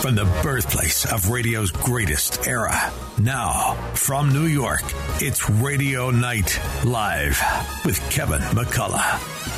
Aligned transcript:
from 0.00 0.14
the 0.14 0.24
birthplace 0.42 1.10
of 1.12 1.28
radio's 1.28 1.72
greatest 1.72 2.46
era. 2.46 2.92
Now, 3.18 3.74
from 3.94 4.32
New 4.32 4.46
York, 4.46 4.82
it's 5.20 5.50
Radio 5.50 6.10
Night 6.10 6.60
Live 6.84 7.42
with 7.84 7.98
Kevin 8.10 8.40
McCullough. 8.40 9.48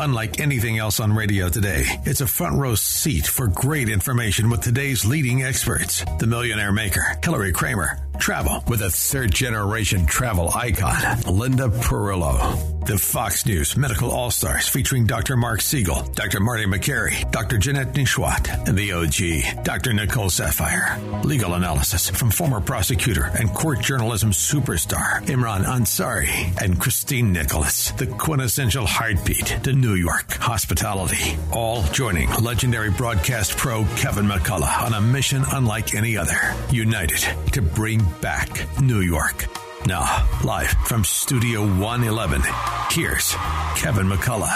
Unlike 0.00 0.40
anything 0.40 0.78
else 0.78 1.00
on 1.00 1.12
radio 1.12 1.48
today, 1.48 1.84
it's 2.04 2.20
a 2.20 2.26
front 2.26 2.56
row 2.56 2.74
seat 2.74 3.26
for 3.26 3.48
great 3.48 3.88
information 3.88 4.48
with 4.48 4.60
today's 4.62 5.04
leading 5.04 5.42
experts. 5.42 6.04
The 6.18 6.26
Millionaire 6.26 6.72
Maker, 6.72 7.18
Hillary 7.22 7.52
Kramer, 7.52 8.07
travel 8.18 8.62
with 8.66 8.82
a 8.82 8.90
third 8.90 9.32
generation 9.32 10.06
travel 10.06 10.50
icon, 10.54 11.20
Linda 11.22 11.68
Perillo. 11.68 12.78
The 12.88 12.96
Fox 12.96 13.44
News 13.44 13.76
Medical 13.76 14.10
All 14.10 14.30
Stars 14.30 14.66
featuring 14.66 15.04
Dr. 15.04 15.36
Mark 15.36 15.60
Siegel, 15.60 16.04
Dr. 16.14 16.40
Marty 16.40 16.64
Makary, 16.64 17.30
Dr. 17.30 17.58
Jeanette 17.58 17.92
Nesheiwat, 17.92 18.66
and 18.66 18.78
the 18.78 18.92
OG, 18.92 19.62
Dr. 19.62 19.92
Nicole 19.92 20.30
Saphier. 20.30 21.22
Legal 21.22 21.52
analysis 21.52 22.08
from 22.08 22.30
former 22.30 22.62
prosecutor 22.62 23.30
and 23.38 23.52
court 23.52 23.80
journalism 23.80 24.30
superstar 24.30 25.20
Imran 25.26 25.64
Ansari 25.64 26.62
and 26.62 26.80
Christine 26.80 27.30
Nicholas. 27.30 27.90
The 27.90 28.06
quintessential 28.06 28.86
heartbeat 28.86 29.58
to 29.64 29.74
New 29.74 29.94
York 29.94 30.32
hospitality. 30.32 31.36
All 31.52 31.82
joining 31.92 32.30
legendary 32.36 32.90
broadcast 32.90 33.58
pro 33.58 33.84
Kevin 33.96 34.24
McCullough 34.24 34.82
on 34.82 34.94
a 34.94 35.00
mission 35.02 35.44
unlike 35.52 35.94
any 35.94 36.16
other. 36.16 36.54
United 36.70 37.52
to 37.52 37.60
bring 37.60 38.00
back 38.20 38.66
New 38.80 39.00
York. 39.00 39.46
Now, 39.86 40.26
live 40.44 40.68
from 40.86 41.04
Studio 41.04 41.62
111, 41.62 42.42
here's 42.90 43.34
Kevin 43.76 44.06
McCullough. 44.06 44.48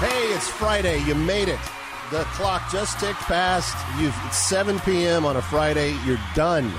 Hey, 0.00 0.34
it's 0.34 0.48
Friday. 0.48 1.02
You 1.04 1.14
made 1.14 1.48
it. 1.48 1.58
The 2.10 2.24
clock 2.32 2.70
just 2.72 2.98
ticked 2.98 3.20
past. 3.20 3.76
You've, 4.00 4.16
it's 4.26 4.38
7 4.38 4.80
p.m. 4.80 5.24
on 5.24 5.36
a 5.36 5.42
Friday. 5.42 5.96
You're 6.04 6.20
done. 6.34 6.72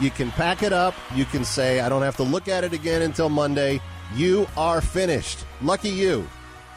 You 0.00 0.10
can 0.10 0.30
pack 0.30 0.62
it 0.62 0.72
up. 0.72 0.94
You 1.14 1.24
can 1.24 1.44
say, 1.44 1.80
I 1.80 1.88
don't 1.88 2.02
have 2.02 2.16
to 2.16 2.22
look 2.22 2.46
at 2.46 2.62
it 2.62 2.72
again 2.72 3.02
until 3.02 3.28
Monday. 3.28 3.80
You 4.14 4.46
are 4.56 4.80
finished. 4.80 5.44
Lucky 5.60 5.88
you, 5.90 6.28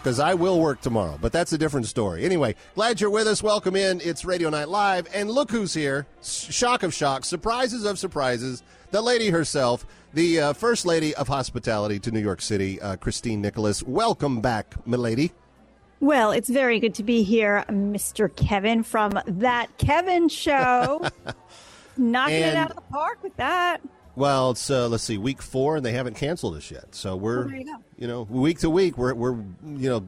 because 0.01 0.19
I 0.19 0.33
will 0.33 0.59
work 0.59 0.81
tomorrow, 0.81 1.19
but 1.21 1.31
that's 1.31 1.53
a 1.53 1.57
different 1.59 1.85
story. 1.85 2.25
Anyway, 2.25 2.55
glad 2.73 2.99
you're 2.99 3.11
with 3.11 3.27
us. 3.27 3.43
Welcome 3.43 3.75
in. 3.75 4.01
It's 4.01 4.25
Radio 4.25 4.49
Night 4.49 4.67
Live. 4.67 5.07
And 5.13 5.29
look 5.29 5.51
who's 5.51 5.75
here. 5.75 6.07
Shock 6.23 6.81
of 6.81 6.91
shocks, 6.91 7.27
surprises 7.27 7.85
of 7.85 7.99
surprises. 7.99 8.63
The 8.89 9.01
lady 9.01 9.29
herself, 9.29 9.85
the 10.15 10.39
uh, 10.39 10.53
First 10.53 10.87
Lady 10.87 11.13
of 11.15 11.27
Hospitality 11.27 11.99
to 11.99 12.09
New 12.11 12.19
York 12.19 12.41
City, 12.41 12.81
uh, 12.81 12.95
Christine 12.95 13.41
Nicholas. 13.41 13.83
Welcome 13.83 14.41
back, 14.41 14.75
milady. 14.87 15.31
Well, 15.99 16.31
it's 16.31 16.49
very 16.49 16.79
good 16.79 16.95
to 16.95 17.03
be 17.03 17.21
here, 17.21 17.63
Mr. 17.69 18.35
Kevin 18.35 18.81
from 18.81 19.19
That 19.27 19.77
Kevin 19.77 20.29
Show. 20.29 21.07
Knocking 21.97 22.37
And- 22.37 22.45
it 22.53 22.57
out 22.57 22.71
of 22.71 22.75
the 22.77 22.81
park 22.91 23.21
with 23.21 23.35
that. 23.37 23.81
Well, 24.15 24.51
it's 24.51 24.69
uh, 24.69 24.89
let's 24.89 25.03
see, 25.03 25.17
week 25.17 25.41
four, 25.41 25.77
and 25.77 25.85
they 25.85 25.93
haven't 25.93 26.15
canceled 26.15 26.55
us 26.55 26.69
yet. 26.69 26.93
So 26.95 27.15
we're, 27.15 27.45
Oh, 27.45 27.80
you 28.01 28.07
know, 28.07 28.23
week 28.23 28.57
to 28.59 28.69
week, 28.69 28.97
we're 28.97 29.13
we're 29.13 29.35
you 29.63 29.87
know, 29.87 30.07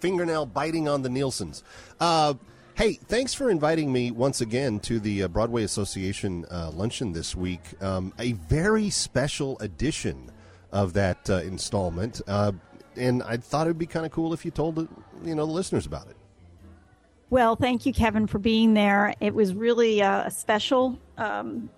fingernail 0.00 0.46
biting 0.46 0.88
on 0.88 1.02
the 1.02 1.10
Nielsen's. 1.10 1.62
Uh, 2.00 2.32
hey, 2.74 2.94
thanks 2.94 3.34
for 3.34 3.50
inviting 3.50 3.92
me 3.92 4.10
once 4.10 4.40
again 4.40 4.80
to 4.80 4.98
the 4.98 5.24
uh, 5.24 5.28
Broadway 5.28 5.62
Association 5.62 6.46
uh, 6.50 6.70
luncheon 6.70 7.12
this 7.12 7.36
week. 7.36 7.60
Um, 7.82 8.14
a 8.18 8.32
very 8.32 8.88
special 8.88 9.58
edition 9.58 10.32
of 10.72 10.94
that 10.94 11.28
uh, 11.28 11.42
installment, 11.42 12.22
uh, 12.26 12.52
and 12.96 13.22
I 13.22 13.36
thought 13.36 13.66
it'd 13.66 13.76
be 13.76 13.84
kind 13.84 14.06
of 14.06 14.12
cool 14.12 14.32
if 14.32 14.46
you 14.46 14.50
told 14.50 14.88
you 15.22 15.34
know 15.34 15.44
the 15.44 15.52
listeners 15.52 15.84
about 15.84 16.08
it. 16.08 16.16
Well, 17.28 17.56
thank 17.56 17.84
you, 17.84 17.92
Kevin, 17.92 18.26
for 18.26 18.38
being 18.38 18.72
there. 18.72 19.12
It 19.20 19.34
was 19.34 19.52
really 19.52 20.00
uh, 20.00 20.28
a 20.28 20.30
special 20.30 20.98
um, 21.18 21.68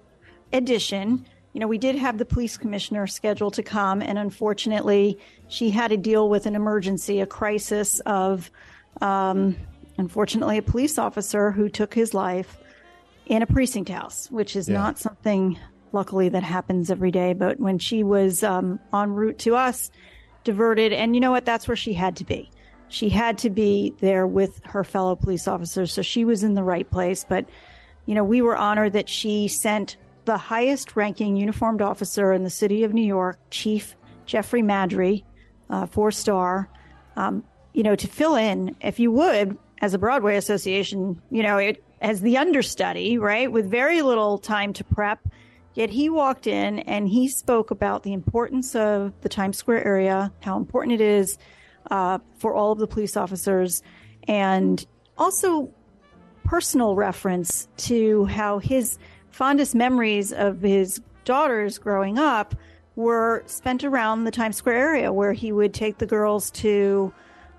edition. 0.52 1.26
You 1.52 1.60
know, 1.60 1.66
we 1.66 1.78
did 1.78 1.96
have 1.96 2.18
the 2.18 2.24
police 2.24 2.56
commissioner 2.56 3.06
scheduled 3.06 3.54
to 3.54 3.62
come, 3.62 4.02
and 4.02 4.18
unfortunately, 4.18 5.18
she 5.48 5.70
had 5.70 5.88
to 5.88 5.96
deal 5.96 6.28
with 6.28 6.46
an 6.46 6.54
emergency, 6.54 7.20
a 7.20 7.26
crisis 7.26 7.98
of, 8.00 8.50
um, 9.00 9.56
unfortunately, 9.98 10.58
a 10.58 10.62
police 10.62 10.96
officer 10.96 11.50
who 11.50 11.68
took 11.68 11.92
his 11.92 12.14
life 12.14 12.56
in 13.26 13.42
a 13.42 13.46
precinct 13.46 13.88
house, 13.90 14.30
which 14.30 14.54
is 14.54 14.68
Yeah. 14.68 14.76
not 14.78 14.98
something, 14.98 15.58
luckily, 15.92 16.28
that 16.28 16.44
happens 16.44 16.88
every 16.90 17.10
day. 17.10 17.32
But 17.32 17.58
when 17.58 17.78
she 17.78 18.04
was 18.04 18.44
um, 18.44 18.78
en 18.94 19.12
route 19.12 19.38
to 19.40 19.56
us, 19.56 19.90
diverted, 20.44 20.92
and 20.92 21.14
you 21.14 21.20
know 21.20 21.32
what? 21.32 21.44
That's 21.44 21.66
where 21.66 21.76
she 21.76 21.94
had 21.94 22.16
to 22.16 22.24
be. 22.24 22.48
She 22.88 23.08
had 23.08 23.38
to 23.38 23.50
be 23.50 23.94
there 24.00 24.26
with 24.26 24.60
her 24.64 24.84
fellow 24.84 25.16
police 25.16 25.46
officers, 25.48 25.92
so 25.92 26.02
she 26.02 26.24
was 26.24 26.42
in 26.42 26.54
the 26.54 26.62
right 26.62 26.88
place. 26.88 27.24
But, 27.28 27.46
you 28.06 28.14
know, 28.14 28.24
we 28.24 28.40
were 28.40 28.56
honored 28.56 28.92
that 28.94 29.08
she 29.08 29.48
sent 29.48 29.96
the 30.30 30.38
highest 30.38 30.94
ranking 30.94 31.34
uniformed 31.34 31.82
officer 31.82 32.32
in 32.32 32.44
the 32.44 32.50
city 32.50 32.84
of 32.84 32.94
New 32.94 33.04
York, 33.04 33.36
Chief 33.50 33.96
Jeffrey 34.26 34.62
Maddrey, 34.62 35.24
uh, 35.68 35.86
four 35.86 36.12
star, 36.12 36.68
um, 37.16 37.42
you 37.72 37.82
know, 37.82 37.96
to 37.96 38.06
fill 38.06 38.36
in, 38.36 38.76
if 38.80 39.00
you 39.00 39.10
would, 39.10 39.58
as 39.82 39.92
a 39.92 39.98
Broadway 39.98 40.36
association, 40.36 41.20
you 41.32 41.42
know, 41.42 41.58
it 41.58 41.82
as 42.00 42.20
the 42.20 42.38
understudy, 42.38 43.18
right, 43.18 43.50
with 43.50 43.68
very 43.68 44.02
little 44.02 44.38
time 44.38 44.72
to 44.74 44.84
prep. 44.84 45.18
Yet 45.74 45.90
he 45.90 46.08
walked 46.08 46.46
in 46.46 46.78
and 46.78 47.08
he 47.08 47.26
spoke 47.26 47.72
about 47.72 48.04
the 48.04 48.12
importance 48.12 48.76
of 48.76 49.12
the 49.22 49.28
Times 49.28 49.56
Square 49.56 49.84
area, 49.84 50.32
how 50.38 50.56
important 50.56 50.92
it 50.92 51.00
is 51.00 51.38
uh, 51.90 52.20
for 52.38 52.54
all 52.54 52.70
of 52.70 52.78
the 52.78 52.86
police 52.86 53.16
officers, 53.16 53.82
and 54.28 54.86
also 55.18 55.74
personal 56.44 56.94
reference 56.94 57.66
to 57.78 58.26
how 58.26 58.60
his 58.60 58.96
fondest 59.40 59.74
memories 59.74 60.34
of 60.34 60.60
his 60.60 61.00
daughters 61.24 61.78
growing 61.78 62.18
up 62.18 62.54
were 62.94 63.42
spent 63.46 63.82
around 63.84 64.24
the 64.24 64.30
Times 64.30 64.56
Square 64.56 64.76
area, 64.76 65.10
where 65.10 65.32
he 65.32 65.50
would 65.50 65.72
take 65.72 65.96
the 65.96 66.04
girls 66.04 66.50
to 66.50 67.10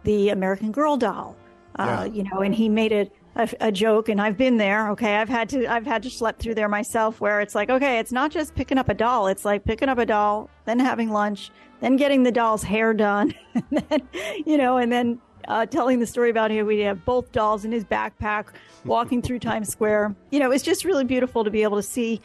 the 0.04 0.30
American 0.30 0.72
Girl 0.72 0.96
doll, 0.96 1.36
uh, 1.80 2.04
Yeah. 2.06 2.06
you 2.14 2.24
know, 2.24 2.42
and 2.42 2.54
he 2.54 2.70
made 2.70 2.92
it 2.92 3.12
a, 3.36 3.50
a 3.62 3.72
joke. 3.72 4.10
And 4.10 4.22
I've 4.22 4.38
been 4.38 4.58
there. 4.58 4.90
Okay, 4.92 5.16
I've 5.16 5.28
had 5.30 5.50
to 5.50 5.66
I've 5.66 5.88
had 5.88 6.04
to 6.04 6.10
schlep 6.10 6.38
through 6.38 6.54
there 6.54 6.70
myself, 6.70 7.20
where 7.20 7.42
it's 7.42 7.56
like, 7.56 7.72
okay, 7.72 7.98
it's 7.98 8.12
not 8.12 8.30
just 8.30 8.54
picking 8.54 8.78
up 8.78 8.88
a 8.88 8.94
doll; 8.94 9.26
it's 9.26 9.44
like 9.44 9.64
picking 9.64 9.90
up 9.90 9.98
a 9.98 10.06
doll, 10.06 10.52
then 10.66 10.78
having 10.78 11.10
lunch, 11.10 11.50
then 11.80 11.96
getting 11.96 12.22
the 12.22 12.32
doll's 12.32 12.62
hair 12.62 12.94
done, 12.94 13.34
and 13.56 13.84
then 13.90 14.02
you 14.46 14.56
know, 14.58 14.78
and 14.78 14.92
then 14.92 15.20
uh, 15.48 15.66
telling 15.66 16.00
the 16.00 16.08
story 16.08 16.30
about 16.30 16.52
how 16.52 16.64
we 16.64 16.80
have 16.80 17.04
both 17.06 17.32
dolls 17.32 17.66
in 17.66 17.72
his 17.72 17.84
backpack 17.84 18.48
walking 18.86 19.22
through 19.22 19.40
Times 19.52 19.70
Square. 19.70 20.16
You 20.32 20.40
know, 20.40 20.52
it's 20.52 20.64
just 20.64 20.86
really 20.86 21.04
beautiful 21.04 21.44
to 21.44 21.52
be 21.52 21.64
able 21.64 21.78
to 21.78 21.84
see 21.84 22.22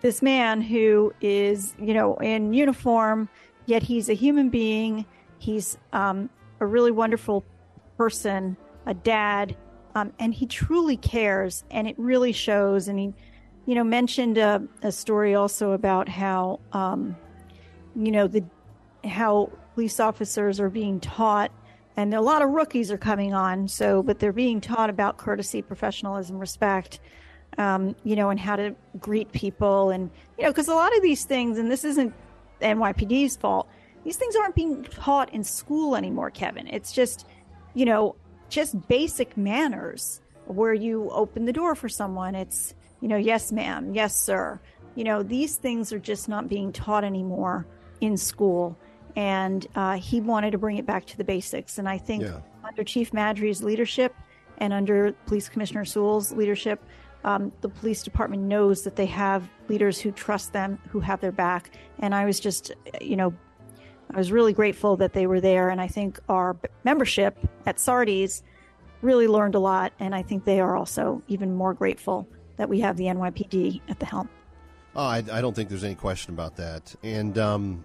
this 0.00 0.22
man 0.22 0.60
who 0.60 1.12
is, 1.20 1.74
you 1.78 1.94
know, 1.94 2.16
in 2.16 2.52
uniform, 2.52 3.28
yet 3.66 3.82
he's 3.82 4.08
a 4.08 4.14
human 4.14 4.48
being. 4.48 5.04
He's 5.38 5.76
um, 5.92 6.30
a 6.60 6.66
really 6.66 6.90
wonderful 6.90 7.44
person, 7.96 8.56
a 8.86 8.94
dad, 8.94 9.56
um, 9.94 10.12
and 10.18 10.32
he 10.32 10.46
truly 10.46 10.96
cares, 10.96 11.64
and 11.70 11.86
it 11.86 11.94
really 11.98 12.32
shows. 12.32 12.88
And 12.88 12.98
he, 12.98 13.12
you 13.66 13.74
know, 13.74 13.84
mentioned 13.84 14.38
a, 14.38 14.62
a 14.82 14.92
story 14.92 15.34
also 15.34 15.72
about 15.72 16.08
how, 16.08 16.60
um, 16.72 17.16
you 17.94 18.10
know, 18.10 18.26
the 18.26 18.44
how 19.04 19.50
police 19.74 20.00
officers 20.00 20.60
are 20.60 20.70
being 20.70 21.00
taught 21.00 21.50
and 21.96 22.14
a 22.14 22.20
lot 22.20 22.42
of 22.42 22.50
rookies 22.50 22.90
are 22.90 22.98
coming 22.98 23.34
on 23.34 23.68
so 23.68 24.02
but 24.02 24.18
they're 24.18 24.32
being 24.32 24.60
taught 24.60 24.90
about 24.90 25.16
courtesy 25.16 25.62
professionalism 25.62 26.38
respect 26.38 27.00
um, 27.58 27.94
you 28.04 28.16
know 28.16 28.30
and 28.30 28.38
how 28.38 28.56
to 28.56 28.74
greet 28.98 29.30
people 29.32 29.90
and 29.90 30.10
you 30.38 30.44
know 30.44 30.50
because 30.50 30.68
a 30.68 30.74
lot 30.74 30.94
of 30.96 31.02
these 31.02 31.24
things 31.24 31.58
and 31.58 31.70
this 31.70 31.84
isn't 31.84 32.14
nypd's 32.60 33.36
fault 33.36 33.68
these 34.04 34.16
things 34.16 34.34
aren't 34.36 34.54
being 34.54 34.82
taught 34.84 35.32
in 35.32 35.44
school 35.44 35.96
anymore 35.96 36.30
kevin. 36.30 36.66
It's 36.68 36.92
just 36.92 37.26
you 37.74 37.84
know 37.84 38.16
just 38.48 38.88
basic 38.88 39.36
manners 39.36 40.20
where 40.46 40.74
you 40.74 41.10
open 41.10 41.44
the 41.44 41.52
door 41.52 41.74
for 41.74 41.88
someone. 41.88 42.34
It's 42.34 42.74
you 43.00 43.08
know 43.08 43.16
yes 43.16 43.52
ma'am 43.52 43.94
yes 43.94 44.16
sir. 44.16 44.60
You 44.94 45.04
know 45.04 45.22
these 45.22 45.56
things 45.56 45.92
are 45.92 45.98
just 45.98 46.28
not 46.28 46.48
being 46.48 46.72
taught 46.72 47.04
anymore 47.04 47.66
in 48.00 48.16
school 48.16 48.76
and 49.16 49.66
uh, 49.74 49.96
he 49.96 50.20
wanted 50.20 50.50
to 50.52 50.58
bring 50.58 50.76
it 50.76 50.86
back 50.86 51.04
to 51.06 51.16
the 51.16 51.24
basics 51.24 51.78
and 51.78 51.88
i 51.88 51.98
think 51.98 52.22
Yeah. 52.22 52.40
under 52.64 52.84
chief 52.84 53.12
maddrey's 53.12 53.62
leadership 53.62 54.14
and 54.58 54.72
under 54.72 55.12
police 55.26 55.48
commissioner 55.48 55.84
sewell's 55.84 56.32
leadership 56.32 56.82
um, 57.22 57.52
the 57.60 57.68
police 57.68 58.02
department 58.02 58.42
knows 58.42 58.82
that 58.84 58.96
they 58.96 59.06
have 59.06 59.48
leaders 59.68 60.00
who 60.00 60.10
trust 60.10 60.52
them 60.52 60.78
who 60.88 61.00
have 61.00 61.20
their 61.20 61.32
back 61.32 61.70
and 61.98 62.14
i 62.14 62.24
was 62.24 62.40
just 62.40 62.72
you 63.00 63.16
know 63.16 63.32
I 64.12 64.18
was 64.18 64.32
really 64.32 64.52
grateful 64.52 64.96
that 64.96 65.12
they 65.12 65.28
were 65.28 65.40
there, 65.40 65.68
and 65.68 65.80
I 65.80 65.86
think 65.86 66.18
our 66.28 66.56
membership 66.82 67.38
at 67.64 67.78
Sardi's 67.78 68.42
really 69.02 69.28
learned 69.28 69.54
a 69.54 69.60
lot, 69.60 69.92
and 70.00 70.16
I 70.16 70.22
think 70.22 70.44
they 70.44 70.58
are 70.58 70.76
also 70.76 71.22
even 71.28 71.54
more 71.54 71.74
grateful 71.74 72.26
that 72.56 72.68
we 72.68 72.80
have 72.80 72.96
the 72.96 73.04
NYPD 73.04 73.80
at 73.88 74.00
the 74.00 74.06
helm. 74.06 74.28
Oh, 74.96 75.04
I, 75.04 75.18
I 75.30 75.40
don't 75.40 75.54
think 75.54 75.68
there's 75.68 75.84
any 75.84 75.94
question 75.94 76.34
about 76.34 76.56
that. 76.56 76.92
And 77.04 77.38
um, 77.38 77.84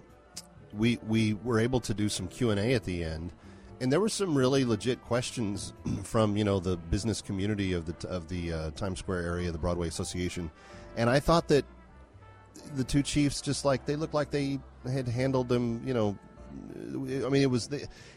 we 0.76 0.98
we 1.06 1.34
were 1.34 1.58
able 1.58 1.80
to 1.80 1.94
do 1.94 2.08
some 2.08 2.28
Q 2.28 2.50
and 2.50 2.60
A 2.60 2.74
at 2.74 2.84
the 2.84 3.04
end, 3.04 3.32
and 3.80 3.92
there 3.92 4.00
were 4.00 4.08
some 4.08 4.36
really 4.36 4.64
legit 4.64 5.02
questions 5.02 5.72
from 6.02 6.36
you 6.36 6.44
know 6.44 6.60
the 6.60 6.76
business 6.76 7.20
community 7.20 7.72
of 7.72 7.86
the 7.86 8.08
of 8.08 8.28
the 8.28 8.52
uh, 8.52 8.70
Times 8.72 8.98
Square 8.98 9.22
area, 9.22 9.50
the 9.52 9.58
Broadway 9.58 9.88
Association, 9.88 10.50
and 10.96 11.10
I 11.10 11.20
thought 11.20 11.48
that 11.48 11.64
the 12.74 12.84
two 12.84 13.02
chiefs 13.02 13.40
just 13.40 13.64
like 13.64 13.86
they 13.86 13.96
looked 13.96 14.14
like 14.14 14.30
they 14.30 14.58
had 14.90 15.08
handled 15.08 15.48
them. 15.48 15.82
You 15.86 15.94
know, 15.94 16.18
I 17.26 17.28
mean, 17.28 17.42
it 17.42 17.50
was 17.50 17.68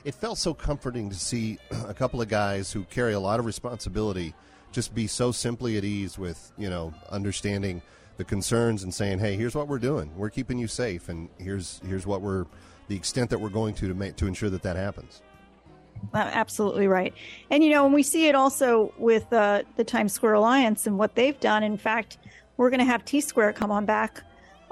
it 0.04 0.16
felt 0.16 0.38
so 0.38 0.54
comforting 0.54 1.10
to 1.10 1.16
see 1.16 1.58
a 1.88 1.94
couple 1.94 2.22
of 2.22 2.28
guys 2.28 2.72
who 2.72 2.84
carry 2.86 3.14
a 3.14 3.20
lot 3.20 3.40
of 3.40 3.46
responsibility 3.46 4.34
just 4.72 4.94
be 4.94 5.08
so 5.08 5.32
simply 5.32 5.78
at 5.78 5.84
ease 5.84 6.18
with 6.18 6.52
you 6.58 6.70
know 6.70 6.94
understanding 7.10 7.82
the 8.20 8.26
concerns 8.26 8.84
and 8.84 8.94
saying, 8.94 9.18
"Hey, 9.18 9.38
here's 9.38 9.56
what 9.56 9.70
we're 9.70 9.80
doing. 9.80 10.12
We're 10.16 10.30
keeping 10.30 10.60
you 10.60 10.68
safe, 10.68 11.08
and 11.08 11.30
here's 11.40 11.82
here's 11.88 12.06
what 12.06 12.22
we're 12.22 12.46
the 12.90 12.96
extent 12.96 13.30
that 13.30 13.40
we're 13.40 13.50
going 13.50 13.74
to 13.76 13.88
to 13.88 13.94
make 13.94 14.18
to 14.18 14.28
ensure 14.28 14.50
that 14.50 14.62
that 14.62 14.76
happens." 14.76 15.24
Absolutely 16.14 16.88
right. 16.88 17.14
And, 17.50 17.62
you 17.64 17.70
know, 17.72 17.84
when 17.84 17.92
we 17.92 18.04
see 18.04 18.28
it 18.28 18.36
also 18.36 18.94
with 18.98 19.32
uh, 19.34 19.64
the 19.76 19.84
Times 19.84 20.14
Square 20.14 20.36
Alliance 20.36 20.88
and 20.88 20.98
what 20.98 21.16
they've 21.16 21.38
done, 21.42 21.62
in 21.62 21.78
fact, 21.78 22.18
we're 22.56 22.70
going 22.70 22.80
to 22.80 22.86
have 22.86 23.04
T 23.06 23.22
Square 23.22 23.54
come 23.54 23.72
on 23.72 23.86
back 23.86 24.22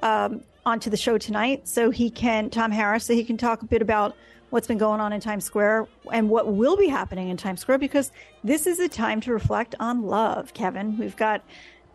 um, 0.04 0.42
onto 0.66 0.90
the 0.90 0.98
show 0.98 1.18
tonight 1.18 1.68
so 1.68 1.90
he 1.90 2.10
can, 2.10 2.50
Tom 2.50 2.72
Harris, 2.72 3.06
so 3.06 3.14
he 3.14 3.24
can 3.24 3.38
talk 3.38 3.62
a 3.62 3.66
bit 3.66 3.82
about 3.82 4.16
what's 4.50 4.68
been 4.68 4.78
going 4.78 5.00
on 5.00 5.14
in 5.14 5.22
Times 5.22 5.46
Square 5.46 5.88
and 6.12 6.30
what 6.30 6.54
will 6.54 6.78
be 6.78 6.88
happening 6.88 7.30
in 7.30 7.38
Times 7.38 7.62
Square 7.62 7.80
because 7.80 8.12
this 8.44 8.68
is 8.68 8.80
a 8.80 8.88
time 8.90 9.22
to 9.22 9.32
reflect 9.32 9.74
on 9.80 10.04
love, 10.04 10.54
Kevin. 10.54 10.98
We've 10.98 11.16
got 11.16 11.44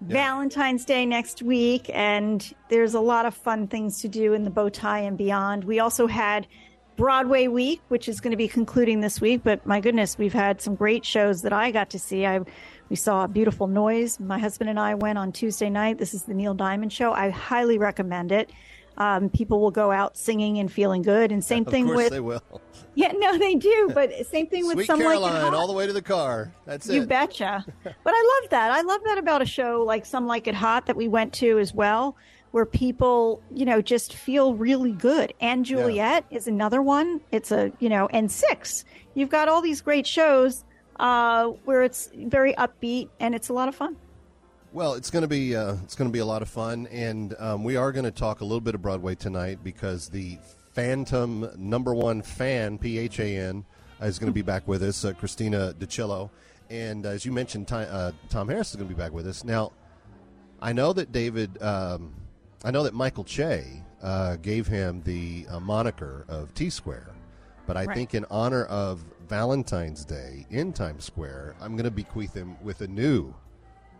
Valentine's 0.02 0.84
Day 0.84 1.06
next 1.06 1.42
week, 1.42 1.88
and 1.94 2.52
there's 2.68 2.94
a 2.94 3.00
lot 3.00 3.24
of 3.24 3.34
fun 3.34 3.68
things 3.68 4.00
to 4.00 4.08
do 4.08 4.32
in 4.32 4.42
the 4.42 4.50
bow 4.50 4.68
tie 4.68 4.98
and 4.98 5.16
beyond. 5.16 5.62
We 5.62 5.78
also 5.78 6.08
had 6.08 6.48
Broadway 6.96 7.46
week, 7.46 7.80
which 7.88 8.08
is 8.08 8.20
going 8.20 8.32
to 8.32 8.36
be 8.36 8.48
concluding 8.48 9.00
this 9.00 9.20
week. 9.20 9.42
But 9.44 9.64
my 9.64 9.80
goodness, 9.80 10.18
we've 10.18 10.32
had 10.32 10.60
some 10.60 10.74
great 10.74 11.04
shows 11.04 11.42
that 11.42 11.52
I 11.52 11.70
got 11.70 11.90
to 11.90 11.98
see. 11.98 12.26
I 12.26 12.40
we 12.88 12.96
saw 12.96 13.26
beautiful 13.26 13.68
noise. 13.68 14.20
My 14.20 14.38
husband 14.38 14.68
and 14.68 14.78
I 14.78 14.96
went 14.96 15.18
on 15.18 15.32
Tuesday 15.32 15.70
night. 15.70 15.98
This 15.98 16.14
is 16.14 16.24
the 16.24 16.34
Neil 16.34 16.52
Diamond 16.52 16.92
show. 16.92 17.12
I 17.12 17.30
highly 17.30 17.78
recommend 17.78 18.32
it. 18.32 18.50
Um, 18.98 19.30
people 19.30 19.60
will 19.60 19.70
go 19.70 19.90
out 19.90 20.16
singing 20.16 20.58
and 20.58 20.70
feeling 20.70 21.02
good. 21.02 21.32
And 21.32 21.42
same 21.42 21.64
thing 21.64 21.88
with 21.88 22.10
they 22.10 22.20
will. 22.20 22.42
Yeah, 22.94 23.12
no, 23.16 23.38
they 23.38 23.54
do. 23.54 23.90
But 23.94 24.12
same 24.26 24.48
thing 24.48 24.66
with 24.66 24.74
Sweet 24.74 24.86
some 24.86 25.00
Caroline, 25.00 25.32
like 25.32 25.34
it 25.34 25.44
hot. 25.44 25.54
all 25.54 25.66
the 25.66 25.72
way 25.72 25.86
to 25.86 25.94
the 25.94 26.02
car. 26.02 26.52
That's 26.66 26.86
it. 26.86 26.94
You 26.94 27.06
betcha. 27.06 27.64
but 27.84 27.94
I 28.14 28.40
love 28.40 28.50
that. 28.50 28.70
I 28.70 28.82
love 28.82 29.00
that 29.04 29.16
about 29.16 29.40
a 29.40 29.46
show 29.46 29.82
like 29.82 30.04
Some 30.04 30.26
Like 30.26 30.46
It 30.46 30.54
Hot 30.54 30.84
that 30.84 30.96
we 30.96 31.08
went 31.08 31.32
to 31.34 31.58
as 31.58 31.72
well 31.72 32.16
where 32.52 32.66
people, 32.66 33.42
you 33.50 33.64
know, 33.64 33.82
just 33.82 34.14
feel 34.14 34.54
really 34.54 34.92
good. 34.92 35.34
And 35.40 35.64
Juliet 35.64 36.26
yeah. 36.30 36.36
is 36.36 36.46
another 36.46 36.80
one. 36.80 37.20
It's 37.32 37.50
a, 37.50 37.72
you 37.80 37.88
know, 37.88 38.08
and 38.12 38.30
six. 38.30 38.84
You've 39.14 39.30
got 39.30 39.48
all 39.48 39.62
these 39.62 39.80
great 39.80 40.06
shows 40.06 40.64
uh, 41.00 41.48
where 41.64 41.82
it's 41.82 42.10
very 42.14 42.52
upbeat 42.54 43.08
and 43.18 43.34
it's 43.34 43.48
a 43.48 43.52
lot 43.52 43.68
of 43.68 43.74
fun. 43.74 43.96
Well, 44.74 44.94
it's 44.94 45.10
going 45.10 45.20
to 45.20 45.28
be 45.28 45.54
uh, 45.54 45.74
it's 45.84 45.94
going 45.94 46.08
to 46.08 46.12
be 46.12 46.20
a 46.20 46.24
lot 46.24 46.40
of 46.40 46.48
fun, 46.48 46.86
and 46.90 47.34
um, 47.38 47.62
we 47.62 47.76
are 47.76 47.92
going 47.92 48.06
to 48.06 48.10
talk 48.10 48.40
a 48.40 48.44
little 48.44 48.62
bit 48.62 48.74
of 48.74 48.80
Broadway 48.80 49.14
tonight 49.14 49.58
because 49.62 50.08
the 50.08 50.38
Phantom 50.72 51.50
number 51.58 51.94
one 51.94 52.22
fan 52.22 52.78
P 52.78 52.96
H 52.96 53.20
A 53.20 53.36
N 53.36 53.66
is 54.00 54.18
going 54.18 54.32
to 54.32 54.34
be 54.34 54.40
back 54.40 54.66
with 54.66 54.82
us, 54.82 55.04
uh, 55.04 55.12
Christina 55.12 55.74
DiCillo, 55.78 56.30
and 56.70 57.04
as 57.04 57.26
you 57.26 57.32
mentioned, 57.32 57.68
Tom, 57.68 57.84
uh, 57.90 58.12
Tom 58.30 58.48
Harris 58.48 58.70
is 58.70 58.76
going 58.76 58.88
to 58.88 58.94
be 58.94 58.98
back 58.98 59.12
with 59.12 59.26
us. 59.26 59.44
Now, 59.44 59.72
I 60.62 60.72
know 60.72 60.94
that 60.94 61.12
David 61.12 61.62
um, 61.62 62.14
I 62.64 62.70
know 62.70 62.84
that 62.84 62.94
Michael 62.94 63.24
Che 63.24 63.66
uh, 64.02 64.36
gave 64.36 64.66
him 64.66 65.02
the 65.04 65.44
uh, 65.50 65.60
moniker 65.60 66.24
of 66.28 66.54
T 66.54 66.70
Square, 66.70 67.10
but 67.66 67.76
I 67.76 67.84
right. 67.84 67.94
think 67.94 68.14
in 68.14 68.24
honor 68.30 68.64
of 68.64 69.04
Valentine's 69.28 70.06
Day 70.06 70.46
in 70.48 70.72
Times 70.72 71.04
Square, 71.04 71.56
I'm 71.60 71.72
going 71.72 71.84
to 71.84 71.90
bequeath 71.90 72.32
him 72.32 72.56
with 72.62 72.80
a 72.80 72.88
new 72.88 73.34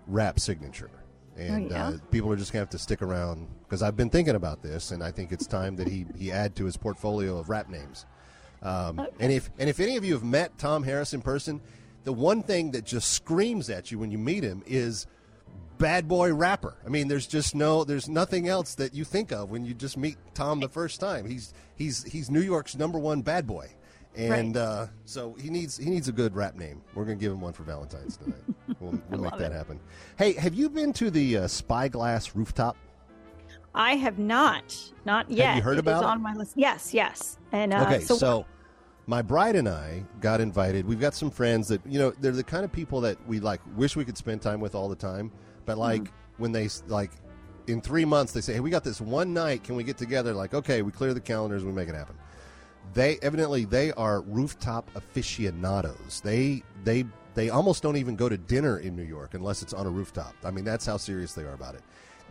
rap 0.07 0.39
signature. 0.41 0.91
And 1.37 1.73
oh, 1.73 1.75
yeah? 1.75 1.89
uh, 1.89 1.97
people 2.11 2.31
are 2.31 2.37
just 2.37 2.53
going 2.53 2.61
to 2.61 2.65
have 2.65 2.71
to 2.71 2.79
stick 2.79 3.01
around 3.01 3.49
because 3.65 3.83
I've 3.83 3.97
been 3.97 4.11
thinking 4.11 4.35
about 4.35 4.63
this, 4.63 4.91
and 4.91 5.03
I 5.03 5.11
think 5.11 5.33
it's 5.33 5.47
time 5.47 5.77
that 5.77 5.89
he, 5.89 6.05
he 6.17 6.31
add 6.31 6.55
to 6.57 6.65
his 6.67 6.77
portfolio 6.77 7.39
of 7.39 7.49
rap 7.49 7.71
names. 7.71 8.05
Um, 8.63 9.01
okay. 9.01 9.11
And 9.19 9.33
if 9.33 9.51
and 9.59 9.69
if 9.69 9.81
any 9.81 9.97
of 9.97 10.05
you 10.05 10.13
have 10.13 10.25
met 10.25 10.57
Tom 10.59 10.83
Harris 10.83 11.15
in 11.15 11.23
person, 11.23 11.61
the 12.05 12.13
one 12.13 12.43
thing 12.43 12.73
that 12.73 12.85
just 12.85 13.11
screams 13.13 13.71
at 13.71 13.91
you 13.91 13.99
when 13.99 14.11
you 14.11 14.19
meet 14.19 14.45
him 14.45 14.63
is 14.67 15.07
bad 15.79 16.07
boy 16.07 16.33
rapper. 16.33 16.77
I 16.87 16.89
mean, 16.89 17.09
there's 17.09 17.27
just 17.27 17.55
no, 17.55 17.83
there's 17.83 18.09
nothing 18.09 18.49
else 18.49 18.77
that 18.77 18.95
you 18.95 19.05
think 19.05 19.33
of 19.33 19.51
when 19.51 19.65
you 19.65 19.75
just 19.75 19.97
meet 19.97 20.17
Tom 20.33 20.61
the 20.61 20.69
first 20.69 21.01
time. 21.01 21.29
He's 21.29 21.53
he's 21.75 22.05
he's 22.05 22.31
New 22.31 22.41
York's 22.41 22.77
number 22.77 22.99
one 22.99 23.23
bad 23.23 23.47
boy, 23.47 23.69
and 24.14 24.56
right. 24.56 24.62
uh, 24.62 24.87
so 25.05 25.35
he 25.35 25.49
needs 25.49 25.76
he 25.76 25.88
needs 25.88 26.09
a 26.09 26.12
good 26.12 26.35
rap 26.35 26.55
name. 26.55 26.82
We're 26.94 27.05
gonna 27.05 27.17
give 27.17 27.32
him 27.32 27.41
one 27.41 27.53
for 27.53 27.62
Valentine's 27.62 28.17
tonight. 28.17 28.41
We'll, 28.81 29.00
we'll 29.11 29.20
make 29.20 29.37
that 29.38 29.53
it. 29.53 29.55
happen. 29.55 29.79
Hey, 30.17 30.32
have 30.32 30.55
you 30.55 30.69
been 30.69 30.93
to 30.94 31.11
the 31.11 31.38
uh, 31.38 31.47
Spyglass 31.47 32.35
rooftop? 32.35 32.76
I 33.75 33.94
have 33.97 34.19
not, 34.19 34.76
not 35.05 35.31
yet. 35.31 35.49
Have 35.49 35.56
you 35.56 35.62
heard 35.62 35.76
it 35.76 35.81
about? 35.81 36.05
On 36.05 36.20
my 36.23 36.32
list, 36.35 36.55
yes, 36.56 36.93
yes. 36.93 37.38
And 37.53 37.73
uh, 37.73 37.85
okay, 37.87 38.00
so. 38.00 38.17
so 38.17 38.47
my 39.06 39.23
bride 39.23 39.56
and 39.56 39.69
I 39.69 40.05
got 40.20 40.41
invited. 40.41 40.87
We've 40.87 41.00
got 41.00 41.15
some 41.15 41.31
friends 41.31 41.69
that 41.69 41.81
you 41.87 41.99
know 41.99 42.12
they're 42.20 42.32
the 42.32 42.44
kind 42.44 42.65
of 42.65 42.73
people 42.73 43.00
that 43.03 43.25
we 43.26 43.41
like 43.41 43.61
wish 43.76 43.94
we 43.94 44.05
could 44.05 44.17
spend 44.17 44.43
time 44.43 44.61
with 44.61 44.75
all 44.75 44.88
the 44.88 44.97
time. 44.97 45.31
But 45.65 45.79
like 45.79 46.03
mm-hmm. 46.03 46.43
when 46.43 46.53
they 46.53 46.69
like 46.88 47.11
in 47.67 47.81
three 47.81 48.05
months, 48.05 48.32
they 48.32 48.41
say, 48.41 48.55
"Hey, 48.55 48.61
we 48.61 48.70
got 48.70 48.85
this 48.85 49.00
one 49.00 49.32
night. 49.32 49.65
Can 49.65 49.76
we 49.76 49.85
get 49.85 49.97
together?" 49.97 50.32
Like, 50.35 50.55
okay, 50.55 50.82
we 50.82 50.93
clear 50.93 51.15
the 51.15 51.20
calendars, 51.20 51.65
we 51.65 51.73
make 51.73 51.88
it 51.88 51.94
happen. 51.94 52.17
They 52.94 53.19
evidently 53.23 53.64
they 53.64 53.93
are 53.93 54.20
rooftop 54.23 54.90
aficionados. 54.94 56.20
They 56.23 56.62
they 56.84 57.05
they 57.34 57.50
almost 57.50 57.82
don't 57.82 57.96
even 57.96 58.17
go 58.17 58.29
to 58.29 58.37
dinner 58.37 58.79
in 58.79 58.94
New 58.94 59.02
York 59.02 59.34
unless 59.34 59.62
it's 59.62 59.73
on 59.73 59.87
a 59.87 59.90
rooftop. 59.90 60.34
I 60.44 60.50
mean, 60.50 60.64
that's 60.64 60.84
how 60.84 60.96
serious 60.96 61.32
they 61.32 61.44
are 61.44 61.55
about 61.55 61.75
it. 61.75 61.82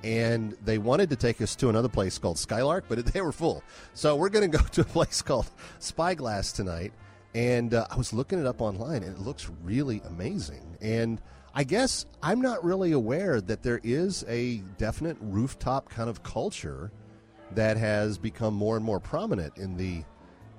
And 0.03 0.56
they 0.63 0.77
wanted 0.77 1.09
to 1.12 1.15
take 1.15 1.42
us 1.42 1.56
to 1.57 1.69
another 1.69 1.89
place 1.89 2.18
called 2.18 2.38
Skylark, 2.38 2.86
but 2.88 3.03
they 3.13 3.21
were 3.21 3.31
full. 3.31 3.63
So 3.94 4.15
we're 4.15 4.30
going 4.30 4.50
to 4.50 4.57
go 4.57 4.63
to 4.71 4.81
a 4.81 4.86
place 4.86 5.21
called 5.21 5.50
Spyglass 5.80 6.51
tonight. 6.51 6.94
And 7.33 7.74
uh, 7.74 7.88
I 7.89 7.95
was 7.95 8.12
looking 8.12 8.39
it 8.39 8.45
up 8.45 8.62
online, 8.62 9.03
and 9.03 9.15
it 9.15 9.21
looks 9.21 9.50
really 9.63 10.01
amazing. 10.06 10.77
And 10.81 11.21
I 11.53 11.63
guess 11.63 12.06
I'm 12.21 12.42
not 12.42 12.63
really 12.63 12.92
aware 12.92 13.39
that 13.42 13.63
there 13.63 13.80
is 13.83 14.25
a 14.27 14.57
definite 14.77 15.18
rooftop 15.21 15.89
kind 15.89 16.09
of 16.09 16.24
culture 16.24 16.92
that 17.56 17.77
has 17.77 18.18
become 18.18 18.53
more 18.53 18.75
and 18.75 18.86
more 18.86 19.00
prominent 19.00 19.57
in 19.57 19.77
the 19.77 20.03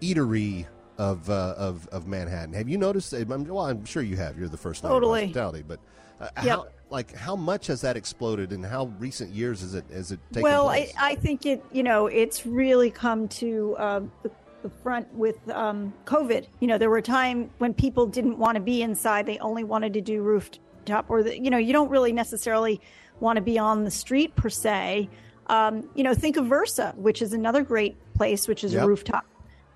eatery 0.02 0.66
of 0.99 1.31
uh, 1.31 1.54
of, 1.56 1.88
of 1.88 2.06
Manhattan. 2.06 2.52
Have 2.54 2.69
you 2.69 2.78
noticed? 2.78 3.12
Well, 3.12 3.60
I'm 3.60 3.84
sure 3.84 4.02
you 4.02 4.16
have. 4.16 4.38
You're 4.38 4.49
the 4.49 4.56
first 4.56 4.82
totally 4.82 5.22
hospitality, 5.22 5.64
but 5.66 5.81
uh, 6.20 6.28
yep. 6.37 6.44
how 6.44 6.66
like 6.90 7.14
how 7.14 7.37
much 7.37 7.68
has 7.68 7.80
that 7.80 7.97
exploded, 7.97 8.52
and 8.52 8.64
how 8.64 8.87
recent 8.99 9.30
years 9.30 9.62
is 9.62 9.75
it 9.75 9.85
has 9.92 10.12
it 10.12 10.21
taken 10.32 10.42
well, 10.42 10.66
place? 10.66 10.92
I, 10.99 11.12
I 11.12 11.14
think 11.14 11.47
it 11.47 11.64
you 11.73 11.82
know 11.82 12.06
it's 12.06 12.44
really 12.44 12.90
come 12.90 13.28
to 13.28 13.76
uh, 13.78 14.00
the, 14.23 14.30
the, 14.62 14.71
front 14.82 15.12
with 15.14 15.37
um, 15.50 15.94
COVID. 16.04 16.47
You 16.61 16.68
know, 16.68 16.78
there 16.78 16.90
were 16.90 16.99
a 16.99 17.02
time 17.02 17.50
when 17.59 17.73
people 17.73 18.06
didn't 18.06 18.38
want 18.38 18.56
to 18.56 18.62
be 18.62 18.82
inside; 18.82 19.26
they 19.26 19.38
only 19.38 19.64
wanted 19.64 19.94
to 19.94 20.00
do 20.00 20.21
rooftop, 20.23 21.06
or 21.09 21.23
the, 21.23 21.40
you 21.40 21.50
know 21.50 21.59
you 21.59 21.73
don't 21.73 21.90
really 21.90 22.12
necessarily 22.12 22.80
want 23.21 23.37
to 23.37 23.42
be 23.42 23.59
on 23.59 23.85
the 23.85 23.90
street 23.90 24.35
per 24.35 24.49
se 24.49 25.09
um, 25.47 25.88
you 25.94 26.02
know 26.02 26.14
think 26.14 26.37
of 26.37 26.47
versa 26.47 26.92
which 26.97 27.23
is 27.23 27.32
another 27.32 27.62
great 27.62 27.97
place 28.14 28.49
which 28.49 28.64
is 28.64 28.75
yep. 28.75 28.85
a 28.85 28.87
rooftop 28.87 29.25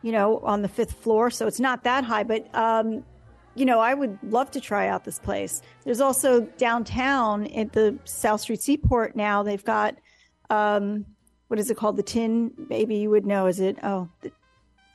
you 0.06 0.12
know 0.12 0.38
on 0.44 0.62
the 0.62 0.68
fifth 0.68 0.92
floor 0.92 1.30
so 1.32 1.48
it's 1.48 1.58
not 1.58 1.82
that 1.82 2.04
high 2.04 2.22
but 2.22 2.46
um, 2.54 3.02
you 3.56 3.64
know 3.64 3.80
i 3.80 3.92
would 3.92 4.16
love 4.22 4.48
to 4.48 4.60
try 4.60 4.86
out 4.86 5.04
this 5.04 5.18
place 5.18 5.62
there's 5.82 6.00
also 6.00 6.42
downtown 6.58 7.44
at 7.48 7.72
the 7.72 7.98
south 8.04 8.40
street 8.40 8.62
seaport 8.62 9.16
now 9.16 9.42
they've 9.42 9.64
got 9.64 9.96
um, 10.48 11.04
what 11.48 11.58
is 11.58 11.72
it 11.72 11.76
called 11.76 11.96
the 11.96 12.04
tin 12.04 12.52
maybe 12.68 12.94
you 12.94 13.10
would 13.10 13.26
know 13.26 13.48
is 13.48 13.58
it 13.58 13.76
oh 13.82 14.08
the 14.20 14.30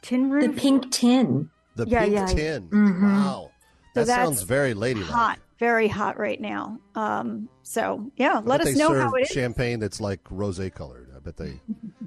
tin 0.01 0.31
roof 0.31 0.55
the 0.55 0.61
pink 0.61 0.89
tin 0.91 1.49
the 1.75 1.85
yeah, 1.87 2.03
pink 2.03 2.13
yeah. 2.13 2.25
tin 2.27 2.69
mm-hmm. 2.69 3.05
wow 3.05 3.51
that 3.95 4.07
so 4.07 4.13
sounds 4.13 4.43
very 4.43 4.73
ladylike 4.73 5.09
hot 5.09 5.39
very 5.61 5.87
hot 5.87 6.17
right 6.17 6.41
now. 6.41 6.79
Um, 6.95 7.47
so 7.61 8.09
yeah, 8.17 8.41
let 8.43 8.61
us 8.61 8.75
know 8.75 8.99
how 8.99 9.13
it 9.13 9.21
is. 9.21 9.27
Champagne 9.27 9.79
that's 9.79 10.01
like 10.01 10.19
rose 10.31 10.59
colored. 10.73 11.00
Bet 11.23 11.37
they 11.37 11.59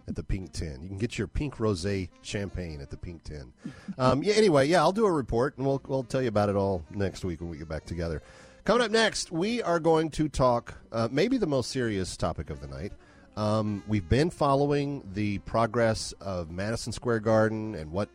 at 0.08 0.14
the 0.14 0.22
Pink 0.22 0.52
Tin. 0.52 0.82
You 0.82 0.88
can 0.88 0.98
get 0.98 1.18
your 1.18 1.26
pink 1.26 1.60
rose 1.60 1.86
champagne 2.22 2.80
at 2.80 2.90
the 2.90 2.96
Pink 2.96 3.24
Tin. 3.24 3.52
Um, 3.98 4.22
yeah. 4.22 4.34
Anyway, 4.34 4.68
yeah, 4.68 4.80
I'll 4.80 4.92
do 4.92 5.06
a 5.06 5.12
report 5.12 5.56
and 5.56 5.66
we'll 5.66 5.82
we'll 5.86 6.04
tell 6.04 6.22
you 6.22 6.28
about 6.28 6.48
it 6.48 6.56
all 6.56 6.84
next 6.90 7.24
week 7.24 7.40
when 7.40 7.50
we 7.50 7.58
get 7.58 7.68
back 7.68 7.84
together. 7.84 8.22
Coming 8.64 8.82
up 8.82 8.90
next, 8.90 9.30
we 9.30 9.62
are 9.62 9.78
going 9.78 10.10
to 10.12 10.28
talk 10.28 10.74
uh, 10.90 11.08
maybe 11.10 11.36
the 11.36 11.46
most 11.46 11.70
serious 11.70 12.16
topic 12.16 12.48
of 12.48 12.60
the 12.60 12.66
night. 12.66 12.92
Um, 13.36 13.82
we've 13.86 14.08
been 14.08 14.30
following 14.30 15.06
the 15.12 15.38
progress 15.40 16.12
of 16.20 16.50
Madison 16.50 16.92
Square 16.92 17.20
Garden 17.20 17.74
and 17.74 17.90
what 17.90 18.08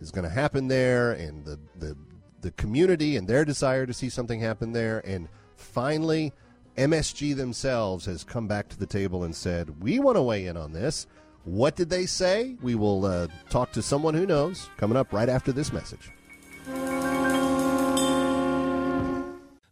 is 0.00 0.10
going 0.10 0.24
to 0.24 0.30
happen 0.30 0.68
there, 0.68 1.12
and 1.12 1.44
the 1.44 1.58
the 1.78 1.96
the 2.42 2.50
community 2.52 3.16
and 3.16 3.26
their 3.26 3.44
desire 3.44 3.86
to 3.86 3.94
see 3.94 4.10
something 4.10 4.40
happen 4.40 4.72
there. 4.72 5.00
And 5.06 5.28
finally, 5.56 6.32
MSG 6.76 7.34
themselves 7.34 8.04
has 8.04 8.22
come 8.22 8.46
back 8.46 8.68
to 8.68 8.78
the 8.78 8.86
table 8.86 9.24
and 9.24 9.34
said, 9.34 9.82
We 9.82 9.98
want 9.98 10.16
to 10.16 10.22
weigh 10.22 10.46
in 10.46 10.58
on 10.58 10.72
this. 10.72 11.06
What 11.44 11.74
did 11.74 11.88
they 11.88 12.06
say? 12.06 12.56
We 12.60 12.74
will 12.74 13.06
uh, 13.06 13.28
talk 13.48 13.72
to 13.72 13.82
someone 13.82 14.14
who 14.14 14.26
knows 14.26 14.68
coming 14.76 14.98
up 14.98 15.12
right 15.12 15.28
after 15.28 15.52
this 15.52 15.72
message. 15.72 16.10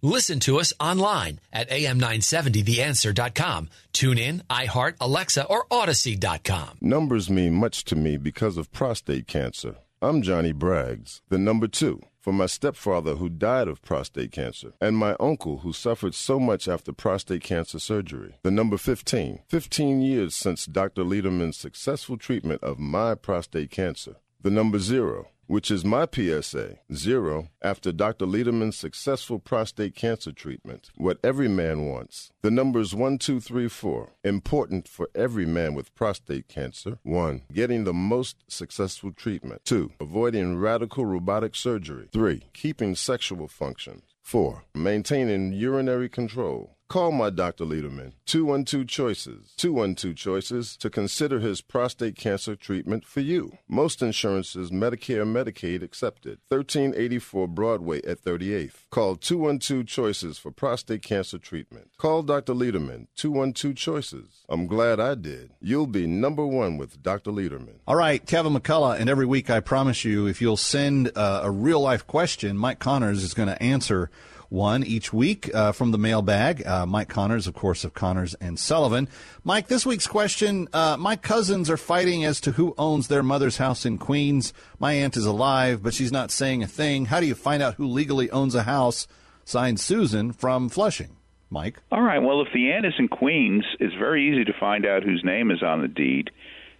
Listen 0.00 0.38
to 0.40 0.58
us 0.58 0.72
online 0.78 1.40
at 1.52 1.68
am970theanswer.com. 1.70 3.70
Tune 3.92 4.18
in, 4.18 4.42
iHeart, 4.50 4.94
Alexa, 5.00 5.46
or 5.46 5.66
Audacy.com. 5.68 6.78
Numbers 6.80 7.28
mean 7.28 7.54
much 7.54 7.84
to 7.84 7.96
me 7.96 8.16
because 8.16 8.56
of 8.56 8.70
prostate 8.70 9.26
cancer. 9.26 9.76
I'm 10.00 10.22
Johnny 10.22 10.52
Braggs, 10.52 11.20
the 11.28 11.38
number 11.38 11.68
two 11.68 12.00
for 12.24 12.32
my 12.32 12.46
stepfather 12.46 13.16
who 13.16 13.28
died 13.28 13.68
of 13.68 13.82
prostate 13.82 14.32
cancer, 14.32 14.72
and 14.80 14.96
my 14.96 15.14
uncle 15.20 15.58
who 15.58 15.74
suffered 15.74 16.14
so 16.14 16.40
much 16.40 16.66
after 16.66 16.90
prostate 16.90 17.42
cancer 17.42 17.78
surgery. 17.78 18.36
The 18.42 18.50
number 18.50 18.78
15, 18.78 19.40
15 19.46 20.00
years 20.00 20.34
since 20.34 20.64
Dr. 20.64 21.04
Lederman's 21.04 21.58
successful 21.58 22.16
treatment 22.16 22.62
of 22.64 22.78
my 22.78 23.14
prostate 23.14 23.70
cancer. 23.70 24.16
The 24.40 24.50
number 24.50 24.78
zero, 24.78 25.28
which 25.46 25.70
is 25.70 25.84
my 25.84 26.06
PSA, 26.12 26.78
zero, 26.92 27.48
after 27.62 27.92
Dr. 27.92 28.26
Lederman's 28.26 28.76
successful 28.76 29.38
prostate 29.38 29.94
cancer 29.94 30.32
treatment. 30.32 30.90
What 30.96 31.18
every 31.22 31.48
man 31.48 31.86
wants. 31.86 32.32
The 32.42 32.50
numbers 32.50 32.94
one, 32.94 33.18
two, 33.18 33.40
three, 33.40 33.68
four. 33.68 34.12
Important 34.22 34.88
for 34.88 35.08
every 35.14 35.46
man 35.46 35.74
with 35.74 35.94
prostate 35.94 36.48
cancer. 36.48 36.98
One, 37.02 37.42
getting 37.52 37.84
the 37.84 37.92
most 37.92 38.36
successful 38.48 39.12
treatment. 39.12 39.64
Two, 39.64 39.92
avoiding 40.00 40.58
radical 40.58 41.06
robotic 41.06 41.54
surgery. 41.54 42.08
Three, 42.12 42.44
keeping 42.52 42.94
sexual 42.94 43.48
functions. 43.48 44.02
Four, 44.22 44.64
maintaining 44.74 45.52
urinary 45.52 46.08
control. 46.08 46.73
Call 46.88 47.12
my 47.12 47.30
Dr. 47.30 47.64
Lederman, 47.64 48.12
212 48.26 48.86
Choices, 48.86 49.54
212 49.56 50.14
Choices, 50.16 50.76
to 50.76 50.90
consider 50.90 51.40
his 51.40 51.62
prostate 51.62 52.14
cancer 52.14 52.54
treatment 52.54 53.04
for 53.04 53.20
you. 53.20 53.56
Most 53.66 54.02
insurances, 54.02 54.70
Medicare, 54.70 55.24
Medicaid 55.24 55.82
accepted. 55.82 56.40
1384 56.48 57.48
Broadway 57.48 57.98
at 58.04 58.22
38th. 58.22 58.88
Call 58.90 59.16
212 59.16 59.86
Choices 59.86 60.38
for 60.38 60.50
prostate 60.50 61.02
cancer 61.02 61.38
treatment. 61.38 61.90
Call 61.96 62.22
Dr. 62.22 62.52
Lederman, 62.52 63.06
212 63.16 63.76
Choices. 63.76 64.44
I'm 64.48 64.66
glad 64.66 65.00
I 65.00 65.14
did. 65.14 65.52
You'll 65.60 65.86
be 65.86 66.06
number 66.06 66.46
one 66.46 66.76
with 66.76 67.02
Dr. 67.02 67.30
Lederman. 67.30 67.78
All 67.86 67.96
right, 67.96 68.24
Kevin 68.24 68.54
McCullough, 68.54 69.00
and 69.00 69.08
every 69.08 69.26
week 69.26 69.48
I 69.48 69.60
promise 69.60 70.04
you, 70.04 70.26
if 70.26 70.42
you'll 70.42 70.58
send 70.58 71.10
uh, 71.16 71.40
a 71.44 71.50
real 71.50 71.80
life 71.80 72.06
question, 72.06 72.58
Mike 72.58 72.78
Connors 72.78 73.22
is 73.22 73.32
going 73.32 73.48
to 73.48 73.60
answer 73.62 74.10
one 74.54 74.84
each 74.84 75.12
week 75.12 75.52
uh, 75.52 75.72
from 75.72 75.90
the 75.90 75.98
mailbag. 75.98 76.64
Uh, 76.64 76.86
Mike 76.86 77.08
Connors, 77.08 77.46
of 77.46 77.54
course, 77.54 77.84
of 77.84 77.92
Connors 77.92 78.34
and 78.34 78.58
Sullivan. 78.58 79.08
Mike, 79.42 79.66
this 79.66 79.84
week's 79.84 80.06
question 80.06 80.68
uh, 80.72 80.96
My 80.98 81.16
cousins 81.16 81.68
are 81.68 81.76
fighting 81.76 82.24
as 82.24 82.40
to 82.42 82.52
who 82.52 82.74
owns 82.78 83.08
their 83.08 83.22
mother's 83.22 83.58
house 83.58 83.84
in 83.84 83.98
Queens. 83.98 84.54
My 84.78 84.92
aunt 84.92 85.16
is 85.16 85.26
alive, 85.26 85.82
but 85.82 85.92
she's 85.92 86.12
not 86.12 86.30
saying 86.30 86.62
a 86.62 86.68
thing. 86.68 87.06
How 87.06 87.20
do 87.20 87.26
you 87.26 87.34
find 87.34 87.62
out 87.62 87.74
who 87.74 87.86
legally 87.86 88.30
owns 88.30 88.54
a 88.54 88.62
house? 88.62 89.06
Signed 89.44 89.80
Susan 89.80 90.32
from 90.32 90.68
Flushing. 90.68 91.16
Mike? 91.50 91.80
All 91.92 92.02
right. 92.02 92.20
Well, 92.20 92.40
if 92.40 92.48
the 92.54 92.72
aunt 92.72 92.86
is 92.86 92.94
in 92.98 93.08
Queens, 93.08 93.64
it's 93.80 93.94
very 93.94 94.30
easy 94.30 94.44
to 94.44 94.52
find 94.58 94.86
out 94.86 95.02
whose 95.02 95.22
name 95.24 95.50
is 95.50 95.62
on 95.62 95.82
the 95.82 95.88
deed. 95.88 96.30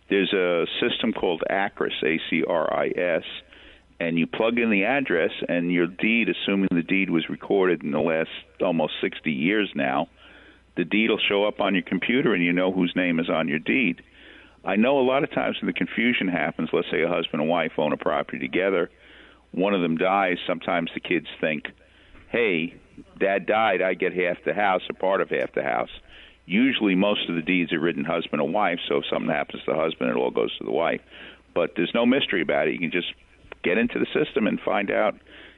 There's 0.09 0.33
a 0.33 0.67
system 0.81 1.13
called 1.13 1.43
ACRIS, 1.51 1.95
A 2.05 2.21
C 2.31 2.45
R 2.47 2.73
I 2.73 2.89
S 2.89 3.25
and 4.01 4.19
you 4.19 4.27
plug 4.27 4.59
in 4.59 4.71
the 4.71 4.85
address 4.85 5.31
and 5.49 5.73
your 5.73 5.87
deed, 5.87 6.29
assuming 6.29 6.69
the 6.73 6.83
deed 6.83 7.11
was 7.11 7.29
recorded 7.29 7.83
in 7.83 7.93
the 7.93 8.01
last 8.01 8.31
almost 8.61 8.95
60 9.01 9.31
years 9.31 9.71
now, 9.75 10.09
the 10.77 10.85
deed 10.85 11.11
will 11.11 11.21
show 11.29 11.45
up 11.45 11.61
on 11.61 11.75
your 11.75 11.85
computer 11.85 12.35
and 12.35 12.43
you 12.43 12.53
know 12.53 12.73
whose 12.73 12.93
name 12.97 13.21
is 13.21 13.31
on 13.31 13.49
your 13.49 13.61
deed. 13.61 14.03
I 14.65 14.77
know 14.77 14.99
a 14.99 15.03
lot 15.03 15.25
of 15.25 15.31
times 15.31 15.57
when 15.61 15.67
the 15.67 15.75
confusion 15.75 16.27
happens, 16.27 16.71
let's 16.73 16.91
say 16.91 17.03
a 17.03 17.09
husband 17.09 17.43
and 17.43 17.49
wife 17.49 17.73
own 17.79 17.93
a 17.93 17.97
property 17.97 18.39
together, 18.39 18.91
one 19.53 19.75
of 19.75 19.83
them 19.83 19.97
dies, 19.97 20.39
sometimes 20.47 20.91
the 20.95 21.01
kids 21.01 21.27
think, 21.41 21.65
hey, 22.31 22.75
dad 23.21 23.47
died, 23.47 23.83
I 23.83 23.95
get 23.95 24.15
half 24.15 24.39
the 24.45 24.55
house 24.55 24.83
or 24.91 24.95
part 24.95 25.21
of 25.21 25.31
half 25.31 25.53
the 25.55 25.63
house. 25.63 25.91
Usually, 26.47 26.95
most 26.95 27.29
of 27.29 27.37
the 27.37 27.43
deeds 27.43 27.73
are 27.73 27.81
written 27.81 28.05
husband 28.05 28.43
and 28.43 28.53
wife, 28.53 28.79
so 28.89 28.97
if 28.97 29.05
something 29.11 29.31
happens 29.31 29.63
to 29.65 29.73
the 29.73 29.79
husband, 29.79 30.11
it 30.11 30.17
all 30.17 30.31
goes 30.31 30.57
to 30.59 30.65
the 30.65 30.73
wife. 30.73 31.01
But 31.55 31.73
there's 31.77 31.93
no 31.95 32.05
mystery 32.05 32.43
about 32.43 32.67
it. 32.67 32.73
You 32.73 32.81
can 32.81 32.91
just 32.91 33.15
get 33.65 33.79
into 33.79 33.99
the 33.99 34.07
system 34.13 34.47
and 34.47 34.61
find 34.61 34.91
out, 34.91 35.15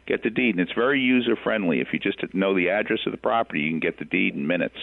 get 0.07 0.23
the 0.23 0.31
deed. 0.31 0.55
And 0.57 0.61
it's 0.61 0.73
very 0.73 1.01
user 1.01 1.37
friendly. 1.37 1.81
If 1.81 1.89
you 1.93 1.99
just 1.99 2.23
know 2.33 2.55
the 2.55 2.71
address 2.71 3.01
of 3.07 3.13
the 3.13 3.19
property, 3.19 3.61
you 3.61 3.71
can 3.71 3.81
get 3.81 3.99
the 3.99 4.05
deed 4.05 4.35
in 4.35 4.47
minutes. 4.47 4.77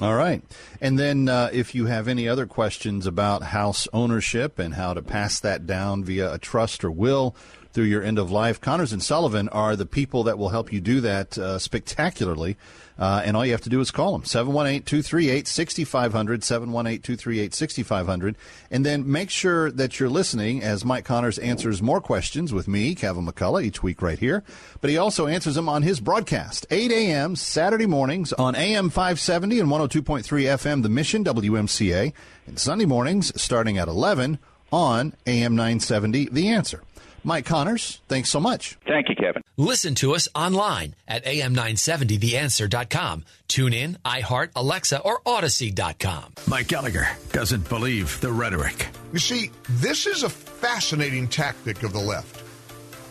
All 0.00 0.14
right. 0.14 0.42
And 0.80 0.98
then 0.98 1.28
uh, 1.28 1.50
if 1.52 1.74
you 1.74 1.86
have 1.86 2.08
any 2.08 2.26
other 2.26 2.46
questions 2.46 3.06
about 3.06 3.42
house 3.42 3.86
ownership 3.92 4.58
and 4.58 4.74
how 4.74 4.94
to 4.94 5.02
pass 5.02 5.38
that 5.40 5.66
down 5.66 6.02
via 6.02 6.32
a 6.32 6.38
trust 6.38 6.82
or 6.82 6.90
will 6.90 7.36
through 7.72 7.84
your 7.84 8.02
end 8.02 8.18
of 8.18 8.30
life, 8.30 8.60
Connors 8.60 8.92
and 8.92 9.02
Sullivan 9.02 9.48
are 9.50 9.76
the 9.76 9.86
people 9.86 10.22
that 10.24 10.38
will 10.38 10.48
help 10.48 10.72
you 10.72 10.80
do 10.80 11.00
that 11.02 11.36
uh, 11.36 11.58
spectacularly. 11.58 12.56
Uh, 12.98 13.22
and 13.24 13.36
all 13.36 13.44
you 13.44 13.52
have 13.52 13.60
to 13.62 13.70
do 13.70 13.80
is 13.80 13.90
call 13.90 14.12
them 14.12 14.24
718 14.24 14.82
238 14.82 15.48
6500, 15.48 16.44
718 16.44 17.00
238 17.02 17.54
6500. 17.54 18.36
And 18.70 18.86
then 18.86 19.10
make 19.10 19.30
sure 19.30 19.70
that 19.70 19.98
you're 19.98 20.08
listening 20.08 20.62
as 20.62 20.84
Mike 20.84 21.04
Connors 21.04 21.38
answers 21.38 21.82
more 21.82 22.00
questions 22.00 22.52
with 22.52 22.68
me, 22.68 22.94
Kevin 22.94 23.26
McCullough, 23.26 23.64
each 23.64 23.82
week 23.82 24.02
right 24.02 24.18
here. 24.18 24.42
But 24.80 24.90
he 24.90 24.96
also 24.96 25.26
answers 25.26 25.54
them 25.54 25.68
on 25.68 25.82
his 25.82 26.00
broadcast, 26.00 26.66
8 26.70 26.90
a.m. 26.90 27.36
Saturday 27.36 27.86
mornings 27.86 28.32
on 28.34 28.54
AM 28.54 28.90
570 28.90 29.60
and 29.60 29.68
102.3 29.68 30.22
FM, 30.22 30.82
The 30.82 30.88
Mission, 30.88 31.24
WMCA, 31.24 32.12
and 32.46 32.58
Sunday 32.58 32.86
mornings 32.86 33.32
starting 33.40 33.78
at 33.78 33.88
11 33.88 34.38
on 34.72 35.14
AM 35.26 35.54
970, 35.54 36.28
The 36.30 36.48
Answer. 36.48 36.82
Mike 37.24 37.46
Connors, 37.46 38.00
thanks 38.08 38.30
so 38.30 38.40
much. 38.40 38.76
Thank 38.86 39.08
you, 39.08 39.14
Kevin. 39.14 39.42
Listen 39.56 39.94
to 39.96 40.14
us 40.14 40.28
online 40.34 40.94
at 41.06 41.24
am970theanswer.com. 41.24 43.24
Tune 43.48 43.72
in, 43.72 43.98
iHeart, 44.04 44.50
Alexa, 44.56 45.00
or 45.00 45.20
Audacy.com. 45.20 46.34
Mike 46.48 46.68
Gallagher 46.68 47.08
doesn't 47.32 47.68
believe 47.68 48.20
the 48.20 48.32
rhetoric. 48.32 48.88
You 49.12 49.18
see, 49.18 49.50
this 49.68 50.06
is 50.06 50.22
a 50.22 50.30
fascinating 50.30 51.28
tactic 51.28 51.82
of 51.82 51.92
the 51.92 52.00
left. 52.00 52.40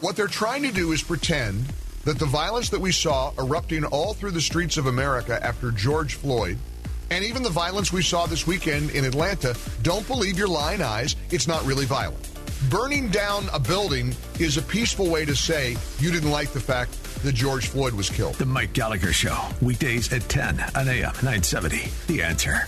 What 0.01 0.15
they're 0.15 0.27
trying 0.27 0.63
to 0.63 0.71
do 0.71 0.91
is 0.91 1.03
pretend 1.03 1.65
that 2.05 2.17
the 2.17 2.25
violence 2.25 2.69
that 2.69 2.81
we 2.81 2.91
saw 2.91 3.31
erupting 3.37 3.85
all 3.85 4.13
through 4.13 4.31
the 4.31 4.41
streets 4.41 4.77
of 4.77 4.87
America 4.87 5.39
after 5.45 5.71
George 5.71 6.15
Floyd 6.15 6.57
and 7.11 7.23
even 7.23 7.43
the 7.43 7.49
violence 7.49 7.93
we 7.93 8.01
saw 8.01 8.25
this 8.25 8.47
weekend 8.47 8.89
in 8.91 9.05
Atlanta, 9.05 9.55
don't 9.83 10.07
believe 10.07 10.39
your 10.39 10.47
lying 10.47 10.81
eyes, 10.81 11.15
it's 11.29 11.47
not 11.47 11.63
really 11.65 11.85
violent. 11.85 12.30
Burning 12.69 13.09
down 13.09 13.45
a 13.53 13.59
building 13.59 14.13
is 14.39 14.57
a 14.57 14.61
peaceful 14.61 15.09
way 15.09 15.25
to 15.25 15.35
say 15.35 15.75
you 15.97 16.11
didn't 16.11 16.29
like 16.29 16.51
the 16.51 16.59
fact 16.59 16.91
that 17.23 17.33
George 17.33 17.67
Floyd 17.67 17.93
was 17.93 18.09
killed. 18.09 18.35
The 18.35 18.45
Mike 18.45 18.73
Gallagher 18.73 19.11
Show, 19.11 19.35
weekdays 19.61 20.13
at 20.13 20.21
10 20.29 20.59
on 20.75 20.87
AM 20.87 21.13
970. 21.23 21.89
The 22.07 22.21
answer. 22.21 22.67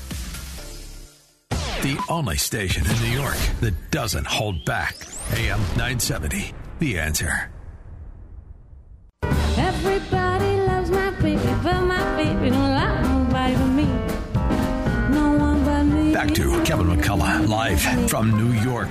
The 1.50 2.04
only 2.10 2.38
station 2.38 2.90
in 2.90 3.00
New 3.02 3.20
York 3.20 3.38
that 3.62 3.92
doesn't 3.92 4.26
hold 4.26 4.66
back. 4.66 4.96
AM 5.34 5.60
970. 5.78 6.54
The 6.80 6.98
answer. 6.98 7.52
Everybody 9.22 10.58
loves 10.66 10.90
my 10.90 11.12
baby, 11.22 11.42
but 11.62 11.82
my 11.82 12.16
baby 12.16 12.50
don't 12.50 12.74
like 12.74 13.04
nobody 13.04 13.56
but 13.56 13.68
me. 13.68 13.86
No 15.14 15.38
one 15.38 15.64
but 15.64 15.84
me. 15.84 16.14
Back 16.14 16.34
to 16.34 16.64
Kevin 16.64 16.88
McCullough, 16.88 17.48
live 17.48 18.10
from 18.10 18.32
New 18.32 18.60
York. 18.62 18.90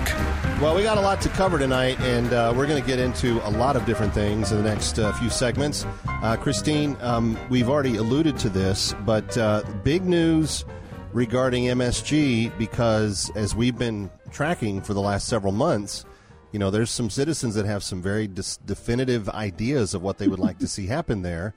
Well, 0.63 0.77
we 0.77 0.85
got 0.85 0.97
a 0.97 1.01
lot 1.01 1.21
to 1.23 1.29
cover 1.31 1.59
tonight, 1.59 1.99
and 2.03 2.33
uh, 2.33 2.55
we're 2.57 2.69
going 2.69 2.81
to 2.81 2.87
get 2.87 3.01
into 3.01 3.45
a 3.49 3.51
lot 3.51 3.75
of 3.75 3.85
different 3.85 4.15
things 4.15 4.53
in 4.53 4.59
the 4.59 4.63
next 4.63 4.97
uh, 4.97 5.13
few 5.15 5.29
segments. 5.29 5.85
Uh, 6.07 6.37
Christine, 6.37 6.97
um, 7.01 7.37
we've 7.51 7.69
already 7.69 7.97
alluded 7.97 8.39
to 8.39 8.49
this, 8.49 8.95
but 9.05 9.37
uh, 9.37 9.65
big 9.83 10.05
news 10.05 10.65
regarding 11.13 11.65
MSG 11.65 12.57
because 12.59 13.29
as 13.35 13.57
we've 13.57 13.77
been 13.77 14.09
tracking 14.31 14.81
for 14.81 14.95
the 14.95 15.01
last 15.01 15.27
several 15.27 15.53
months, 15.53 16.05
you 16.53 16.61
know, 16.61 16.71
there's 16.71 16.93
some 16.93 17.11
citizens 17.11 17.57
that 17.57 17.67
have 17.67 17.83
some 17.83 18.01
very 18.01 18.29
dis- 18.29 18.59
definitive 18.59 19.29
ideas 19.31 19.95
of 19.95 20.03
what 20.03 20.19
they 20.19 20.29
would 20.29 20.39
like 20.39 20.61
to 20.61 20.69
see 20.69 20.87
happen 20.87 21.23
there. 21.23 21.55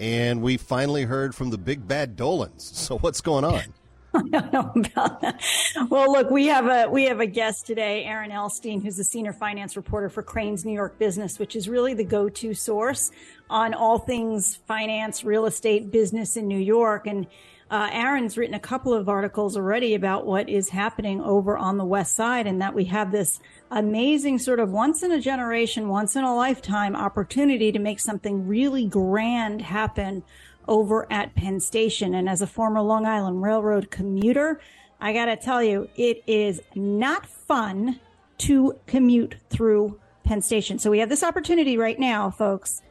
And 0.00 0.42
we 0.42 0.56
finally 0.56 1.04
heard 1.04 1.32
from 1.32 1.50
the 1.50 1.58
big 1.58 1.86
bad 1.86 2.16
Dolans. 2.16 2.64
So 2.76 2.98
what's 2.98 3.20
going 3.20 3.44
on? 3.44 3.72
I 4.14 4.22
don't 4.22 4.52
know 4.52 4.72
about 4.74 5.20
that. 5.20 5.42
Well, 5.90 6.10
look, 6.10 6.30
we 6.30 6.46
have 6.46 6.66
a 6.66 6.90
we 6.90 7.04
have 7.04 7.20
a 7.20 7.26
guest 7.26 7.66
today, 7.66 8.04
Aaron 8.04 8.30
Elstein, 8.30 8.82
who's 8.82 8.96
the 8.96 9.04
senior 9.04 9.34
finance 9.34 9.76
reporter 9.76 10.08
for 10.08 10.22
Crain's 10.22 10.64
New 10.64 10.72
York 10.72 10.98
Business, 10.98 11.38
which 11.38 11.54
is 11.54 11.68
really 11.68 11.92
the 11.92 12.04
go-to 12.04 12.54
source 12.54 13.10
on 13.50 13.74
all 13.74 13.98
things 13.98 14.56
finance, 14.66 15.24
real 15.24 15.44
estate, 15.44 15.90
business 15.90 16.36
in 16.36 16.48
New 16.48 16.58
York. 16.58 17.06
And 17.06 17.26
uh, 17.70 17.90
Aaron's 17.92 18.38
written 18.38 18.54
a 18.54 18.60
couple 18.60 18.94
of 18.94 19.10
articles 19.10 19.58
already 19.58 19.94
about 19.94 20.24
what 20.24 20.48
is 20.48 20.70
happening 20.70 21.20
over 21.20 21.58
on 21.58 21.76
the 21.76 21.84
West 21.84 22.16
Side, 22.16 22.46
and 22.46 22.62
that 22.62 22.74
we 22.74 22.86
have 22.86 23.12
this 23.12 23.40
amazing 23.70 24.38
sort 24.38 24.58
of 24.58 24.70
once 24.70 25.02
in 25.02 25.12
a 25.12 25.20
generation, 25.20 25.88
once 25.88 26.16
in 26.16 26.24
a 26.24 26.34
lifetime 26.34 26.96
opportunity 26.96 27.70
to 27.72 27.78
make 27.78 28.00
something 28.00 28.46
really 28.46 28.86
grand 28.86 29.60
happen 29.60 30.22
over 30.68 31.10
at 31.10 31.34
Penn 31.34 31.58
Station. 31.58 32.14
And 32.14 32.28
as 32.28 32.42
a 32.42 32.46
former 32.46 32.80
Long 32.80 33.06
Island 33.06 33.42
Railroad 33.42 33.90
commuter, 33.90 34.60
I 35.00 35.12
got 35.12 35.24
to 35.26 35.36
tell 35.36 35.62
you, 35.62 35.88
it 35.96 36.22
is 36.26 36.60
not 36.74 37.26
fun 37.26 37.98
to 38.38 38.78
commute 38.86 39.36
through 39.50 39.98
Penn 40.24 40.42
Station. 40.42 40.78
So 40.78 40.90
we 40.90 40.98
have 40.98 41.08
this 41.08 41.24
opportunity 41.24 41.76
right 41.78 41.98
now, 41.98 42.30
folks, 42.30 42.82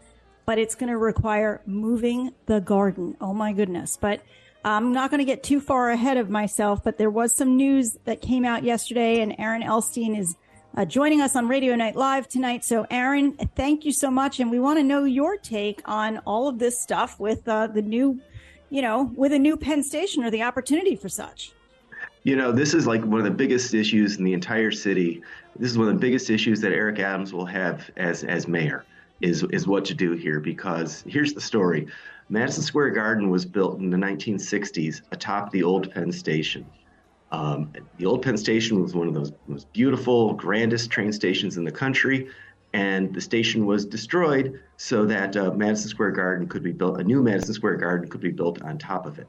but 0.46 0.58
it's 0.58 0.76
going 0.76 0.90
to 0.90 0.98
require 0.98 1.62
moving 1.66 2.32
the 2.48 2.60
garden. 2.60 3.16
Oh 3.22 3.34
my 3.34 3.54
goodness. 3.54 3.98
But 3.98 4.22
I'm 4.66 4.92
not 4.92 5.12
going 5.12 5.20
to 5.20 5.26
get 5.26 5.44
too 5.44 5.62
far 5.62 5.92
ahead 5.92 6.18
of 6.18 6.30
myself, 6.30 6.84
but 6.84 6.98
there 6.98 7.10
was 7.10 7.34
some 7.34 7.56
news 7.56 7.98
that 8.06 8.22
came 8.22 8.44
out 8.44 8.64
yesterday, 8.64 9.22
and 9.22 9.36
Aaron 9.38 9.62
Elstein 9.62 10.18
is 10.18 10.36
uh, 10.78 10.86
joining 10.86 11.22
us 11.22 11.36
on 11.36 11.48
Radio 11.48 11.76
Night 11.76 11.96
Live 11.96 12.28
tonight. 12.28 12.64
So, 12.64 12.86
Aaron, 12.92 13.34
thank 13.56 13.84
you 13.84 13.92
so 13.92 14.12
much. 14.12 14.40
And 14.40 14.52
we 14.52 14.60
want 14.60 14.78
to 14.78 14.84
know 14.84 15.06
your 15.06 15.36
take 15.36 15.82
on 15.86 16.20
all 16.20 16.48
of 16.48 16.60
this 16.60 16.80
stuff 16.80 17.20
with 17.20 17.48
uh, 17.48 17.66
the 17.66 17.82
new, 17.82 18.22
you 18.70 18.84
know, 18.84 19.12
with 19.16 19.34
a 19.34 19.40
new 19.40 19.58
Penn 19.58 19.82
Station 19.82 20.24
or 20.24 20.30
the 20.30 20.44
opportunity 20.44 20.96
for 20.96 21.10
such. 21.10 21.52
You 22.22 22.36
know, 22.36 22.52
this 22.52 22.76
is 22.76 22.86
like 22.86 23.04
one 23.04 23.20
of 23.20 23.24
the 23.24 23.32
biggest 23.32 23.74
issues 23.74 24.18
in 24.18 24.24
the 24.24 24.34
entire 24.34 24.70
city. 24.70 25.24
This 25.56 25.72
is 25.72 25.80
one 25.80 25.88
of 25.88 25.96
the 25.96 26.00
biggest 26.00 26.30
issues 26.30 26.62
that 26.62 26.72
Eric 26.72 27.00
Adams 27.00 27.34
will 27.34 27.46
have 27.46 27.90
as 27.98 28.24
as 28.24 28.48
mayor 28.48 28.86
is 29.20 29.44
is 29.46 29.66
what 29.66 29.84
to 29.86 29.96
do 29.96 30.12
here 30.12 30.40
because 30.40 31.04
here's 31.08 31.34
the 31.34 31.42
story. 31.42 31.88
Madison 32.30 32.62
Square 32.62 32.92
Garden 32.92 33.32
was 33.32 33.46
built 33.46 33.80
in 33.80 33.90
the 33.90 33.98
1960s 33.98 35.02
atop 35.12 35.50
the 35.52 35.64
old 35.64 35.90
Penn 35.92 36.12
Station. 36.12 36.66
Um, 37.32 37.74
the 37.98 38.06
old 38.06 38.22
Penn 38.22 38.38
Station 38.38 38.82
was 38.82 38.96
one 38.96 39.08
of 39.08 39.14
those 39.14 39.34
most 39.48 39.72
beautiful, 39.74 40.34
grandest 40.34 40.90
train 40.90 41.12
stations 41.12 41.58
in 41.58 41.66
the 41.66 41.72
country, 41.72 42.30
and 42.74 43.14
the 43.14 43.22
station 43.22 43.66
was 43.66 43.86
destroyed 43.86 44.60
so 44.78 45.06
that 45.06 45.36
uh, 45.36 45.52
Madison 45.52 45.90
Square 45.90 46.12
Garden 46.12 46.48
could 46.48 46.64
be 46.64 46.72
built. 46.72 47.00
A 47.00 47.04
new 47.04 47.22
Madison 47.22 47.54
Square 47.54 47.78
Garden 47.78 48.10
could 48.10 48.22
be 48.22 48.32
built 48.32 48.62
on 48.62 48.78
top 48.78 49.06
of 49.06 49.20
it, 49.20 49.28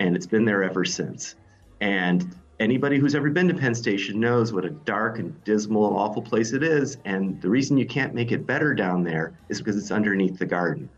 and 0.00 0.16
it's 0.16 0.26
been 0.26 0.44
there 0.44 0.62
ever 0.62 0.84
since. 0.84 1.36
And 1.80 2.34
anybody 2.58 2.98
who's 2.98 3.14
ever 3.14 3.30
been 3.30 3.48
to 3.48 3.54
Penn 3.54 3.74
Station 3.74 4.18
knows 4.18 4.52
what 4.52 4.64
a 4.64 4.70
dark 4.70 5.18
and 5.18 5.42
dismal 5.44 5.88
and 5.88 5.96
awful 5.96 6.22
place 6.22 6.52
it 6.52 6.62
is. 6.62 6.98
And 7.04 7.40
the 7.42 7.48
reason 7.48 7.76
you 7.76 7.86
can't 7.86 8.14
make 8.14 8.32
it 8.32 8.46
better 8.46 8.74
down 8.74 9.04
there 9.04 9.38
is 9.48 9.58
because 9.58 9.76
it's 9.76 9.90
underneath 9.90 10.38
the 10.38 10.46
garden. 10.46 10.88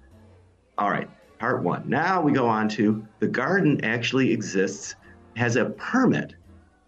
All 0.79 0.91
right, 0.91 1.11
part 1.39 1.63
one. 1.63 1.89
Now 1.89 2.21
we 2.21 2.33
go 2.33 2.47
on 2.47 2.69
to 2.71 3.05
the 3.19 3.27
garden 3.27 3.85
actually 3.85 4.33
exists, 4.33 4.95
has 5.37 5.57
a 5.57 5.67
permit. 5.67 6.35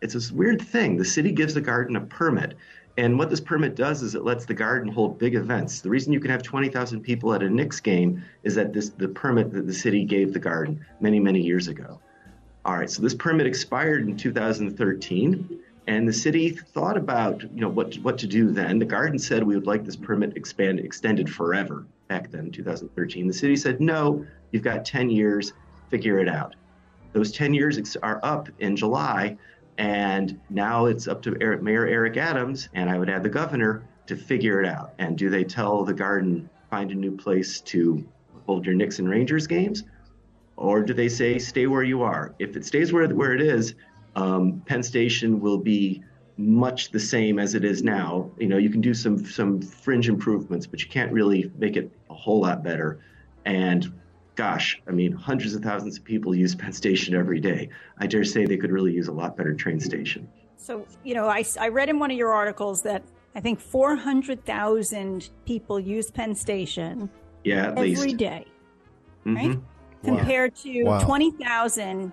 It's 0.00 0.14
this 0.14 0.32
weird 0.32 0.62
thing. 0.62 0.96
The 0.96 1.04
city 1.04 1.30
gives 1.32 1.54
the 1.54 1.60
garden 1.60 1.96
a 1.96 2.00
permit. 2.00 2.56
And 2.96 3.18
what 3.18 3.30
this 3.30 3.40
permit 3.40 3.76
does 3.76 4.02
is 4.02 4.14
it 4.14 4.24
lets 4.24 4.44
the 4.44 4.54
garden 4.54 4.90
hold 4.90 5.18
big 5.18 5.34
events. 5.34 5.80
The 5.80 5.90
reason 5.90 6.12
you 6.12 6.20
can 6.20 6.30
have 6.30 6.42
20,000 6.42 7.00
people 7.00 7.32
at 7.34 7.42
a 7.42 7.48
Knicks 7.48 7.80
game 7.80 8.22
is 8.42 8.54
that 8.56 8.72
this 8.72 8.90
the 8.90 9.08
permit 9.08 9.52
that 9.52 9.66
the 9.66 9.72
city 9.72 10.04
gave 10.04 10.32
the 10.32 10.38
garden 10.38 10.84
many, 11.00 11.20
many 11.20 11.40
years 11.40 11.68
ago. 11.68 12.00
All 12.64 12.76
right, 12.76 12.90
so 12.90 13.00
this 13.00 13.14
permit 13.14 13.46
expired 13.46 14.06
in 14.06 14.16
2013, 14.16 15.60
and 15.86 16.06
the 16.06 16.12
city 16.12 16.50
thought 16.50 16.96
about 16.96 17.42
you 17.42 17.60
know 17.60 17.68
what 17.68 17.94
what 17.96 18.18
to 18.18 18.26
do 18.26 18.50
then. 18.50 18.78
The 18.78 18.84
garden 18.84 19.18
said 19.18 19.42
we 19.42 19.54
would 19.54 19.66
like 19.66 19.84
this 19.84 19.96
permit 19.96 20.36
expanded 20.36 20.84
extended 20.84 21.30
forever 21.30 21.86
back 22.08 22.30
then, 22.30 22.50
2013. 22.50 23.26
The 23.26 23.32
city 23.32 23.56
said 23.56 23.80
no, 23.80 24.26
you've 24.50 24.62
got 24.62 24.84
10 24.84 25.10
years, 25.10 25.52
figure 25.88 26.18
it 26.18 26.28
out. 26.28 26.54
Those 27.12 27.32
10 27.32 27.54
years 27.54 27.96
are 28.02 28.20
up 28.22 28.48
in 28.58 28.76
July, 28.76 29.36
and 29.80 30.38
now 30.50 30.86
it's 30.86 31.08
up 31.08 31.22
to 31.22 31.30
Mayor 31.62 31.86
Eric 31.86 32.16
Adams, 32.16 32.68
and 32.74 32.90
I 32.90 32.98
would 32.98 33.08
add 33.08 33.22
the 33.22 33.30
governor 33.30 33.82
to 34.06 34.14
figure 34.14 34.60
it 34.62 34.68
out. 34.68 34.92
And 34.98 35.16
do 35.16 35.30
they 35.30 35.42
tell 35.42 35.84
the 35.84 35.94
garden 35.94 36.48
find 36.68 36.90
a 36.90 36.94
new 36.94 37.16
place 37.16 37.60
to 37.62 38.06
hold 38.46 38.66
your 38.66 38.74
and 38.74 39.08
Rangers 39.08 39.46
games? 39.46 39.84
or 40.60 40.82
do 40.82 40.92
they 40.92 41.08
say 41.08 41.38
stay 41.38 41.66
where 41.66 41.82
you 41.82 42.02
are? 42.02 42.34
If 42.38 42.54
it 42.54 42.66
stays 42.66 42.92
where 42.92 43.08
where 43.08 43.32
it 43.32 43.40
is, 43.40 43.74
um, 44.14 44.62
Penn 44.66 44.82
Station 44.82 45.40
will 45.40 45.56
be 45.56 46.02
much 46.36 46.90
the 46.90 47.00
same 47.00 47.38
as 47.38 47.54
it 47.54 47.64
is 47.64 47.82
now. 47.82 48.30
You 48.38 48.48
know, 48.48 48.58
you 48.58 48.68
can 48.68 48.82
do 48.82 48.92
some 48.92 49.24
some 49.24 49.62
fringe 49.62 50.08
improvements, 50.08 50.66
but 50.66 50.82
you 50.82 50.88
can't 50.88 51.10
really 51.12 51.50
make 51.56 51.76
it 51.76 51.90
a 52.10 52.14
whole 52.14 52.42
lot 52.42 52.62
better. 52.62 53.00
And 53.46 53.90
gosh, 54.36 54.80
I 54.88 54.90
mean, 54.92 55.12
hundreds 55.12 55.54
of 55.54 55.62
thousands 55.62 55.98
of 55.98 56.04
people 56.04 56.34
use 56.34 56.54
Penn 56.54 56.72
Station 56.72 57.14
every 57.14 57.40
day. 57.40 57.68
I 57.98 58.06
dare 58.06 58.24
say 58.24 58.46
they 58.46 58.56
could 58.56 58.70
really 58.70 58.92
use 58.92 59.08
a 59.08 59.12
lot 59.12 59.36
better 59.36 59.54
train 59.54 59.80
station. 59.80 60.28
So, 60.56 60.86
you 61.04 61.14
know, 61.14 61.26
I, 61.26 61.44
I 61.58 61.68
read 61.68 61.88
in 61.88 61.98
one 61.98 62.10
of 62.10 62.16
your 62.16 62.32
articles 62.32 62.82
that 62.82 63.02
I 63.34 63.40
think 63.40 63.60
400,000 63.60 65.30
people 65.46 65.80
use 65.80 66.10
Penn 66.10 66.34
Station 66.34 67.10
yeah, 67.44 67.66
at 67.68 67.78
every 67.78 67.94
least. 67.94 68.16
day, 68.16 68.46
Mhm. 69.26 69.36
right? 69.36 69.58
Compared 70.04 70.54
to 70.56 70.84
Wow. 70.84 71.00
20,000 71.00 72.12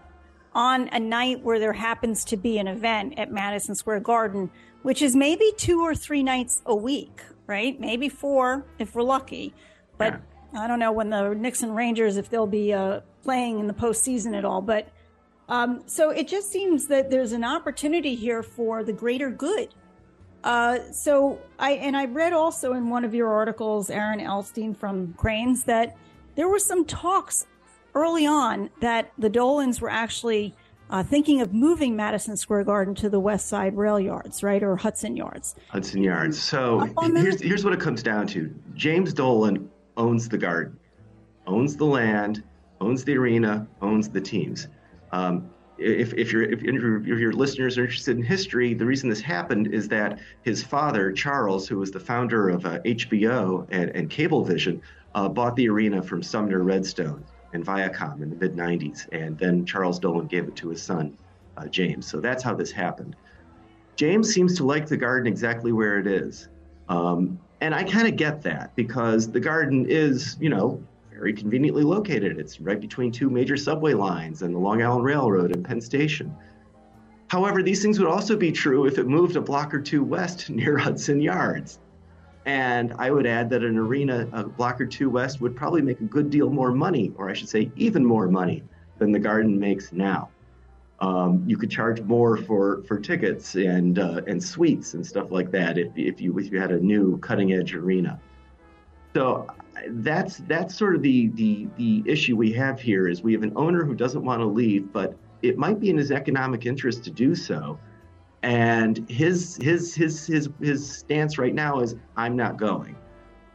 on 0.53 0.87
a 0.89 0.99
night 0.99 1.43
where 1.43 1.59
there 1.59 1.73
happens 1.73 2.25
to 2.25 2.37
be 2.37 2.57
an 2.57 2.67
event 2.67 3.13
at 3.17 3.31
Madison 3.31 3.75
Square 3.75 4.01
Garden, 4.01 4.49
which 4.81 5.01
is 5.01 5.15
maybe 5.15 5.51
two 5.57 5.81
or 5.81 5.93
three 5.95 6.23
nights 6.23 6.61
a 6.65 6.75
week, 6.75 7.21
right? 7.47 7.79
Maybe 7.79 8.09
four 8.09 8.65
if 8.79 8.95
we're 8.95 9.03
lucky. 9.03 9.53
But 9.97 10.21
I 10.53 10.67
don't 10.67 10.79
know 10.79 10.91
when 10.91 11.09
the 11.09 11.33
Knicks 11.33 11.61
and 11.63 11.75
Rangers, 11.75 12.17
if 12.17 12.29
they'll 12.29 12.47
be 12.47 12.73
uh, 12.73 13.01
playing 13.23 13.59
in 13.59 13.67
the 13.67 13.73
postseason 13.73 14.35
at 14.35 14.45
all. 14.45 14.61
But 14.61 14.89
um, 15.49 15.83
so 15.85 16.09
it 16.09 16.27
just 16.27 16.51
seems 16.51 16.87
that 16.87 17.09
there's 17.09 17.31
an 17.31 17.43
opportunity 17.43 18.15
here 18.15 18.43
for 18.43 18.83
the 18.83 18.93
greater 18.93 19.29
good. 19.29 19.73
Uh, 20.43 20.79
so 20.91 21.39
I 21.59 21.71
and 21.73 21.97
I 21.97 22.05
read 22.05 22.33
also 22.33 22.73
in 22.73 22.89
one 22.89 23.03
of 23.03 23.13
your 23.13 23.29
articles, 23.29 23.89
Aaron 23.89 24.19
Elstein 24.19 24.75
from 24.75 25.13
Crain's, 25.13 25.63
that 25.65 25.97
there 26.35 26.47
were 26.47 26.59
some 26.59 26.85
talks 26.85 27.45
early 27.95 28.25
on 28.25 28.69
that 28.79 29.11
the 29.17 29.29
Dolans 29.29 29.81
were 29.81 29.89
actually 29.89 30.53
uh, 30.89 31.03
thinking 31.03 31.41
of 31.41 31.53
moving 31.53 31.95
Madison 31.95 32.37
Square 32.37 32.65
Garden 32.65 32.95
to 32.95 33.09
the 33.09 33.19
West 33.19 33.47
Side 33.47 33.75
Rail 33.75 33.99
Yards, 33.99 34.43
right, 34.43 34.63
or 34.63 34.77
Hudson 34.77 35.17
Yards. 35.17 35.55
Hudson 35.69 36.03
Yards. 36.03 36.41
So 36.41 36.81
Up 36.81 36.89
on 36.97 37.13
that? 37.13 37.21
here's 37.21 37.41
here's 37.41 37.65
what 37.65 37.73
it 37.73 37.79
comes 37.79 38.01
down 38.03 38.27
to. 38.27 38.53
James 38.75 39.13
Dolan 39.13 39.69
owns 39.97 40.29
the 40.29 40.37
garden, 40.37 40.79
owns 41.45 41.75
the 41.75 41.85
land, 41.85 42.43
owns 42.79 43.03
the 43.03 43.17
arena, 43.17 43.67
owns 43.81 44.09
the 44.09 44.21
teams. 44.21 44.67
Um, 45.11 45.49
if, 45.77 46.13
if, 46.13 46.31
your 46.31 46.43
if, 46.43 46.63
if 46.63 47.19
your 47.19 47.33
listeners 47.33 47.77
are 47.77 47.83
interested 47.83 48.17
in 48.17 48.23
history, 48.23 48.73
the 48.73 48.85
reason 48.85 49.09
this 49.09 49.21
happened 49.21 49.67
is 49.67 49.87
that 49.89 50.19
his 50.43 50.63
father, 50.63 51.11
Charles, 51.11 51.67
who 51.67 51.77
was 51.77 51.91
the 51.91 51.99
founder 51.99 52.49
of 52.49 52.65
uh, 52.65 52.79
HBO 52.79 53.67
and, 53.69 53.91
and 53.91 54.09
Cablevision, 54.09 54.81
uh, 55.15 55.29
bought 55.29 55.55
the 55.55 55.69
arena 55.69 56.01
from 56.01 56.23
Sumner 56.23 56.63
Redstone 56.63 57.23
and 57.53 57.65
Viacom 57.65 58.21
in 58.21 58.29
the 58.29 58.35
mid 58.35 58.55
90s. 58.55 59.07
And 59.11 59.37
then 59.37 59.65
Charles 59.65 59.99
Dolan 59.99 60.27
gave 60.27 60.47
it 60.47 60.55
to 60.57 60.69
his 60.69 60.81
son, 60.81 61.17
uh, 61.57 61.67
James. 61.67 62.07
So 62.07 62.19
that's 62.19 62.43
how 62.43 62.55
this 62.55 62.71
happened. 62.71 63.15
James 63.95 64.31
seems 64.31 64.55
to 64.57 64.63
like 64.63 64.87
the 64.87 64.97
garden 64.97 65.27
exactly 65.27 65.71
where 65.71 65.97
it 65.99 66.07
is. 66.07 66.49
Um, 66.89 67.39
and 67.61 67.73
I 67.73 67.83
kind 67.83 68.07
of 68.07 68.15
get 68.15 68.41
that 68.43 68.75
because 68.75 69.31
the 69.31 69.39
garden 69.39 69.85
is, 69.89 70.37
you 70.39 70.49
know, 70.49 70.81
very 71.11 71.33
conveniently 71.33 71.83
located. 71.83 72.37
It's 72.37 72.61
right 72.61 72.79
between 72.79 73.11
two 73.11 73.29
major 73.29 73.57
subway 73.57 73.93
lines 73.93 74.43
and 74.43 74.53
the 74.53 74.59
Long 74.59 74.83
Island 74.83 75.03
Railroad 75.03 75.55
and 75.55 75.65
Penn 75.65 75.81
Station. 75.81 76.35
However, 77.29 77.63
these 77.63 77.81
things 77.81 77.99
would 77.99 78.07
also 78.07 78.37
be 78.37 78.51
true 78.51 78.85
if 78.85 78.97
it 78.97 79.07
moved 79.07 79.35
a 79.35 79.41
block 79.41 79.73
or 79.73 79.81
two 79.81 80.03
west 80.03 80.49
near 80.51 80.77
Hudson 80.77 81.19
Yards. 81.19 81.79
And 82.45 82.93
I 82.97 83.11
would 83.11 83.25
add 83.25 83.49
that 83.49 83.63
an 83.63 83.77
arena 83.77 84.27
a 84.31 84.43
block 84.43 84.79
or 84.79 84.85
two 84.85 85.09
west 85.09 85.41
would 85.41 85.55
probably 85.55 85.81
make 85.81 85.99
a 85.99 86.05
good 86.05 86.29
deal 86.29 86.49
more 86.49 86.71
money, 86.71 87.11
or 87.17 87.29
I 87.29 87.33
should 87.33 87.49
say, 87.49 87.71
even 87.75 88.05
more 88.05 88.29
money 88.29 88.63
than 88.99 89.11
the 89.11 89.19
garden 89.19 89.59
makes 89.59 89.91
now. 89.91 90.29
Um, 90.99 91.43
you 91.45 91.57
could 91.57 91.69
charge 91.69 92.01
more 92.01 92.37
for, 92.37 92.81
for 92.87 92.99
tickets 92.99 93.55
and 93.55 93.99
uh, 93.99 94.21
and 94.25 94.43
suites 94.43 94.95
and 94.95 95.05
stuff 95.05 95.29
like 95.29 95.51
that 95.51 95.77
if, 95.77 95.91
if 95.95 96.19
you 96.19 96.37
if 96.39 96.51
you 96.51 96.59
had 96.59 96.71
a 96.71 96.79
new 96.79 97.17
cutting 97.19 97.53
edge 97.53 97.75
arena. 97.75 98.19
So 99.15 99.47
that's 99.89 100.37
that's 100.47 100.75
sort 100.75 100.95
of 100.95 101.01
the, 101.01 101.27
the 101.29 101.67
the 101.77 102.03
issue 102.05 102.35
we 102.35 102.51
have 102.53 102.79
here 102.79 103.07
is 103.07 103.21
we 103.21 103.33
have 103.33 103.43
an 103.43 103.53
owner 103.55 103.85
who 103.85 103.95
doesn't 103.95 104.23
want 104.23 104.41
to 104.41 104.45
leave, 104.45 104.91
but 104.91 105.15
it 105.41 105.57
might 105.57 105.79
be 105.79 105.89
in 105.89 105.97
his 105.97 106.11
economic 106.11 106.65
interest 106.65 107.03
to 107.05 107.11
do 107.11 107.35
so. 107.35 107.79
And 108.43 109.09
his 109.09 109.57
his 109.57 109.93
his 109.93 110.25
his 110.25 110.49
his 110.61 110.97
stance 110.97 111.37
right 111.37 111.53
now 111.53 111.79
is 111.79 111.95
I'm 112.15 112.35
not 112.35 112.57
going. 112.57 112.95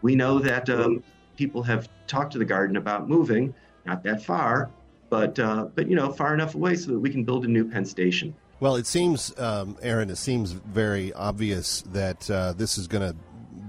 We 0.02 0.14
know 0.14 0.38
that 0.40 0.68
um, 0.68 1.02
people 1.36 1.62
have 1.62 1.88
talked 2.06 2.32
to 2.32 2.38
the 2.38 2.44
garden 2.44 2.76
about 2.76 3.08
moving, 3.08 3.54
not 3.86 4.02
that 4.04 4.22
far, 4.22 4.70
but 5.12 5.38
uh, 5.38 5.66
but 5.74 5.90
you 5.90 5.94
know 5.94 6.10
far 6.10 6.32
enough 6.32 6.54
away 6.54 6.74
so 6.74 6.90
that 6.90 6.98
we 6.98 7.10
can 7.10 7.22
build 7.22 7.44
a 7.44 7.48
new 7.48 7.68
Penn 7.68 7.84
Station. 7.84 8.34
Well, 8.60 8.76
it 8.76 8.86
seems, 8.86 9.38
um, 9.38 9.76
Aaron, 9.82 10.08
it 10.08 10.16
seems 10.16 10.52
very 10.52 11.12
obvious 11.12 11.82
that 11.92 12.30
uh, 12.30 12.54
this 12.54 12.78
is 12.78 12.86
going 12.86 13.10
to 13.10 13.16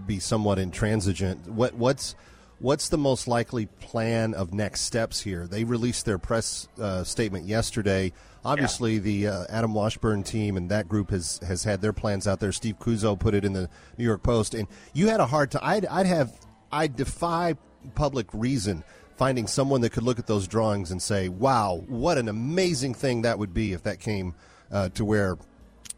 be 0.05 0.19
somewhat 0.19 0.57
intransigent. 0.57 1.49
What, 1.49 1.73
what's 1.73 2.15
what's 2.59 2.87
the 2.87 2.97
most 2.97 3.27
likely 3.27 3.65
plan 3.65 4.33
of 4.35 4.53
next 4.53 4.81
steps 4.81 5.19
here? 5.19 5.45
They 5.45 5.65
released 5.65 6.05
their 6.05 6.17
press 6.17 6.69
uh, 6.79 7.03
statement 7.03 7.45
yesterday. 7.45 8.13
Obviously, 8.45 8.99
the 8.99 9.27
uh, 9.27 9.45
Adam 9.49 9.73
Washburn 9.73 10.23
team 10.23 10.55
and 10.55 10.71
that 10.71 10.87
group 10.87 11.09
has 11.09 11.41
has 11.45 11.65
had 11.65 11.81
their 11.81 11.93
plans 11.93 12.25
out 12.25 12.39
there. 12.39 12.53
Steve 12.53 12.79
Cuozzo 12.79 13.19
put 13.19 13.33
it 13.33 13.43
in 13.43 13.51
the 13.51 13.69
New 13.97 14.05
York 14.05 14.23
Post, 14.23 14.53
and 14.53 14.65
you 14.93 15.09
had 15.09 15.19
a 15.19 15.25
hard 15.25 15.51
time. 15.51 15.61
I'd, 15.61 15.85
I'd 15.87 16.05
have 16.05 16.31
I 16.71 16.87
defy 16.87 17.55
public 17.95 18.27
reason 18.31 18.85
finding 19.15 19.47
someone 19.47 19.81
that 19.81 19.91
could 19.91 20.03
look 20.03 20.19
at 20.19 20.27
those 20.27 20.47
drawings 20.47 20.91
and 20.91 21.01
say, 21.01 21.29
"Wow, 21.29 21.83
what 21.87 22.17
an 22.17 22.29
amazing 22.29 22.93
thing 22.93 23.21
that 23.23 23.39
would 23.39 23.53
be 23.53 23.73
if 23.73 23.83
that 23.83 23.99
came 23.99 24.35
uh, 24.71 24.89
to 24.89 25.05
where 25.05 25.37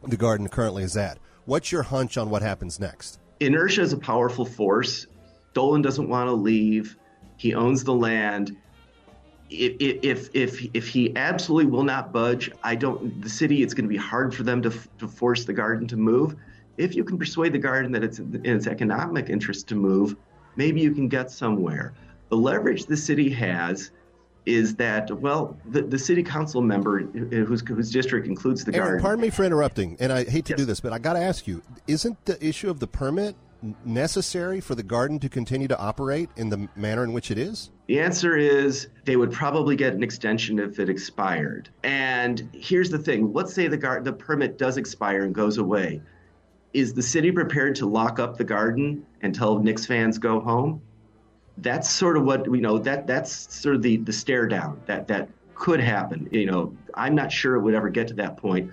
the 0.04 0.17
garden 0.17 0.47
currently 0.49 0.84
is 0.84 0.97
at." 0.97 1.17
What's 1.45 1.71
your 1.71 1.84
hunch 1.84 2.17
on 2.17 2.30
what 2.30 2.41
happens 2.41 2.80
next? 2.80 3.19
inertia 3.39 3.82
is 3.82 3.93
a 3.93 3.97
powerful 3.97 4.45
force. 4.45 5.08
Dolan 5.54 5.82
doesn't 5.82 6.10
want 6.10 6.28
to 6.28 6.34
leave. 6.34 6.97
He 7.38 7.54
owns 7.54 7.84
the 7.84 7.93
land. 7.93 8.56
If 9.49 9.75
if 10.04 10.30
if 10.34 10.65
if 10.73 10.88
he 10.88 11.15
absolutely 11.15 11.71
will 11.71 11.84
not 11.84 12.12
budge, 12.12 12.51
I 12.63 12.75
don't. 12.75 13.21
The 13.21 13.30
city, 13.30 13.62
it's 13.62 13.73
going 13.73 13.86
to 13.86 13.89
be 13.89 13.97
hard 13.97 14.34
for 14.34 14.43
them 14.43 14.62
to 14.63 14.71
to 14.99 15.08
force 15.08 15.45
the 15.45 15.54
garden 15.54 15.88
to 15.89 15.97
move. 15.97 16.36
If 16.78 16.95
you 16.95 17.04
can 17.04 17.17
persuade 17.17 17.54
the 17.54 17.60
garden 17.60 17.91
that 17.91 18.04
it's 18.04 18.19
in 18.19 18.45
its 18.45 18.67
economic 18.67 19.30
interest 19.30 19.67
to 19.69 19.75
move, 19.75 20.15
maybe 20.56 20.82
you 20.82 20.93
can 20.93 21.08
get 21.08 21.32
somewhere. 21.32 21.93
The 22.29 22.38
leverage 22.38 22.85
the 22.85 22.97
city 22.97 23.29
has 23.31 23.91
is 24.45 24.75
that 24.75 25.11
well, 25.19 25.57
the, 25.65 25.81
the 25.81 25.97
city 25.97 26.23
council 26.23 26.61
member 26.61 27.01
whose 27.01 27.61
whose 27.61 27.91
district 27.91 28.27
includes 28.27 28.63
the 28.63 28.73
Aaron, 28.75 28.88
garden. 28.88 29.01
pardon 29.01 29.21
me 29.21 29.29
for 29.29 29.43
interrupting, 29.43 29.97
and 29.99 30.11
I 30.11 30.23
hate 30.23 30.45
to 30.45 30.55
do 30.55 30.65
this, 30.65 30.79
but 30.79 30.93
I 30.93 30.99
got 30.99 31.13
to 31.13 31.19
ask 31.19 31.47
you: 31.47 31.61
Isn't 31.88 32.23
the 32.25 32.43
issue 32.45 32.69
of 32.69 32.79
the 32.79 32.88
permit 32.88 33.35
necessary 33.83 34.59
for 34.59 34.75
the 34.75 34.83
garden 34.83 35.17
to 35.19 35.29
continue 35.29 35.67
to 35.67 35.77
operate 35.79 36.29
in 36.35 36.49
the 36.49 36.69
manner 36.75 37.03
in 37.03 37.13
which 37.13 37.31
it 37.31 37.38
is? 37.38 37.71
The 37.88 37.99
answer 37.99 38.38
is 38.38 38.88
they 39.05 39.15
would 39.15 39.31
probably 39.31 39.75
get 39.75 39.93
an 39.93 40.03
extension 40.03 40.59
if 40.59 40.79
it 40.79 40.89
expired. 40.89 41.69
And 41.83 42.47
here's 42.53 42.89
the 42.89 42.99
thing: 42.99 43.33
let's 43.33 43.53
say 43.53 43.67
the 43.67 43.77
gar- 43.77 44.01
the 44.01 44.13
permit 44.13 44.57
does 44.57 44.77
expire 44.77 45.23
and 45.23 45.33
goes 45.33 45.57
away. 45.57 46.01
Is 46.73 46.93
the 46.93 47.03
city 47.03 47.31
prepared 47.31 47.73
to 47.75 47.85
lock 47.85 48.19
up 48.19 48.38
the 48.38 48.43
garden 48.43 49.05
until 49.21 49.59
Knicks 49.59 49.85
fans 49.85 50.17
go 50.17 50.41
home? 50.41 50.81
That's 51.57 51.89
sort 51.89 52.17
of 52.17 52.23
what 52.23 52.45
you 52.45 52.61
know. 52.61 52.77
That 52.77 53.07
that's 53.07 53.53
sort 53.53 53.75
of 53.75 53.81
the 53.81 53.97
the 53.97 54.13
stare 54.13 54.47
down 54.47 54.81
that 54.85 55.07
that 55.07 55.29
could 55.55 55.79
happen. 55.79 56.27
You 56.31 56.45
know, 56.45 56.75
I'm 56.93 57.15
not 57.15 57.31
sure 57.31 57.55
it 57.55 57.61
would 57.61 57.73
ever 57.73 57.89
get 57.89 58.07
to 58.09 58.13
that 58.15 58.37
point, 58.37 58.71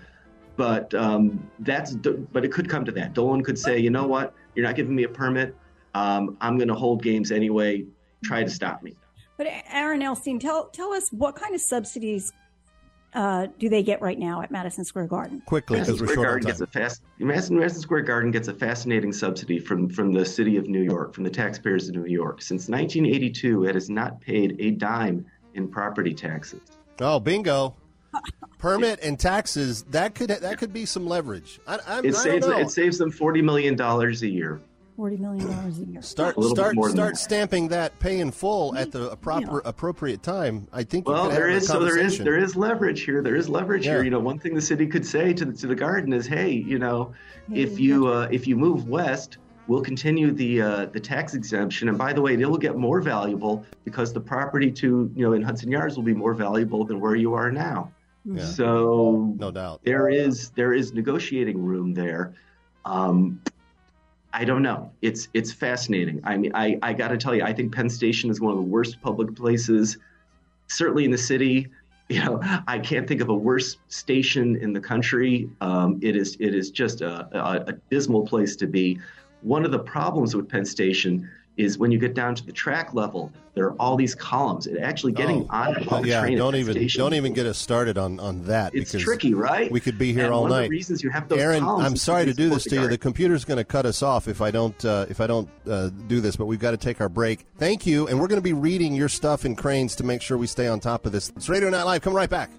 but 0.57 0.93
um, 0.95 1.49
that's 1.61 1.95
but 1.95 2.45
it 2.45 2.53
could 2.53 2.69
come 2.69 2.85
to 2.85 2.93
that. 2.93 3.15
Dolan 3.15 3.43
could 3.43 3.59
say, 3.59 3.79
you 3.79 3.91
know 3.91 4.07
what, 4.07 4.35
you're 4.55 4.67
not 4.67 4.77
giving 4.77 4.95
me 4.95 5.05
a 5.05 5.09
permit. 5.09 5.55
Um, 5.95 6.37
I'm 6.41 6.57
going 6.57 6.69
to 6.69 6.75
hold 6.75 7.03
games 7.03 7.31
anyway. 7.31 7.85
Try 8.25 8.43
to 8.43 8.51
stop 8.51 8.83
me. 8.83 8.95
But 9.37 9.47
Aaron 9.71 10.01
Elstein, 10.01 10.41
tell 10.41 10.67
tell 10.69 10.93
us 10.93 11.11
what 11.11 11.37
kind 11.37 11.55
of 11.55 11.61
subsidies 11.61 12.33
uh, 13.15 13.47
do 13.59 13.69
they 13.69 13.83
get 13.83 14.01
right 14.01 14.19
now 14.19 14.41
at 14.43 14.51
Madison 14.51 14.85
Square 14.85 15.07
Garden? 15.09 15.43
Quickly, 15.47 15.77
Madison 15.79 15.97
because 15.97 16.01
we're 16.09 16.13
Square 16.13 16.15
short 16.15 16.27
on 16.27 16.33
Garden 16.33 16.43
time. 16.47 16.51
gets 16.53 16.61
a 16.61 16.67
fast 16.67 17.03
Madison, 17.19 17.59
Madison 17.59 17.81
Square 17.83 18.03
Garden 18.03 18.31
gets 18.31 18.49
a 18.49 18.55
fascinating 18.55 19.13
subsidy 19.13 19.59
from 19.59 19.89
from 19.89 20.13
the 20.13 20.25
city 20.25 20.57
of 20.57 20.69
New 20.69 20.83
York, 20.83 21.15
from 21.15 21.25
the 21.25 21.31
taxpayers 21.31 21.89
of 21.89 21.95
New 21.97 22.07
York. 22.07 22.41
Since 22.43 22.69
1982, 22.69 23.65
it 23.67 23.75
has 23.75 23.91
not 23.91 24.21
paid 24.21 24.57
a 24.61 24.71
dime 24.73 25.27
in 25.55 25.69
property 25.69 26.15
taxes. 26.15 26.61
Oh, 27.01 27.21
bingo! 27.21 27.77
Permit 28.59 29.01
and 29.03 29.19
taxes 29.19 29.83
that 29.91 30.15
could 30.15 30.31
that 30.31 30.59
could 30.59 30.73
be 30.73 30.85
some 30.87 31.07
leverage. 31.07 31.59
I, 31.67 31.75
I, 31.75 31.79
I 31.87 31.99
It 31.99 32.03
don't 32.03 32.15
saves 32.15 32.47
know. 32.47 32.59
it 32.59 32.71
saves 32.71 32.99
them 32.99 33.11
40 33.11 33.43
million 33.43 33.75
dollars 33.77 34.23
a 34.23 34.29
year. 34.29 34.61
Forty 35.03 35.17
million 35.17 35.51
dollars 35.51 35.81
a 35.81 35.85
year. 35.85 36.01
Start 36.01 36.37
A 36.39 36.43
start 36.45 36.77
start 36.77 36.95
that. 36.95 37.17
stamping 37.17 37.67
that 37.71 37.99
pay 37.99 38.21
in 38.21 38.31
full 38.31 38.77
at 38.79 38.93
the 38.93 39.17
proper 39.17 39.59
appropriate 39.65 40.23
time. 40.23 40.69
I 40.73 40.85
think. 40.85 41.09
Well, 41.09 41.25
could 41.25 41.33
there 41.35 41.49
have 41.49 41.55
a 41.55 41.57
is 41.57 41.67
so 41.67 41.81
there 41.85 41.99
is 41.99 42.19
there 42.19 42.39
is 42.39 42.55
leverage 42.55 43.03
here. 43.03 43.21
There 43.21 43.35
is 43.35 43.49
leverage 43.49 43.85
Yeah. 43.85 43.95
here. 43.95 44.05
You 44.05 44.11
know, 44.11 44.21
one 44.21 44.39
thing 44.39 44.55
the 44.55 44.61
city 44.61 44.87
could 44.87 45.05
say 45.05 45.33
to 45.33 45.45
the, 45.45 45.53
to 45.55 45.67
the 45.67 45.75
garden 45.75 46.13
is, 46.13 46.25
"Hey, 46.29 46.53
you 46.53 46.79
know, 46.79 47.15
if 47.53 47.81
you 47.81 48.07
uh, 48.07 48.29
if 48.31 48.47
you 48.47 48.55
move 48.57 48.87
west, 48.89 49.39
we'll 49.67 49.83
continue 49.83 50.31
the 50.31 50.63
uh, 50.63 50.87
the 50.87 51.01
tax 51.01 51.35
exemption. 51.35 51.89
And 51.89 51.99
by 51.99 52.13
the 52.13 52.23
way, 52.23 52.35
it 52.35 52.49
will 52.49 52.57
get 52.57 52.77
more 52.77 53.01
valuable 53.01 53.67
because 53.85 54.13
the 54.13 54.21
property 54.21 54.71
to 54.71 55.11
you 55.17 55.27
know 55.27 55.33
in 55.33 55.43
Hudson 55.43 55.69
Yards 55.69 55.97
will 55.97 56.05
be 56.05 56.15
more 56.15 56.33
valuable 56.33 56.85
than 56.85 57.01
where 57.01 57.17
you 57.17 57.35
are 57.35 57.51
now. 57.51 57.91
Yeah. 58.25 58.45
So 58.45 59.35
no 59.37 59.51
doubt 59.51 59.81
there 59.83 60.09
is 60.09 60.51
there 60.51 60.73
is 60.73 60.93
negotiating 60.93 61.61
room 61.61 61.93
there. 61.93 62.35
Um, 62.85 63.41
I 64.33 64.45
don't 64.45 64.63
know. 64.63 64.91
It's 65.03 65.29
it's 65.35 65.53
fascinating. 65.53 66.21
I 66.25 66.37
mean, 66.37 66.53
I, 66.55 66.79
I 66.83 66.93
got 66.93 67.09
to 67.09 67.19
tell 67.19 67.35
you, 67.35 67.43
I 67.43 67.53
think 67.53 67.75
Penn 67.75 67.91
Station 67.91 68.31
is 68.31 68.41
one 68.41 68.53
of 68.53 68.59
the 68.59 68.65
worst 68.65 69.01
public 69.03 69.35
places, 69.35 69.99
certainly 70.69 71.05
in 71.05 71.11
the 71.11 71.19
city. 71.19 71.69
You 72.09 72.25
know, 72.25 72.41
I 72.67 72.79
can't 72.79 73.07
think 73.07 73.21
of 73.21 73.29
a 73.29 73.35
worse 73.35 73.79
station 73.89 74.57
in 74.57 74.73
the 74.73 74.81
country. 74.81 75.49
Um, 75.61 75.99
it 76.03 76.17
is 76.17 76.37
it 76.41 76.55
is 76.55 76.71
just 76.71 77.01
a, 77.01 77.29
a, 77.37 77.65
a 77.69 77.73
dismal 77.91 78.27
place 78.27 78.57
to 78.57 78.67
be. 78.67 78.99
One 79.43 79.65
of 79.65 79.71
the 79.71 79.79
problems 79.79 80.37
with 80.37 80.49
Penn 80.49 80.65
Station 80.65 81.29
is 81.57 81.77
when 81.79 81.93
you 81.93 81.99
get 81.99 82.15
down 82.15 82.35
to 82.35 82.47
the 82.47 82.53
track 82.53 82.95
level, 82.95 83.31
there 83.55 83.67
are 83.67 83.75
all 83.79 83.95
these 83.97 84.15
columns. 84.15 84.67
And 84.67 84.79
actually 84.79 85.13
getting 85.13 85.47
on 85.51 85.77
and 85.77 85.87
Oh, 85.91 86.03
yeah, 86.03 86.21
train 86.23 86.39
don't 86.39 86.55
even 86.57 86.73
Station 86.75 86.99
don't 87.01 87.13
even 87.15 87.35
get 87.35 87.45
us 87.45 87.59
started 87.59 87.99
on 87.99 88.19
on 88.21 88.45
that. 88.45 88.75
It's 88.75 88.93
tricky, 88.93 89.35
right? 89.35 89.71
We 89.71 89.79
could 89.79 89.99
be 89.99 90.15
here 90.15 90.25
And 90.25 90.33
all 90.33 90.43
one 90.43 90.51
of 90.53 90.57
the 90.57 90.63
night. 90.63 90.71
reasons 90.71 91.03
you 91.03 91.11
have 91.11 91.29
those 91.29 91.39
Aaron, 91.39 91.61
columns 91.61 91.87
I'm 91.87 91.97
sorry 91.97 92.25
to 92.25 92.33
do 92.33 92.49
this 92.49 92.65
to 92.65 92.77
you. 92.77 92.81
the 92.83 92.89
The 92.89 92.99
computer's 92.99 93.45
going 93.45 93.59
to 93.59 93.65
cut 93.65 93.85
us 93.85 94.03
off 94.03 94.29
if 94.29 94.41
I 94.41 94.51
don't 94.51 94.83
uh, 94.85 95.05
if 95.11 95.21
I 95.21 95.27
don't 95.27 95.49
uh, 95.69 95.91
do 96.07 96.21
this. 96.23 96.37
But 96.37 96.47
we've 96.47 96.59
got 96.61 96.71
to 96.71 96.79
take 96.79 97.01
our 97.03 97.11
break. 97.11 97.45
Thank 97.59 97.87
you, 97.87 98.09
and 98.09 98.19
we're 98.19 98.29
going 98.29 98.41
to 98.41 98.43
be 98.43 98.55
reading 98.55 98.95
your 98.95 99.11
stuff 99.11 99.45
in 99.45 99.55
Crain's 99.55 99.95
to 99.97 100.05
make 100.05 100.23
sure 100.23 100.39
we 100.39 100.47
stay 100.47 100.69
on 100.69 100.81
top 100.81 101.05
of 101.05 101.13
this. 101.13 101.31
It's 101.37 101.49
Radio 101.51 101.69
Night 101.69 101.83
Live. 101.85 102.01
Come 102.01 102.15
right 102.15 102.31
back. 102.31 102.51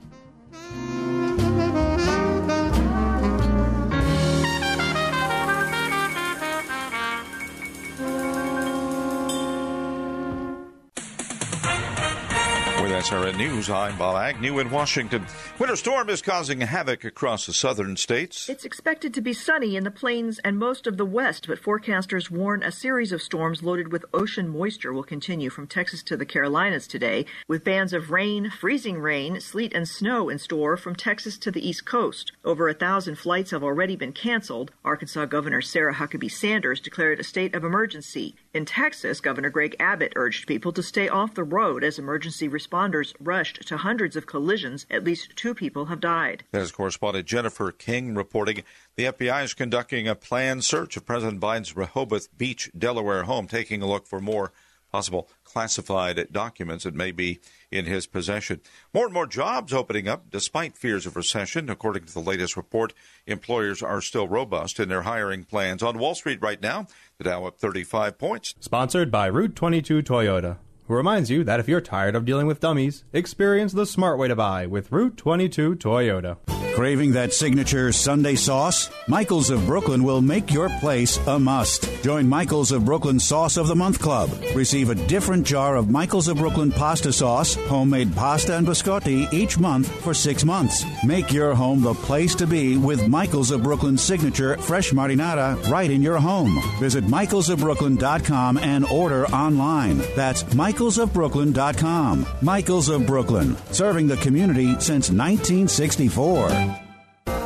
SRN 13.03 13.35
News, 13.35 13.69
I'm 13.69 13.97
Bob 13.97 14.15
Agnew 14.15 14.59
in 14.59 14.71
Washington. 14.71 15.25
Winter 15.59 15.75
storm 15.75 16.09
is 16.09 16.21
causing 16.21 16.61
havoc 16.61 17.03
across 17.03 17.45
the 17.45 17.51
southern 17.51 17.97
states. 17.97 18.47
It's 18.47 18.63
expected 18.63 19.13
to 19.13 19.19
be 19.19 19.33
sunny 19.33 19.75
in 19.75 19.83
the 19.83 19.91
plains 19.91 20.39
and 20.39 20.57
most 20.57 20.87
of 20.87 20.95
the 20.95 21.05
west, 21.05 21.47
but 21.49 21.61
forecasters 21.61 22.31
warn 22.31 22.63
a 22.63 22.71
series 22.71 23.11
of 23.11 23.21
storms 23.21 23.61
loaded 23.61 23.91
with 23.91 24.05
ocean 24.13 24.47
moisture 24.47 24.93
will 24.93 25.03
continue 25.03 25.49
from 25.49 25.67
Texas 25.67 26.01
to 26.03 26.15
the 26.15 26.25
Carolinas 26.25 26.87
today, 26.87 27.25
with 27.45 27.65
bands 27.65 27.91
of 27.91 28.09
rain, 28.09 28.49
freezing 28.49 28.99
rain, 28.99 29.41
sleet, 29.41 29.73
and 29.73 29.89
snow 29.89 30.29
in 30.29 30.39
store 30.39 30.77
from 30.77 30.95
Texas 30.95 31.37
to 31.39 31.51
the 31.51 31.67
East 31.67 31.83
Coast. 31.83 32.31
Over 32.45 32.69
a 32.69 32.73
thousand 32.73 33.17
flights 33.17 33.51
have 33.51 33.65
already 33.65 33.97
been 33.97 34.13
canceled. 34.13 34.71
Arkansas 34.85 35.25
Governor 35.25 35.61
Sarah 35.61 35.95
Huckabee 35.95 36.31
Sanders 36.31 36.79
declared 36.79 37.19
a 37.19 37.25
state 37.25 37.53
of 37.53 37.65
emergency. 37.65 38.35
In 38.53 38.65
Texas, 38.65 39.19
Governor 39.19 39.49
Greg 39.49 39.75
Abbott 39.79 40.13
urged 40.15 40.45
people 40.45 40.71
to 40.73 40.83
stay 40.83 41.09
off 41.09 41.33
the 41.33 41.43
road 41.43 41.83
as 41.83 41.97
emergency 41.97 42.47
responders 42.47 43.15
rushed 43.19 43.67
to 43.67 43.77
hundreds 43.77 44.15
of 44.15 44.27
collisions. 44.27 44.85
At 44.91 45.03
least 45.03 45.35
two 45.35 45.55
people 45.55 45.85
have 45.85 45.99
died. 45.99 46.43
That 46.51 46.61
is 46.61 46.71
correspondent 46.71 47.25
Jennifer 47.25 47.71
King 47.71 48.13
reporting 48.13 48.61
the 48.95 49.05
FBI 49.05 49.43
is 49.43 49.55
conducting 49.55 50.07
a 50.07 50.13
planned 50.13 50.63
search 50.63 50.95
of 50.95 51.03
President 51.03 51.41
Biden's 51.41 51.75
Rehoboth 51.75 52.37
Beach, 52.37 52.69
Delaware 52.77 53.23
home, 53.23 53.47
taking 53.47 53.81
a 53.81 53.87
look 53.87 54.05
for 54.05 54.19
more 54.21 54.51
possible 54.93 55.27
classified 55.43 56.27
documents 56.31 56.83
that 56.83 56.93
may 56.93 57.11
be 57.11 57.39
in 57.71 57.85
his 57.85 58.05
possession. 58.05 58.61
More 58.93 59.05
and 59.05 59.13
more 59.13 59.25
jobs 59.25 59.73
opening 59.73 60.07
up 60.07 60.29
despite 60.29 60.77
fears 60.77 61.07
of 61.07 61.15
recession. 61.15 61.67
According 61.67 62.05
to 62.05 62.13
the 62.13 62.19
latest 62.19 62.55
report, 62.55 62.93
employers 63.25 63.81
are 63.81 64.01
still 64.01 64.27
robust 64.27 64.79
in 64.79 64.89
their 64.89 65.01
hiring 65.01 65.45
plans. 65.45 65.81
On 65.81 65.97
Wall 65.97 66.13
Street 66.13 66.39
right 66.41 66.61
now, 66.61 66.85
the 67.17 67.23
Dow 67.23 67.45
up 67.45 67.57
35 67.57 68.19
points. 68.19 68.53
Sponsored 68.59 69.09
by 69.09 69.25
Route 69.25 69.55
22 69.55 70.03
Toyota, 70.03 70.57
who 70.87 70.93
reminds 70.95 71.29
you 71.29 71.43
that 71.43 71.59
if 71.59 71.67
you're 71.67 71.81
tired 71.81 72.15
of 72.15 72.25
dealing 72.25 72.47
with 72.47 72.59
dummies, 72.59 73.03
experience 73.13 73.73
the 73.73 73.85
smart 73.85 74.17
way 74.17 74.27
to 74.27 74.35
buy 74.35 74.65
with 74.65 74.91
Route 74.91 75.17
22 75.17 75.75
Toyota. 75.75 76.37
Craving 76.75 77.11
that 77.11 77.33
signature 77.33 77.91
Sunday 77.91 78.33
sauce? 78.33 78.89
Michaels 79.07 79.51
of 79.51 79.63
Brooklyn 79.67 80.03
will 80.03 80.23
make 80.23 80.51
your 80.51 80.69
place 80.79 81.17
a 81.27 81.37
must. 81.37 81.87
Join 82.01 82.27
Michaels 82.27 82.71
of 82.71 82.83
Brooklyn 82.83 83.19
Sauce 83.19 83.57
of 83.57 83.67
the 83.67 83.75
Month 83.75 83.99
Club. 83.99 84.31
Receive 84.55 84.89
a 84.89 84.95
different 84.95 85.45
jar 85.45 85.75
of 85.75 85.91
Michaels 85.91 86.27
of 86.27 86.37
Brooklyn 86.37 86.71
pasta 86.71 87.13
sauce, 87.13 87.53
homemade 87.53 88.15
pasta 88.15 88.57
and 88.57 88.65
biscotti 88.65 89.31
each 89.31 89.59
month 89.59 89.87
for 90.01 90.15
six 90.15 90.43
months. 90.43 90.83
Make 91.05 91.31
your 91.31 91.53
home 91.53 91.83
the 91.83 91.93
place 91.93 92.33
to 92.35 92.47
be 92.47 92.75
with 92.75 93.07
Michaels 93.07 93.51
of 93.51 93.61
Brooklyn 93.61 93.95
signature 93.95 94.57
fresh 94.57 94.89
marinara 94.93 95.69
right 95.69 95.91
in 95.91 96.01
your 96.01 96.17
home. 96.17 96.59
Visit 96.79 97.03
michaelsofbrooklyn.com 97.03 98.57
and 98.57 98.85
order 98.85 99.27
online. 99.27 99.99
That's 100.15 100.41
michaelsofbrooklyn.com. 100.73 102.25
Michaels 102.41 102.89
of 102.89 103.05
Brooklyn, 103.05 103.55
serving 103.71 104.07
the 104.07 104.17
community 104.17 104.73
since 104.79 105.11
1964. 105.11 106.79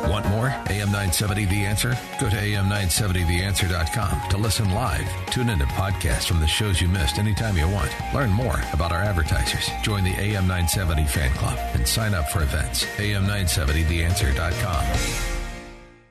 Want 0.08 0.26
more 0.30 0.48
AM 0.48 0.90
970 0.90 1.44
The 1.44 1.66
Answer? 1.66 1.90
Go 2.18 2.30
to 2.30 2.36
am970theanswer.com 2.36 4.30
to 4.30 4.38
listen 4.38 4.72
live. 4.72 5.06
Tune 5.26 5.50
in 5.50 5.58
to 5.58 5.66
podcasts 5.66 6.26
from 6.26 6.40
the 6.40 6.46
shows 6.46 6.80
you 6.80 6.88
missed 6.88 7.18
anytime 7.18 7.58
you 7.58 7.68
want. 7.68 7.90
Learn 8.14 8.30
more 8.30 8.62
about 8.72 8.92
our 8.92 9.02
advertisers. 9.02 9.68
Join 9.82 10.04
the 10.04 10.18
AM 10.18 10.48
970 10.48 11.04
fan 11.04 11.30
club 11.32 11.58
and 11.74 11.86
sign 11.86 12.14
up 12.14 12.30
for 12.30 12.42
events. 12.42 12.86
am970theanswer.com. 12.96 15.27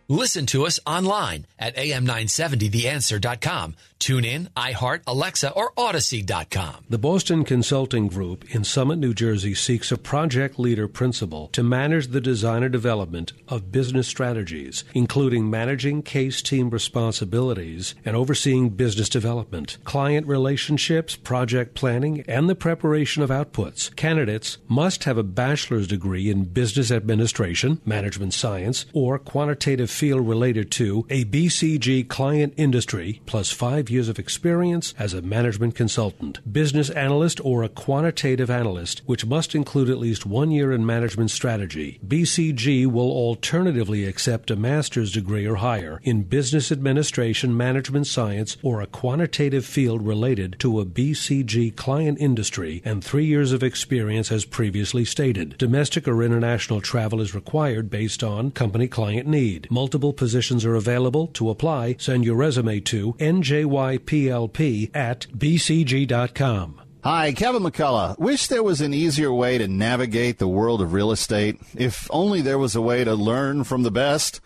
Listen 0.10 0.46
to 0.48 0.66
us 0.66 0.80
online 0.86 1.46
at 1.60 1.76
am970theanswer.com. 1.76 3.76
Tune 4.00 4.24
in, 4.24 4.48
iHeart, 4.56 5.02
Alexa, 5.08 5.52
or 5.52 5.74
Audacy.com. 5.74 6.86
The 6.88 6.98
Boston 6.98 7.44
Consulting 7.44 8.08
Group 8.08 8.56
in 8.56 8.64
Summit, 8.64 9.00
New 9.00 9.14
Jersey 9.14 9.54
seeks 9.54 9.92
a 9.92 9.98
project 9.98 10.60
leader 10.60 10.88
principal 10.88 11.50
to 11.50 11.64
manage 11.64 12.08
the 12.08 12.22
design 12.22 12.64
and 12.64 12.72
development 12.72 13.34
of 13.50 13.72
business 13.72 14.08
strategies, 14.08 14.86
including 14.94 15.50
managing 15.50 16.04
case 16.04 16.42
team 16.42 16.70
responsibilities 16.70 17.96
and 18.06 18.16
overseeing 18.16 18.70
business 18.70 19.10
development, 19.10 19.78
client 19.84 20.26
relationships, 20.28 21.18
project 21.18 21.74
planning, 21.74 22.24
and 22.28 22.48
the 22.48 22.56
preparation 22.56 23.24
of 23.24 23.30
outputs. 23.30 23.94
Candidates 23.96 24.58
must 24.70 25.04
have 25.04 25.18
a 25.18 25.24
bachelor's 25.24 25.88
degree 25.88 26.30
in 26.30 26.46
business 26.46 26.92
administration, 26.92 27.82
management 27.84 28.34
science, 28.34 28.86
or 28.94 29.20
quantitative 29.20 29.90
field 29.98 30.28
related 30.28 30.70
to 30.70 31.08
a 31.10 31.26
BCG 31.26 32.08
client 32.08 32.54
industry, 32.56 33.20
plus 33.26 33.52
five 33.52 33.90
years 33.90 34.08
of 34.10 34.20
experience 34.20 34.94
as 35.00 35.16
a 35.16 35.24
management 35.24 35.74
consultant, 35.74 36.40
business 36.54 36.92
analyst, 36.92 37.44
or 37.44 37.64
a 37.64 37.70
quantitative 37.70 38.52
analyst, 38.52 39.02
which 39.08 39.26
must 39.26 39.56
include 39.56 39.90
at 39.90 39.98
least 39.98 40.24
one 40.24 40.52
year 40.52 40.72
in 40.72 40.86
management 40.86 41.32
strategy. 41.32 42.00
BCG 42.08 42.86
will 42.86 43.10
alternatively 43.10 44.06
accept 44.06 44.52
a 44.52 44.56
master's 44.56 45.12
degree 45.12 45.48
or 45.48 45.56
higher 45.56 46.00
in 46.04 46.22
business 46.22 46.72
administration, 46.72 47.58
management 47.58 48.06
science, 48.06 48.56
or 48.62 48.82
a 48.82 48.88
quantitative 48.88 49.66
field 49.66 50.06
related 50.06 50.60
to 50.60 50.80
a 50.80 50.86
BCG 50.86 51.76
client 51.76 52.20
industry 52.22 52.84
and 52.86 53.04
three 53.04 53.26
years 53.26 53.52
of 53.52 53.64
experience 53.64 54.32
as 54.32 54.46
previously 54.46 55.04
stated. 55.04 55.58
Domestic 55.58 56.08
or 56.08 56.22
international 56.22 56.82
travel 56.82 57.20
is 57.20 57.34
required 57.34 57.90
based 57.90 58.24
on 58.24 58.52
company 58.52 58.88
client 58.88 59.28
need. 59.28 59.68
Multiple 59.88 60.12
positions 60.12 60.66
are 60.66 60.76
available. 60.76 61.28
To 61.28 61.50
apply, 61.50 61.96
send 61.98 62.26
your 62.26 62.36
resume 62.36 62.82
to 62.82 63.14
njyplp 63.14 64.92
at 64.94 65.28
bcg.com. 65.34 66.82
Hi, 67.06 67.32
Kevin 67.32 67.64
McCullough. 67.64 68.20
Wish 68.20 68.48
there 68.48 68.64
was 68.64 68.82
an 68.82 68.94
easier 68.94 69.32
way 69.32 69.58
to 69.58 69.70
navigate 69.70 70.40
the 70.40 70.48
world 70.50 70.82
of 70.82 70.92
real 70.92 71.14
estate. 71.14 71.62
If 71.74 72.10
only 72.12 72.42
there 72.42 72.58
was 72.58 72.76
a 72.76 72.82
way 72.82 73.06
to 73.06 73.16
learn 73.16 73.64
from 73.64 73.84
the 73.84 73.92
best. 73.92 74.42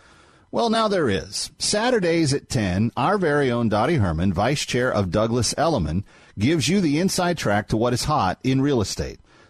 Well, 0.52 0.70
now 0.70 0.86
there 0.86 1.10
is. 1.10 1.50
Saturdays 1.58 2.32
at 2.32 2.48
10, 2.48 2.92
our 2.96 3.18
very 3.18 3.50
own 3.50 3.68
Dottie 3.68 3.96
Herman, 3.96 4.32
Vice 4.32 4.64
Chair 4.64 4.94
of 4.94 5.10
Douglas 5.10 5.56
Elliman, 5.58 6.04
gives 6.38 6.68
you 6.68 6.80
the 6.80 7.00
inside 7.00 7.36
track 7.36 7.66
to 7.66 7.76
what 7.76 7.92
is 7.92 8.04
hot 8.04 8.38
in 8.44 8.62
real 8.62 8.80
estate. 8.80 9.18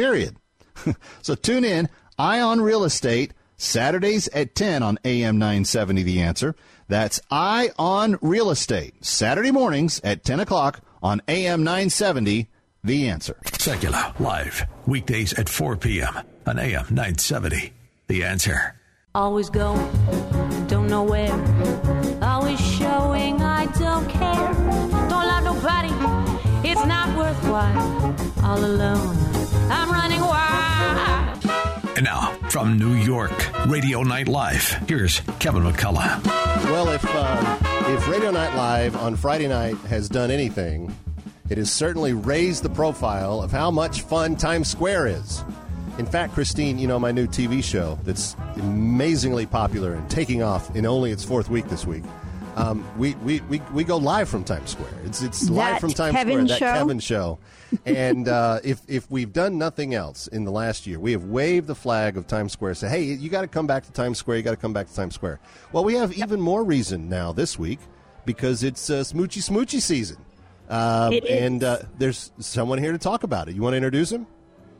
Period. 0.00 0.36
so 1.20 1.34
tune 1.34 1.62
in, 1.62 1.86
Eye 2.18 2.40
on 2.40 2.62
Real 2.62 2.84
Estate, 2.84 3.34
Saturdays 3.58 4.28
at 4.28 4.54
10 4.54 4.82
on 4.82 4.98
AM 5.04 5.36
970 5.36 6.02
The 6.04 6.22
Answer. 6.22 6.54
That's 6.88 7.20
Eye 7.30 7.68
on 7.78 8.16
Real 8.22 8.48
Estate, 8.48 9.04
Saturday 9.04 9.50
mornings 9.50 10.00
at 10.02 10.24
10 10.24 10.40
o'clock 10.40 10.80
on 11.02 11.20
AM 11.28 11.64
970 11.64 12.48
The 12.82 13.10
Answer. 13.10 13.36
Sekulow, 13.44 14.18
live, 14.18 14.66
weekdays 14.86 15.34
at 15.34 15.50
4 15.50 15.76
p.m. 15.76 16.14
on 16.46 16.58
AM 16.58 16.86
970. 16.88 17.74
The 18.06 18.24
Answer. 18.24 18.80
Always 19.14 19.50
going, 19.50 19.86
don't 20.68 20.88
know 20.88 21.02
where. 21.02 21.34
Always 22.22 22.58
showing 22.58 23.42
I 23.42 23.66
don't 23.78 24.08
care. 24.08 24.54
Don't 25.10 25.26
love 25.28 25.44
nobody, 25.44 25.92
it's 26.66 26.86
not 26.86 27.14
worthwhile. 27.18 28.16
All 28.42 28.64
alone, 28.64 29.29
I'm 29.70 29.90
running 29.90 30.20
wild. 30.20 31.44
And 31.96 32.04
now, 32.04 32.32
from 32.48 32.78
New 32.78 32.94
York, 32.94 33.32
Radio 33.66 34.02
Night 34.02 34.26
Live, 34.26 34.68
here's 34.88 35.20
Kevin 35.38 35.62
McCullough. 35.62 36.24
Well, 36.64 36.88
if 36.90 37.04
uh, 37.06 37.58
if 37.88 38.08
Radio 38.08 38.30
Night 38.30 38.54
Live 38.56 38.96
on 38.96 39.16
Friday 39.16 39.48
night 39.48 39.76
has 39.88 40.08
done 40.08 40.30
anything, 40.30 40.94
it 41.50 41.58
has 41.58 41.70
certainly 41.70 42.12
raised 42.12 42.62
the 42.62 42.70
profile 42.70 43.42
of 43.42 43.50
how 43.50 43.70
much 43.70 44.02
fun 44.02 44.36
Times 44.36 44.68
Square 44.68 45.08
is. 45.08 45.44
In 45.98 46.06
fact, 46.06 46.32
Christine, 46.32 46.78
you 46.78 46.86
know 46.86 46.98
my 46.98 47.12
new 47.12 47.26
TV 47.26 47.62
show 47.62 47.98
that's 48.04 48.34
amazingly 48.56 49.46
popular 49.46 49.94
and 49.94 50.08
taking 50.08 50.42
off 50.42 50.74
in 50.74 50.86
only 50.86 51.10
its 51.10 51.24
fourth 51.24 51.50
week 51.50 51.68
this 51.68 51.86
week. 51.86 52.04
Um, 52.60 52.98
we, 52.98 53.14
we, 53.16 53.40
we, 53.42 53.60
we 53.72 53.84
go 53.84 53.96
live 53.96 54.28
from 54.28 54.44
Times 54.44 54.70
Square. 54.70 54.92
It's 55.04 55.22
it's 55.22 55.48
live 55.48 55.74
That 55.74 55.80
from 55.80 55.92
Times 55.92 56.14
Kevin 56.14 56.46
Square. 56.46 56.58
show? 56.58 56.64
That 56.66 56.78
Kevin 56.78 56.98
show. 57.00 57.38
and 57.86 58.28
uh, 58.28 58.60
if 58.64 58.80
if 58.88 59.10
we've 59.10 59.32
done 59.32 59.56
nothing 59.58 59.94
else 59.94 60.26
in 60.26 60.44
the 60.44 60.50
last 60.50 60.86
year, 60.86 60.98
we 61.00 61.12
have 61.12 61.24
waved 61.24 61.66
the 61.66 61.74
flag 61.74 62.16
of 62.16 62.26
Times 62.26 62.52
Square. 62.52 62.74
Say, 62.74 62.88
hey, 62.88 63.02
you 63.02 63.30
got 63.30 63.42
to 63.42 63.48
come 63.48 63.66
back 63.66 63.84
to 63.86 63.92
Times 63.92 64.18
Square. 64.18 64.36
You 64.38 64.42
got 64.42 64.50
to 64.50 64.56
come 64.56 64.72
back 64.72 64.88
to 64.88 64.94
Times 64.94 65.14
Square. 65.14 65.40
Well, 65.72 65.84
we 65.84 65.94
have 65.94 66.12
even 66.12 66.40
more 66.40 66.62
reason 66.64 67.08
now 67.08 67.32
this 67.32 67.58
week 67.58 67.80
because 68.24 68.62
it's 68.62 68.90
uh, 68.90 69.00
smoochy 69.00 69.42
smoochy 69.42 69.80
season, 69.80 70.18
uh, 70.68 71.10
is. 71.12 71.24
and 71.30 71.64
uh, 71.64 71.78
there's 71.98 72.30
someone 72.38 72.78
here 72.78 72.92
to 72.92 72.98
talk 72.98 73.22
about 73.22 73.48
it. 73.48 73.54
You 73.54 73.62
want 73.62 73.72
to 73.72 73.78
introduce 73.78 74.12
him? 74.12 74.26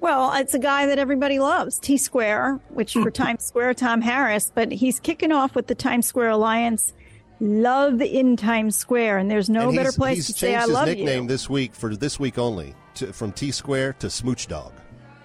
Well, 0.01 0.33
it's 0.35 0.55
a 0.55 0.59
guy 0.59 0.87
that 0.87 0.99
everybody 0.99 1.39
loves, 1.39 1.79
T 1.79 1.97
Square, 1.99 2.61
which 2.71 2.95
for 2.95 3.11
Times 3.23 3.45
Square, 3.45 3.75
Tom 3.75 4.01
Harris, 4.01 4.51
but 4.55 4.73
he's 4.73 4.99
kicking 5.01 5.31
off 5.33 5.55
with 5.55 5.67
the 5.67 5.75
Times 5.75 6.07
Square 6.07 6.31
Alliance. 6.31 6.93
Love 7.41 8.03
in 8.03 8.37
Times 8.37 8.77
Square, 8.77 9.19
and 9.19 9.31
there's 9.31 9.49
no 9.49 9.69
And 9.69 9.77
better 9.77 9.93
place 9.93 10.27
to 10.27 10.35
say 10.35 10.55
I 10.55 10.61
changed 10.61 10.63
I 10.63 10.67
his 10.67 10.75
love 10.75 10.89
nickname 10.89 11.27
this 11.27 11.49
week 11.49 11.75
for 11.75 11.97
this 11.97 12.21
week 12.21 12.39
only, 12.39 12.75
to, 12.97 13.13
from 13.13 13.33
T 13.33 13.51
Square 13.51 13.95
to 13.95 14.11
Smooch 14.11 14.47
Dog. 14.47 14.73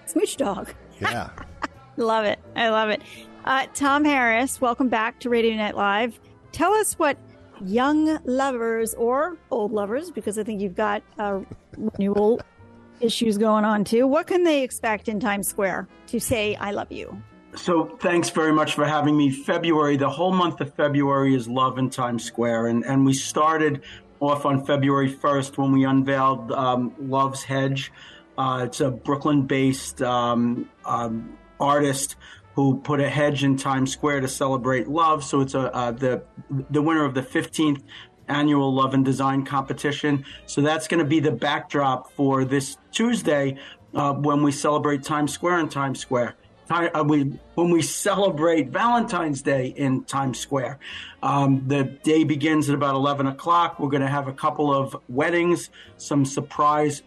Smooch 0.06 0.36
Dog. 0.36 0.72
Yeah. 1.00 1.28
Love 1.98 2.24
it. 2.26 2.38
I 2.54 2.68
love 2.68 2.90
it. 2.90 3.00
Uh, 3.46 3.66
Tom 3.72 4.04
Harris, 4.04 4.60
welcome 4.60 4.88
back 4.88 5.18
to 5.20 5.30
Radio 5.30 5.56
Night 5.56 5.76
Live. 5.76 6.20
Tell 6.52 6.74
us 6.74 6.94
what 6.98 7.16
young 7.64 8.18
lovers 8.24 8.92
or 8.94 9.38
old 9.50 9.72
lovers, 9.72 10.10
because 10.10 10.38
I 10.38 10.42
think 10.42 10.60
you've 10.60 10.74
got 10.74 11.02
uh, 11.18 11.40
renewal 11.76 12.40
issues 13.00 13.38
going 13.38 13.64
on 13.64 13.84
too. 13.84 14.06
What 14.06 14.26
can 14.26 14.42
they 14.42 14.62
expect 14.62 15.08
in 15.08 15.20
Times 15.20 15.48
Square 15.48 15.88
to 16.08 16.20
say 16.20 16.54
I 16.56 16.72
love 16.72 16.92
you? 16.92 17.22
So 17.56 17.96
thanks 18.00 18.28
very 18.30 18.52
much 18.52 18.74
for 18.74 18.84
having 18.84 19.16
me. 19.16 19.30
February, 19.30 19.96
the 19.96 20.10
whole 20.10 20.32
month 20.32 20.60
of 20.60 20.74
February 20.74 21.34
is 21.34 21.48
Love 21.48 21.78
in 21.78 21.88
Times 21.88 22.24
Square, 22.24 22.66
and 22.66 22.84
and 22.84 23.04
we 23.04 23.14
started 23.14 23.82
off 24.20 24.46
on 24.46 24.64
February 24.64 25.12
1st 25.12 25.58
when 25.58 25.72
we 25.72 25.84
unveiled 25.84 26.52
um, 26.52 26.94
Love's 26.98 27.44
Hedge. 27.44 27.92
Uh, 28.38 28.62
it's 28.66 28.80
a 28.80 28.90
Brooklyn-based 28.90 30.02
um, 30.02 30.68
um, 30.84 31.38
artist 31.60 32.16
who 32.54 32.78
put 32.80 33.00
a 33.00 33.08
hedge 33.08 33.44
in 33.44 33.56
Times 33.56 33.92
Square 33.92 34.20
to 34.20 34.28
celebrate 34.28 34.88
love. 34.88 35.24
So 35.24 35.40
it's 35.40 35.54
a 35.54 35.74
uh, 35.74 35.90
the 35.92 36.22
the 36.70 36.82
winner 36.82 37.04
of 37.04 37.14
the 37.14 37.22
15th 37.22 37.82
annual 38.28 38.74
Love 38.74 38.92
and 38.92 39.04
Design 39.04 39.44
competition. 39.44 40.24
So 40.46 40.60
that's 40.60 40.88
going 40.88 40.98
to 40.98 41.08
be 41.08 41.20
the 41.20 41.32
backdrop 41.32 42.12
for 42.12 42.44
this 42.44 42.76
Tuesday 42.92 43.56
uh, 43.94 44.12
when 44.12 44.42
we 44.42 44.52
celebrate 44.52 45.02
Times 45.04 45.32
Square 45.32 45.60
in 45.60 45.68
Times 45.68 46.00
Square. 46.00 46.36
Uh, 46.68 47.04
we, 47.06 47.22
when 47.54 47.70
we 47.70 47.80
celebrate 47.80 48.70
Valentine's 48.70 49.40
Day 49.40 49.68
in 49.68 50.02
Times 50.04 50.40
Square. 50.40 50.80
Um, 51.22 51.62
the 51.68 51.84
day 51.84 52.24
begins 52.24 52.68
at 52.68 52.74
about 52.74 52.96
11 52.96 53.28
o'clock. 53.28 53.78
We're 53.78 53.88
going 53.88 54.02
to 54.02 54.08
have 54.08 54.26
a 54.26 54.32
couple 54.32 54.74
of 54.74 54.96
weddings, 55.08 55.70
some 55.96 56.24
surprise 56.24 57.02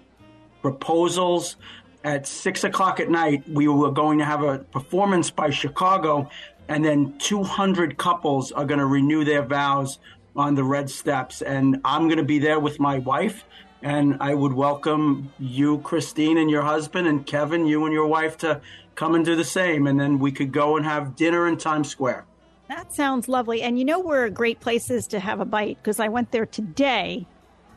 proposals. 0.62 1.58
At 2.06 2.26
6 2.26 2.64
o'clock 2.64 3.02
at 3.02 3.10
night, 3.10 3.44
we 3.50 3.68
were 3.68 3.92
going 3.92 4.20
to 4.20 4.26
have 4.26 4.44
a 4.44 4.60
performance 4.60 5.30
by 5.30 5.50
Chicago, 5.50 6.30
and 6.70 6.86
then 6.86 7.18
200 7.20 7.98
couples 7.98 8.54
are 8.54 8.64
going 8.64 8.80
to 8.80 8.86
renew 8.86 9.26
their 9.26 9.42
vows 9.44 10.00
on 10.38 10.56
the 10.56 10.64
red 10.64 10.90
steps. 10.90 11.42
And 11.42 11.82
I'm 11.84 12.08
going 12.08 12.18
to 12.20 12.24
be 12.24 12.40
there 12.40 12.60
with 12.60 12.80
my 12.80 13.00
wife. 13.00 13.44
And 13.82 14.18
I 14.20 14.34
would 14.36 14.54
welcome 14.54 15.32
you, 15.40 15.80
Christine, 15.80 16.38
and 16.38 16.50
your 16.52 16.64
husband, 16.64 17.08
and 17.08 17.26
Kevin, 17.26 17.66
you 17.66 17.86
and 17.86 17.94
your 17.94 18.08
wife, 18.08 18.38
to 18.40 18.60
come 18.96 19.16
and 19.16 19.24
do 19.24 19.36
the 19.36 19.46
same. 19.46 19.88
And 19.88 20.00
then 20.00 20.20
we 20.20 20.32
could 20.34 20.52
go 20.52 20.76
and 20.76 20.86
have 20.86 21.16
dinner 21.16 21.48
in 21.48 21.58
Times 21.58 21.90
Square. 21.90 22.26
That 22.68 22.94
sounds 22.94 23.28
lovely. 23.30 23.62
And 23.62 23.80
you 23.80 23.86
know 23.86 24.00
where 24.00 24.30
great 24.30 24.60
places 24.60 25.08
to 25.08 25.20
have 25.20 25.40
a 25.40 25.46
bite 25.46 25.78
because 25.82 26.00
I 26.00 26.10
went 26.10 26.32
there 26.32 26.46
today 26.46 27.26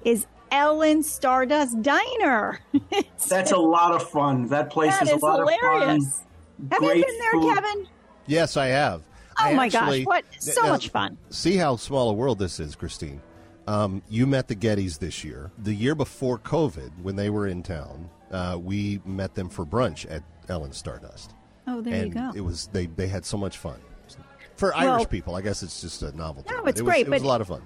is 0.05 0.27
Ellen 0.51 1.03
Stardust 1.03 1.81
Diner. 1.83 2.61
That's 3.29 3.53
a 3.53 3.57
lot 3.57 3.93
of 3.95 4.03
fun. 4.11 4.49
That 4.49 4.71
place 4.71 4.93
That 4.99 5.05
is 5.09 5.23
a 5.23 5.25
lot 5.25 5.39
hilarious. 5.39 6.05
of 6.05 6.13
fun. 6.13 6.27
Have 6.73 6.79
Great 6.81 6.97
you 6.99 7.05
been 7.07 7.19
there, 7.19 7.33
food. 7.33 7.55
Kevin? 7.55 7.89
Yes, 8.27 8.57
I 8.57 8.67
have. 8.67 9.03
Oh 9.39 9.45
I 9.45 9.55
my 9.55 9.67
actually- 9.67 10.05
gosh, 10.05 10.07
what 10.07 10.25
so 10.41 10.63
now, 10.63 10.69
much 10.71 10.91
fun. 10.91 11.17
See 11.31 11.57
how 11.57 11.77
small 11.77 12.11
a 12.11 12.13
world 12.13 12.39
this 12.39 12.61
is, 12.61 12.75
Christine. 12.75 13.21
Um, 13.67 14.03
you 14.09 14.27
met 14.27 14.49
the 14.49 14.57
Gettys 14.57 14.99
this 14.99 15.23
year. 15.25 15.51
The 15.59 15.75
year 15.75 15.95
before 15.95 16.39
COVID, 16.39 16.91
when 17.03 17.17
they 17.17 17.31
were 17.31 17.47
in 17.47 17.63
town, 17.63 18.11
uh, 18.31 18.59
we 18.61 19.01
met 19.05 19.35
them 19.35 19.49
for 19.49 19.65
brunch 19.65 20.11
at 20.11 20.23
Ellen 20.49 20.73
Stardust. 20.73 21.35
Oh, 21.67 21.81
there 21.81 21.95
and 21.95 22.09
you 22.09 22.15
go. 22.15 22.33
It 22.35 22.41
was 22.41 22.69
they 22.69 22.87
they 22.87 23.07
had 23.07 23.25
so 23.25 23.37
much 23.37 23.59
fun. 23.59 23.79
For 24.57 24.73
Well- 24.77 24.95
Irish 24.95 25.09
people, 25.09 25.35
I 25.35 25.43
guess 25.43 25.63
it's 25.63 25.81
just 25.81 26.03
a 26.03 26.17
novelty. 26.17 26.53
No, 26.53 26.65
it's 26.65 26.81
it 26.81 26.85
was, 26.85 26.93
great, 26.93 27.07
It 27.07 27.11
was 27.11 27.23
a 27.23 27.27
lot 27.27 27.41
of 27.41 27.49
fun. 27.49 27.63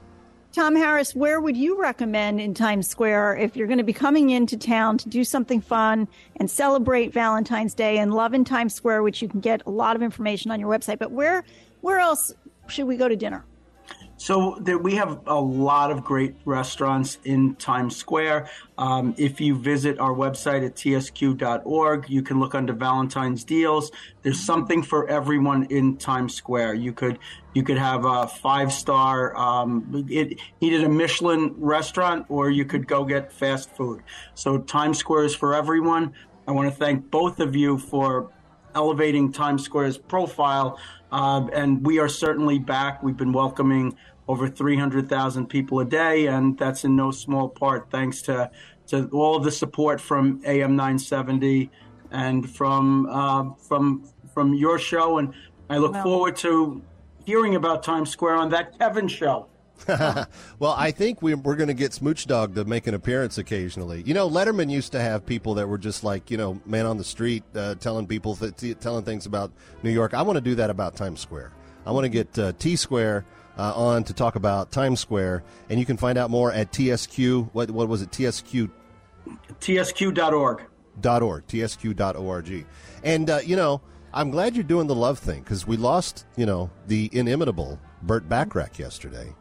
Tom 0.53 0.75
Harris, 0.75 1.15
where 1.15 1.39
would 1.39 1.57
you 1.57 1.79
recommend 1.79 2.41
in 2.41 2.55
Times 2.55 2.89
Square 2.89 3.37
if 3.37 3.57
you're 3.57 3.67
going 3.67 3.77
to 3.77 3.85
be 3.85 3.93
coming 3.93 4.31
into 4.31 4.57
town 4.57 4.97
to 4.99 5.09
do 5.09 5.23
something 5.23 5.61
fun 5.61 6.09
and 6.37 6.51
celebrate 6.51 7.13
Valentine's 7.13 7.75
Day 7.75 7.99
and 7.99 8.15
love 8.15 8.33
in 8.33 8.43
Times 8.43 8.73
Square, 8.75 9.03
which 9.03 9.21
you 9.21 9.29
can 9.29 9.41
get 9.41 9.61
a 9.67 9.71
lot 9.71 9.97
of 9.97 10.03
information 10.03 10.51
on 10.51 10.59
your 10.59 10.71
website. 10.71 10.99
But 10.99 11.11
where 11.11 11.45
where 11.83 11.99
else 11.99 12.33
should 12.69 12.87
we 12.87 12.97
go 12.97 13.07
to 13.07 13.17
dinner? 13.17 13.45
So 14.27 14.59
there, 14.61 14.77
we 14.77 14.97
have 14.97 15.21
a 15.29 15.41
lot 15.41 15.93
of 15.93 16.03
great 16.03 16.35
restaurants 16.45 17.19
in 17.23 17.55
Times 17.55 17.95
Square. 17.95 18.51
Um, 18.77 19.15
if 19.17 19.41
you 19.41 19.57
visit 19.57 20.01
our 20.01 20.13
website 20.13 20.67
at 20.67 20.75
tsq.org, 20.75 22.11
you 22.11 22.23
can 22.23 22.41
look 22.41 22.57
under 22.57 22.73
Valentine's 22.73 23.45
deals. 23.45 23.93
There's 24.23 24.41
something 24.41 24.83
for 24.83 25.07
everyone 25.09 25.67
in 25.67 25.97
Times 25.97 26.35
Square. 26.35 26.75
You 26.75 26.93
could 26.93 27.21
you 27.55 27.63
could 27.63 27.79
have 27.79 28.05
a 28.05 28.27
five 28.27 28.73
star 28.73 29.37
um, 29.37 30.05
it, 30.11 30.41
eat 30.61 30.73
at 30.73 30.83
a 30.83 30.89
Michelin 30.89 31.55
restaurant, 31.57 32.27
or 32.29 32.51
you 32.51 32.65
could 32.65 32.89
go 32.89 33.05
get 33.05 33.33
fast 33.33 33.77
food. 33.77 34.03
So 34.35 34.59
Times 34.59 34.99
Square 34.99 35.27
is 35.27 35.37
for 35.37 35.55
everyone. 35.55 36.13
I 36.49 36.51
want 36.51 36.69
to 36.69 36.75
thank 36.75 37.13
both 37.13 37.39
of 37.39 37.55
you 37.55 37.79
for 37.79 38.33
elevating 38.75 39.31
Times 39.31 39.63
Square's 39.63 39.97
profile. 39.97 40.81
Uh, 41.13 41.47
and 41.53 41.87
we 41.87 42.01
are 42.01 42.09
certainly 42.09 42.59
back. 42.59 43.03
We've 43.05 43.17
been 43.17 43.33
welcoming 43.33 43.97
over 44.29 44.49
300,000 44.49 45.47
people 45.47 45.81
a 45.81 45.85
day, 45.85 46.27
and 46.27 46.59
that's 46.59 46.85
in 46.85 46.97
no 46.97 47.11
small 47.11 47.49
part 47.49 47.89
thanks 47.91 48.23
to, 48.23 48.51
to 48.89 49.09
all 49.13 49.37
of 49.37 49.45
the 49.45 49.53
support 49.53 50.01
from 50.01 50.41
AM 50.45 50.77
970 50.77 51.71
and 52.11 52.49
from 52.49 53.07
uh, 53.11 53.53
from 53.69 54.05
from 54.33 54.55
your 54.55 54.79
show. 54.79 55.19
And 55.19 55.33
I 55.71 55.79
look 55.79 55.95
Wow. 55.95 56.03
forward 56.03 56.37
to 56.37 56.83
hearing 57.25 57.55
about 57.57 57.83
Times 57.83 58.11
Square 58.11 58.37
on 58.37 58.51
that 58.51 58.79
Kevin 58.79 59.09
show. 59.09 59.47
well, 59.89 60.75
I 60.77 60.91
think 60.91 61.21
we, 61.21 61.35
we're 61.35 61.57
going 61.57 61.69
to 61.69 61.75
get 61.75 61.93
Smooch 61.93 62.27
Dog 62.27 62.55
to 62.55 62.65
make 62.65 62.87
an 62.87 62.95
appearance 62.95 63.37
occasionally. 63.39 64.03
You 64.07 64.15
know, 64.15 64.29
Letterman 64.29 64.71
used 64.71 64.93
to 64.93 65.01
have 65.01 65.27
people 65.27 65.55
that 65.55 65.69
were 65.69 65.77
just 65.79 66.03
like, 66.03 66.31
you 66.31 66.37
know, 66.39 66.61
man 66.65 66.87
on 66.87 66.97
the 66.97 67.05
street 67.05 67.45
uh, 67.55 67.75
telling 67.75 68.07
people, 68.07 68.37
th- 68.37 68.57
t- 68.57 68.75
telling 68.75 69.05
things 69.05 69.27
about 69.27 69.53
New 69.83 69.91
York. 69.91 70.15
I 70.15 70.23
want 70.23 70.37
to 70.37 70.41
do 70.41 70.55
that 70.55 70.71
about 70.71 70.97
Times 70.97 71.21
Square. 71.21 71.53
I 71.85 71.91
want 71.91 72.05
to 72.05 72.09
get 72.09 72.39
uh, 72.39 72.53
T 72.59 72.75
Square 72.77 73.27
uh, 73.57 73.73
on 73.75 74.05
to 74.05 74.15
talk 74.15 74.37
about 74.37 74.71
Times 74.71 75.01
Square, 75.01 75.45
and 75.69 75.81
you 75.81 75.87
can 75.87 75.97
find 75.97 76.19
out 76.19 76.31
more 76.31 76.53
at 76.53 76.73
TSQ. 76.73 77.51
What, 77.53 77.71
what 77.71 77.89
was 77.89 78.03
it? 78.03 78.11
TSQ 78.11 78.71
TSQ.org. 79.61 80.63
dot 81.01 81.23
org, 81.23 81.47
tsq.org. 81.47 82.67
And, 83.03 83.31
uh, 83.31 83.41
you 83.45 83.57
know, 83.57 83.81
I'm 84.13 84.31
glad 84.31 84.55
you're 84.55 84.65
doing 84.65 84.87
the 84.87 84.95
love 84.95 85.19
thing 85.19 85.43
because 85.43 85.67
we 85.67 85.77
lost, 85.77 86.25
you 86.37 86.47
know, 86.47 86.71
the 86.87 87.11
inimitable 87.13 87.79
Burt 88.03 88.29
Bacharach 88.29 88.79
yesterday. 88.79 89.35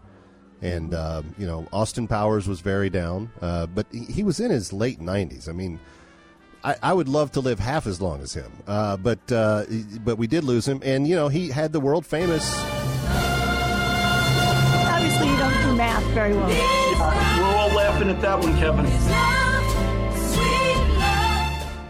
And, 0.62 0.94
um, 0.96 1.36
you 1.38 1.46
know, 1.46 1.68
Austin 1.72 2.08
Powers 2.08 2.48
was 2.48 2.62
very 2.62 2.90
down, 2.90 3.32
uh, 3.42 3.68
but 3.68 3.86
he, 3.92 4.06
he 4.06 4.24
was 4.24 4.40
in 4.40 4.50
his 4.52 4.74
late 4.74 5.00
90s. 5.00 5.48
I 5.48 5.52
mean, 5.52 5.80
I, 6.64 6.76
I 6.82 6.94
would 6.94 7.08
love 7.08 7.32
to 7.34 7.42
live 7.42 7.60
half 7.60 7.86
as 7.86 8.02
long 8.02 8.22
as 8.22 8.34
him, 8.34 8.52
uh, 8.66 8.98
but 8.98 9.32
uh, 9.32 9.66
but 10.04 10.18
we 10.18 10.26
did 10.26 10.44
lose 10.44 10.68
him, 10.68 10.82
and 10.84 11.08
you 11.08 11.16
know 11.16 11.28
he 11.28 11.50
had 11.50 11.72
the 11.72 11.80
world 11.80 12.08
famous. 12.08 12.44
Very 16.16 16.34
well. 16.34 16.48
We're 16.48 17.58
all 17.58 17.70
laughing 17.76 18.10
at 18.10 18.22
that 18.22 18.40
one, 18.40 18.58
Kevin. 18.58 18.86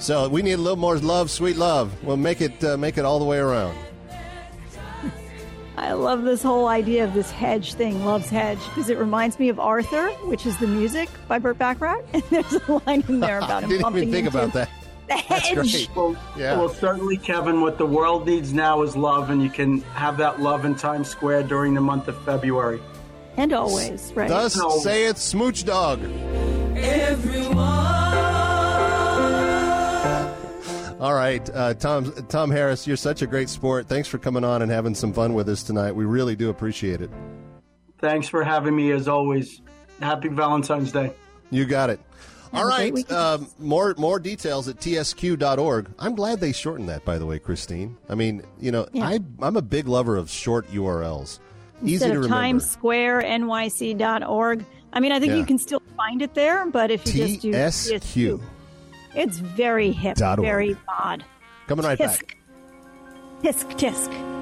So 0.02 0.28
we 0.30 0.42
need 0.42 0.54
a 0.54 0.58
little 0.58 0.78
more 0.78 0.98
love, 0.98 1.30
sweet 1.32 1.58
love. 1.58 1.92
We'll 2.04 2.18
make 2.18 2.42
it 2.42 2.64
uh, 2.64 2.76
make 2.78 2.98
it 2.98 3.06
all 3.06 3.20
the 3.20 3.26
way 3.26 3.38
around. 3.38 3.78
I 5.78 5.92
love 5.94 6.24
this 6.24 6.42
whole 6.42 6.68
idea 6.68 7.04
of 7.04 7.14
this 7.14 7.30
hedge 7.30 7.74
thing, 7.74 8.04
Love's 8.06 8.30
Hedge, 8.30 8.60
because 8.66 8.90
it 8.90 8.98
reminds 8.98 9.38
me 9.40 9.50
of 9.50 9.60
Arthur, 9.60 10.08
which 10.28 10.46
is 10.46 10.58
the 10.58 10.68
music 10.68 11.10
by 11.28 11.38
Burt 11.38 11.58
Bacharach. 11.60 12.04
And 12.14 12.24
there's 12.32 12.54
a 12.54 12.82
line 12.88 13.04
in 13.08 13.20
there 13.20 13.38
about 13.40 13.64
him 13.66 13.70
I 13.72 13.74
didn't 13.78 13.98
even 13.98 14.12
think 14.12 14.28
about 14.28 14.54
that. 14.54 14.70
The 15.08 15.22
That's 15.30 15.50
hedge. 15.50 15.54
great. 15.56 15.90
Well, 15.96 16.16
Yeah. 16.38 16.58
well, 16.58 16.70
certainly, 16.70 17.18
Kevin, 17.18 17.62
what 17.62 17.78
the 17.78 17.86
world 17.86 18.26
needs 18.26 18.54
now 18.54 18.82
is 18.84 18.96
love, 18.98 19.30
and 19.30 19.44
you 19.44 19.50
can 19.52 19.82
have 19.94 20.18
that 20.18 20.40
love 20.42 20.66
in 20.66 20.74
Times 20.76 21.10
Square 21.10 21.44
during 21.44 21.74
the 21.76 21.82
month 21.82 22.08
of 22.08 22.18
February. 22.24 22.80
And 23.38 23.52
always, 23.54 24.14
right? 24.14 24.30
Thus 24.30 24.58
saith 24.84 25.18
Smooch 25.18 25.64
Dog. 25.66 26.00
All 30.98 31.14
right, 31.14 31.48
uh, 31.54 31.74
Tom 31.76 32.12
Tom 32.30 32.50
Harris, 32.50 32.88
you're 32.88 32.96
such 32.98 33.22
a 33.22 33.28
great 33.28 33.50
sport. 33.50 33.88
Thanks 33.88 34.08
for 34.08 34.18
coming 34.18 34.44
on 34.44 34.62
and 34.62 34.72
having 34.72 34.96
some 34.96 35.12
fun 35.14 35.34
with 35.34 35.48
us 35.50 35.62
tonight. 35.62 35.92
We 35.92 36.06
really 36.06 36.36
do 36.36 36.50
appreciate 36.50 37.02
it. 37.02 37.12
Thanks 38.00 38.28
for 38.28 38.44
having 38.44 38.76
me, 38.76 38.92
as 38.92 39.08
always. 39.08 39.62
Happy 40.00 40.30
Valentine's 40.30 40.92
Day. 40.92 41.12
You 41.52 41.66
got 41.66 41.90
it. 41.90 42.00
All 42.54 42.60
Have 42.60 42.68
right, 42.70 42.94
weekend. 42.94 43.18
um, 43.18 43.48
more 43.60 43.94
more 43.98 44.20
details 44.20 44.68
at 44.70 44.78
tsq.org. 44.78 45.92
I'm 46.00 46.16
glad 46.16 46.40
they 46.40 46.54
shortened 46.54 46.88
that, 46.90 47.04
by 47.04 47.18
the 47.18 47.26
way, 47.26 47.40
Christine. 47.40 47.98
I 48.10 48.16
mean, 48.16 48.42
you 48.60 48.72
know, 48.72 48.88
Yeah. 48.94 49.06
I 49.06 49.20
I'm 49.42 49.58
a 49.58 49.62
big 49.62 49.88
lover 49.88 50.16
of 50.16 50.30
short 50.30 50.66
URLs. 50.72 51.40
Easy 51.84 51.94
Instead 51.96 52.14
to 52.14 52.20
of. 52.22 52.28
Times 52.28 52.70
Square, 52.70 53.22
NYC.org. 53.24 54.66
I 54.94 55.00
mean, 55.00 55.12
I 55.12 55.20
think 55.20 55.32
Yeah. 55.32 55.38
you 55.40 55.46
can 55.46 55.58
still 55.58 55.82
find 55.98 56.22
it 56.22 56.34
there, 56.34 56.66
but 56.68 56.90
if 56.92 57.06
you 57.08 57.28
just 57.28 57.42
do 57.42 57.52
TSQ. 57.52 58.42
it's 59.16 59.38
very 59.40 59.92
hip, 59.92 60.18
very 60.18 60.78
odd. 60.88 61.24
Coming 61.68 61.86
right 61.86 61.98
Tisk. 62.00 62.20
back. 62.22 62.38
Tisk, 63.42 63.78
tisk. 63.78 64.35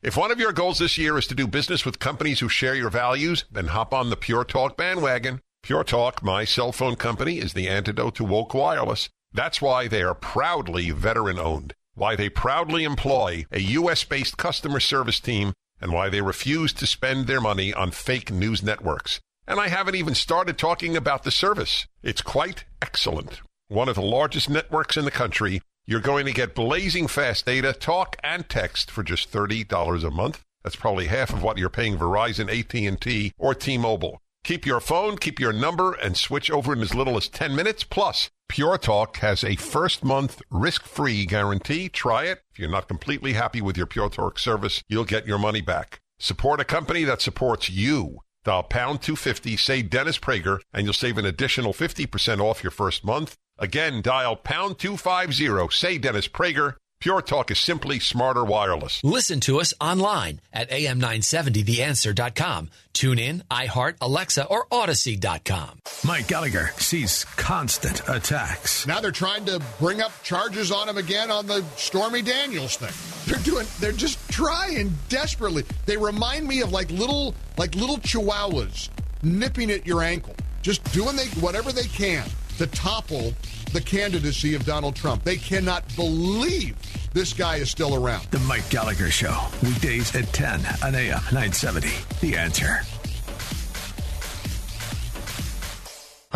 If 0.07 0.15
one 0.15 0.31
of 0.31 0.39
your 0.39 0.53
goals 0.53 0.79
this 0.79 0.97
year 0.97 1.17
is 1.17 1.27
to 1.27 1.35
do 1.35 1.47
business 1.47 1.83
with 1.83 1.99
companies 1.99 2.39
who 2.39 2.47
share 2.47 2.73
your 2.73 2.89
values, 2.89 3.43
then 3.51 3.67
hop 3.67 3.93
on 3.93 4.09
the 4.09 4.15
Pure 4.15 4.45
Talk 4.45 4.77
bandwagon. 4.77 5.41
Pure 5.63 5.83
Talk, 5.83 6.23
my 6.23 6.45
cell 6.45 6.71
phone 6.71 6.95
company, 6.95 7.39
is 7.39 7.51
the 7.51 7.67
antidote 7.67 8.15
to 8.15 8.23
woke 8.23 8.53
wireless. 8.53 9.09
That's 9.33 9.61
why 9.61 9.89
they 9.89 10.01
are 10.03 10.15
proudly 10.15 10.91
veteran 10.91 11.37
owned, 11.37 11.73
why 11.93 12.15
they 12.15 12.29
proudly 12.29 12.85
employ 12.85 13.47
a 13.51 13.59
U.S. 13.59 14.05
based 14.05 14.37
customer 14.37 14.79
service 14.79 15.19
team, 15.19 15.51
and 15.81 15.91
why 15.91 16.07
they 16.07 16.21
refuse 16.21 16.71
to 16.75 16.87
spend 16.87 17.27
their 17.27 17.41
money 17.41 17.73
on 17.73 17.91
fake 17.91 18.31
news 18.31 18.63
networks. 18.63 19.19
And 19.45 19.59
I 19.59 19.67
haven't 19.67 19.95
even 19.95 20.15
started 20.15 20.57
talking 20.57 20.95
about 20.95 21.23
the 21.23 21.31
service. 21.31 21.85
It's 22.01 22.21
quite 22.21 22.63
excellent. 22.81 23.41
One 23.67 23.89
of 23.89 23.95
the 23.95 24.01
largest 24.01 24.49
networks 24.49 24.95
in 24.95 25.03
the 25.03 25.11
country. 25.11 25.61
You're 25.89 26.01
going 26.01 26.25
to 26.25 26.33
get 26.33 26.53
blazing 26.53 27.07
fast 27.07 27.45
data, 27.45 27.71
talk, 27.71 28.17
and 28.21 28.49
text 28.49 28.91
for 28.91 29.03
just 29.03 29.31
$30 29.31 30.03
a 30.03 30.11
month. 30.11 30.43
That's 30.61 30.75
probably 30.75 31.05
half 31.05 31.31
of 31.31 31.41
what 31.41 31.57
you're 31.57 31.69
paying 31.69 31.97
Verizon, 31.97 32.49
AT&T, 32.49 33.31
or 33.37 33.55
T-Mobile. 33.55 34.21
Keep 34.43 34.65
your 34.65 34.81
phone, 34.81 35.17
keep 35.17 35.39
your 35.39 35.53
number, 35.53 35.93
and 35.93 36.17
switch 36.17 36.51
over 36.51 36.73
in 36.73 36.81
as 36.81 36.93
little 36.93 37.15
as 37.15 37.29
10 37.29 37.55
minutes. 37.55 37.85
Plus, 37.85 38.29
Pure 38.49 38.79
Talk 38.79 39.15
has 39.19 39.45
a 39.45 39.55
first 39.55 40.03
month 40.03 40.41
risk 40.51 40.83
free 40.83 41.25
guarantee. 41.25 41.87
Try 41.87 42.25
it. 42.25 42.41
If 42.51 42.59
you're 42.59 42.69
not 42.69 42.89
completely 42.89 43.31
happy 43.31 43.61
with 43.61 43.77
your 43.77 43.87
Pure 43.87 44.09
Talk 44.09 44.39
service, 44.39 44.83
you'll 44.89 45.05
get 45.05 45.25
your 45.25 45.39
money 45.39 45.61
back. 45.61 46.01
Support 46.19 46.59
a 46.59 46.65
company 46.65 47.05
that 47.05 47.21
supports 47.21 47.69
you. 47.69 48.19
Dial 48.43 48.63
pound 48.63 49.01
250, 49.01 49.55
say 49.55 49.83
Dennis 49.83 50.19
Prager, 50.19 50.59
and 50.73 50.83
you'll 50.85 50.93
save 50.93 51.17
an 51.17 51.25
additional 51.25 51.71
50% 51.71 52.41
off 52.41 52.61
your 52.61 52.71
first 52.71 53.05
month. 53.05 53.37
Again, 53.59 54.01
dial 54.01 54.35
pound 54.35 54.77
250, 54.77 55.75
say 55.75 55.97
Dennis 55.97 56.27
Prager. 56.27 56.75
Pure 56.99 57.21
Talk 57.23 57.51
is 57.51 57.59
simply 57.59 57.99
smarter 57.99 58.43
wireless. 58.43 59.03
Listen 59.03 59.39
to 59.41 59.59
us 59.59 59.71
online 59.79 60.41
at 60.51 60.69
am970theanswer.com. 60.71 62.69
Tune 62.93 63.19
in, 63.19 63.43
iHeart, 63.51 63.97
Alexa, 64.01 64.45
or 64.45 64.65
Audacy.com. 64.67 65.79
Mike 66.03 66.27
Gallagher 66.27 66.71
sees 66.77 67.23
constant 67.35 68.01
attacks. 68.09 68.87
Now 68.87 68.99
they're 68.99 69.11
trying 69.11 69.45
to 69.45 69.61
bring 69.79 70.01
up 70.01 70.11
charges 70.23 70.71
on 70.71 70.89
him 70.89 70.97
again 70.97 71.29
on 71.29 71.45
the 71.45 71.63
Stormy 71.75 72.23
Daniels 72.23 72.77
thing. 72.77 72.93
They're 73.27 73.43
doing 73.43 73.67
they're 73.79 73.91
just 73.91 74.17
trying 74.31 74.95
desperately. 75.07 75.65
They 75.85 75.97
remind 75.97 76.47
me 76.47 76.61
of 76.61 76.71
like 76.71 76.89
little 76.89 77.35
like 77.57 77.75
little 77.75 77.97
chihuahuas 77.97 78.89
nipping 79.21 79.69
at 79.69 79.85
your 79.85 80.01
ankle. 80.01 80.35
Just 80.63 80.83
doing 80.93 81.15
they 81.15 81.27
whatever 81.41 81.71
they 81.71 81.83
can 81.83 82.27
to 82.57 82.67
topple 82.67 83.33
the 83.73 83.81
candidacy 83.81 84.55
of 84.55 84.65
Donald 84.65 84.95
Trump. 84.95 85.23
They 85.23 85.37
cannot 85.37 85.83
believe 85.95 86.75
this 87.13 87.33
guy 87.33 87.57
is 87.57 87.69
still 87.69 87.95
around. 87.95 88.25
The 88.31 88.39
Mike 88.39 88.69
Gallagher 88.69 89.09
Show, 89.09 89.37
weekdays 89.63 90.15
at 90.15 90.31
10 90.33 90.61
on 90.83 90.95
AM 90.95 91.21
970. 91.31 91.89
The 92.21 92.35
answer. 92.35 92.81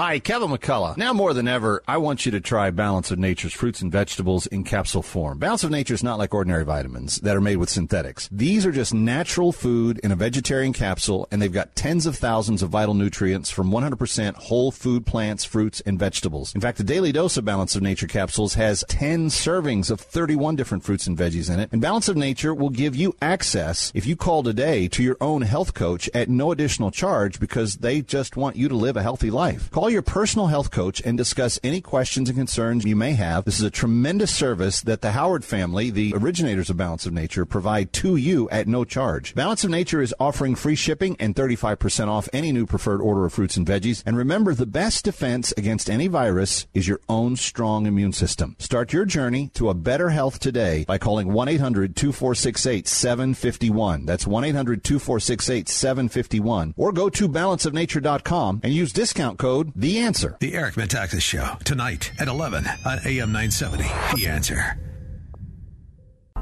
Hi, 0.02 0.18
Kevin 0.18 0.50
McCullough. 0.50 0.98
Now 0.98 1.14
more 1.14 1.32
than 1.32 1.48
ever, 1.48 1.84
I 1.88 1.98
want 1.98 2.26
you 2.26 2.32
to 2.32 2.42
try 2.42 2.72
Balance 2.72 3.12
of 3.12 3.20
Nature's 3.20 3.54
fruits 3.54 3.84
and 3.84 3.92
vegetables 3.92 4.48
in 4.48 4.64
capsule 4.64 5.04
form. 5.04 5.38
Balance 5.38 5.64
of 5.64 5.70
Nature 5.70 5.94
is 5.94 6.02
not 6.02 6.18
like 6.18 6.34
ordinary 6.34 6.66
vitamins 6.66 7.18
that 7.18 7.38
are 7.38 7.40
made 7.40 7.58
with 7.58 7.70
synthetics. 7.70 8.28
These 8.32 8.66
are 8.66 8.72
just 8.72 8.96
natural 8.96 9.52
food 9.52 10.00
in 10.00 10.12
a 10.12 10.16
vegetarian 10.16 10.74
capsule, 10.74 11.28
and 11.30 11.40
they've 11.40 11.54
got 11.54 11.76
tens 11.76 12.08
of 12.08 12.16
thousands 12.16 12.64
of 12.64 12.72
vital 12.72 12.96
nutrients 12.96 13.52
from 13.52 13.70
100% 13.70 14.34
whole 14.38 14.72
food 14.72 15.06
plants, 15.06 15.46
fruits, 15.46 15.82
and 15.82 16.00
vegetables. 16.00 16.56
In 16.56 16.62
fact, 16.62 16.80
the 16.80 16.84
daily 16.84 17.12
dose 17.12 17.38
of 17.38 17.46
Balance 17.46 17.76
of 17.76 17.84
Nature 17.84 18.08
capsules 18.08 18.56
has 18.56 18.84
10 18.88 19.28
servings 19.28 19.92
of 19.92 20.00
31 20.00 20.56
different 20.56 20.84
fruits 20.84 21.06
and 21.06 21.16
veggies 21.16 21.48
in 21.48 21.60
it. 21.60 21.70
And 21.72 21.80
Balance 21.80 22.10
of 22.10 22.18
Nature 22.18 22.56
will 22.56 22.72
give 22.72 22.96
you 22.96 23.16
access, 23.22 23.92
if 23.94 24.08
you 24.08 24.16
call 24.16 24.42
today, 24.42 24.88
to 24.88 25.04
your 25.04 25.18
own 25.22 25.44
health 25.44 25.76
coach 25.76 26.10
at 26.16 26.28
no 26.28 26.52
additional 26.52 26.90
charge 26.90 27.40
because 27.40 27.76
they 27.76 28.02
just 28.02 28.36
want 28.36 28.56
you 28.56 28.68
to 28.68 28.76
live 28.76 28.98
a 28.98 29.04
healthy 29.04 29.30
life. 29.30 29.70
Call 29.70 29.91
your 29.92 30.02
personal 30.02 30.48
health 30.48 30.72
coach 30.72 31.02
and 31.06 31.18
discuss 31.18 31.60
any 31.64 31.82
questions 31.82 32.30
and 32.30 32.38
concerns 32.38 32.86
you 32.86 32.96
may 32.96 33.12
have. 33.14 33.44
This 33.46 33.60
is 33.60 33.66
a 33.66 33.70
tremendous 33.70 34.34
service 34.34 34.82
that 34.82 35.02
the 35.02 35.12
Howard 35.12 35.44
family, 35.44 35.90
the 35.90 36.14
originators 36.16 36.70
of 36.70 36.78
Balance 36.78 37.06
of 37.06 37.12
Nature, 37.14 37.46
provide 37.46 37.92
to 37.94 38.16
you 38.16 38.50
at 38.50 38.68
no 38.68 38.86
charge. 38.86 39.36
Balance 39.36 39.66
of 39.66 39.70
Nature 39.70 40.02
is 40.02 40.16
offering 40.20 40.56
free 40.56 40.76
shipping 40.76 41.16
and 41.20 41.36
35% 41.36 42.08
off 42.08 42.30
any 42.32 42.52
new 42.52 42.66
preferred 42.66 43.02
order 43.02 43.26
of 43.26 43.34
fruits 43.34 43.58
and 43.58 43.68
veggies. 43.68 44.02
And 44.06 44.16
remember, 44.16 44.54
the 44.54 44.66
best 44.66 45.04
defense 45.06 45.54
against 45.58 45.90
any 45.90 46.08
virus 46.08 46.68
is 46.74 46.88
your 46.88 47.02
own 47.10 47.36
strong 47.36 47.86
immune 47.86 48.14
system. 48.14 48.56
Start 48.60 48.94
your 48.94 49.04
journey 49.06 49.52
to 49.56 49.70
a 49.70 49.74
better 49.74 50.12
health 50.12 50.40
today 50.40 50.86
by 50.88 50.98
calling 50.98 51.28
1-800-2468-751. 51.28 54.06
That's 54.06 54.24
1-800-2468-751. 54.26 56.74
Or 56.78 56.94
go 56.94 57.10
to 57.10 57.28
balanceofnature.com 57.28 58.62
and 58.64 58.74
use 58.74 58.94
discount 58.94 59.38
code 59.38 59.71
The 59.76 60.00
Answer. 60.00 60.36
The 60.40 60.54
Eric 60.54 60.76
Metaxas 60.76 61.22
Show, 61.22 61.56
tonight 61.64 62.12
at 62.20 62.28
11 62.28 62.66
on 62.86 63.00
AM 63.06 63.32
970. 63.32 63.84
The 64.16 64.28
answer. 64.28 64.78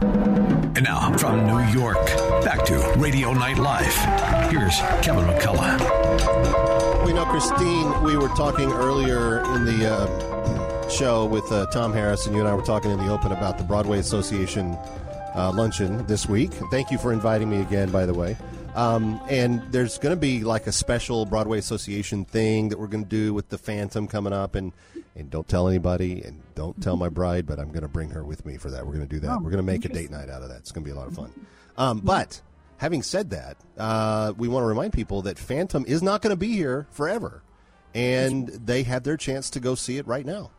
And 0.02 0.84
now, 0.84 1.16
from 1.18 1.46
New 1.46 1.80
York, 1.80 2.04
back 2.44 2.66
to 2.66 2.94
Radio 2.98 3.34
Night 3.34 3.58
Live. 3.58 3.94
Here's 4.50 4.78
Kevin 5.04 5.26
McCullough. 5.26 7.06
We 7.06 7.14
know, 7.14 7.26
Christine, 7.26 8.02
we 8.04 8.18
were 8.18 8.30
talking 8.30 8.72
earlier 8.72 9.42
in 9.56 9.66
the 9.66 9.92
uh, 9.92 10.90
show 10.90 11.26
with 11.26 11.52
uh, 11.52 11.68
Tom 11.68 11.94
Harris, 11.94 12.26
and 12.26 12.36
you 12.36 12.42
and 12.42 12.50
I 12.50 12.54
were 12.56 12.62
talking 12.64 12.90
in 12.90 12.98
the 12.98 13.12
open 13.12 13.32
about 13.32 13.58
the 13.58 13.64
Broadway 13.64 14.00
Association 14.00 14.74
uh, 15.36 15.52
luncheon 15.54 16.06
this 16.08 16.28
week. 16.28 16.52
Thank 16.72 16.90
you 16.92 16.98
for 16.98 17.14
inviting 17.14 17.50
me 17.50 17.62
again, 17.62 17.92
by 17.92 18.06
the 18.06 18.14
way. 18.14 18.38
Um, 18.76 19.20
and 19.30 19.62
there's 19.72 19.98
going 19.98 20.16
to 20.16 20.20
be 20.20 20.44
like 20.44 20.68
a 20.68 20.72
special 20.72 21.26
Broadway 21.26 21.58
Association 21.58 22.26
thing 22.26 22.70
that 22.70 22.80
we're 22.80 22.88
going 22.88 23.04
to 23.04 23.10
do 23.10 23.34
with 23.34 23.50
the 23.50 23.58
Phantom 23.58 24.08
coming 24.08 24.34
up, 24.34 24.56
and 24.56 24.72
and 25.16 25.30
don't 25.30 25.48
tell 25.48 25.68
anybody, 25.68 26.22
and 26.22 26.42
don't 26.56 26.82
tell 26.82 26.96
my 26.96 27.10
bride, 27.10 27.46
but 27.46 27.60
I'm 27.60 27.70
going 27.70 27.82
to 27.82 27.90
bring 27.90 28.12
her 28.12 28.24
with 28.24 28.46
me 28.46 28.58
for 28.58 28.72
that. 28.72 28.86
We're 28.86 28.94
going 28.94 29.08
to 29.08 29.14
do 29.14 29.20
that. 29.22 29.32
Oh, 29.32 29.38
we're 29.38 29.52
going 29.52 29.58
to 29.58 29.64
make 29.64 29.84
a 29.86 29.90
date 29.90 30.12
night 30.12 30.30
out 30.30 30.44
of 30.44 30.50
that. 30.50 30.60
It's 30.60 30.72
going 30.72 30.84
to 30.84 30.90
be 30.90 30.96
a 30.96 30.98
lot 30.98 31.08
of 31.08 31.16
fun. 31.16 31.34
Um, 31.78 32.00
but 32.00 32.42
having 32.78 33.04
said 33.04 33.32
that, 33.32 33.58
uh, 33.78 34.34
we 34.38 34.48
want 34.48 34.64
to 34.64 34.68
remind 34.68 34.94
people 34.94 35.24
that 35.24 35.38
Phantom 35.38 35.84
is 35.88 36.02
not 36.02 36.22
going 36.22 36.32
to 36.32 36.38
be 36.38 36.54
here 36.54 36.88
forever, 36.92 37.42
and 37.94 38.48
they 38.48 38.84
have 38.84 39.04
their 39.04 39.18
chance 39.18 39.50
to 39.52 39.60
go 39.60 39.76
see 39.76 39.98
it 39.98 40.08
right 40.08 40.26
now. 40.26 40.52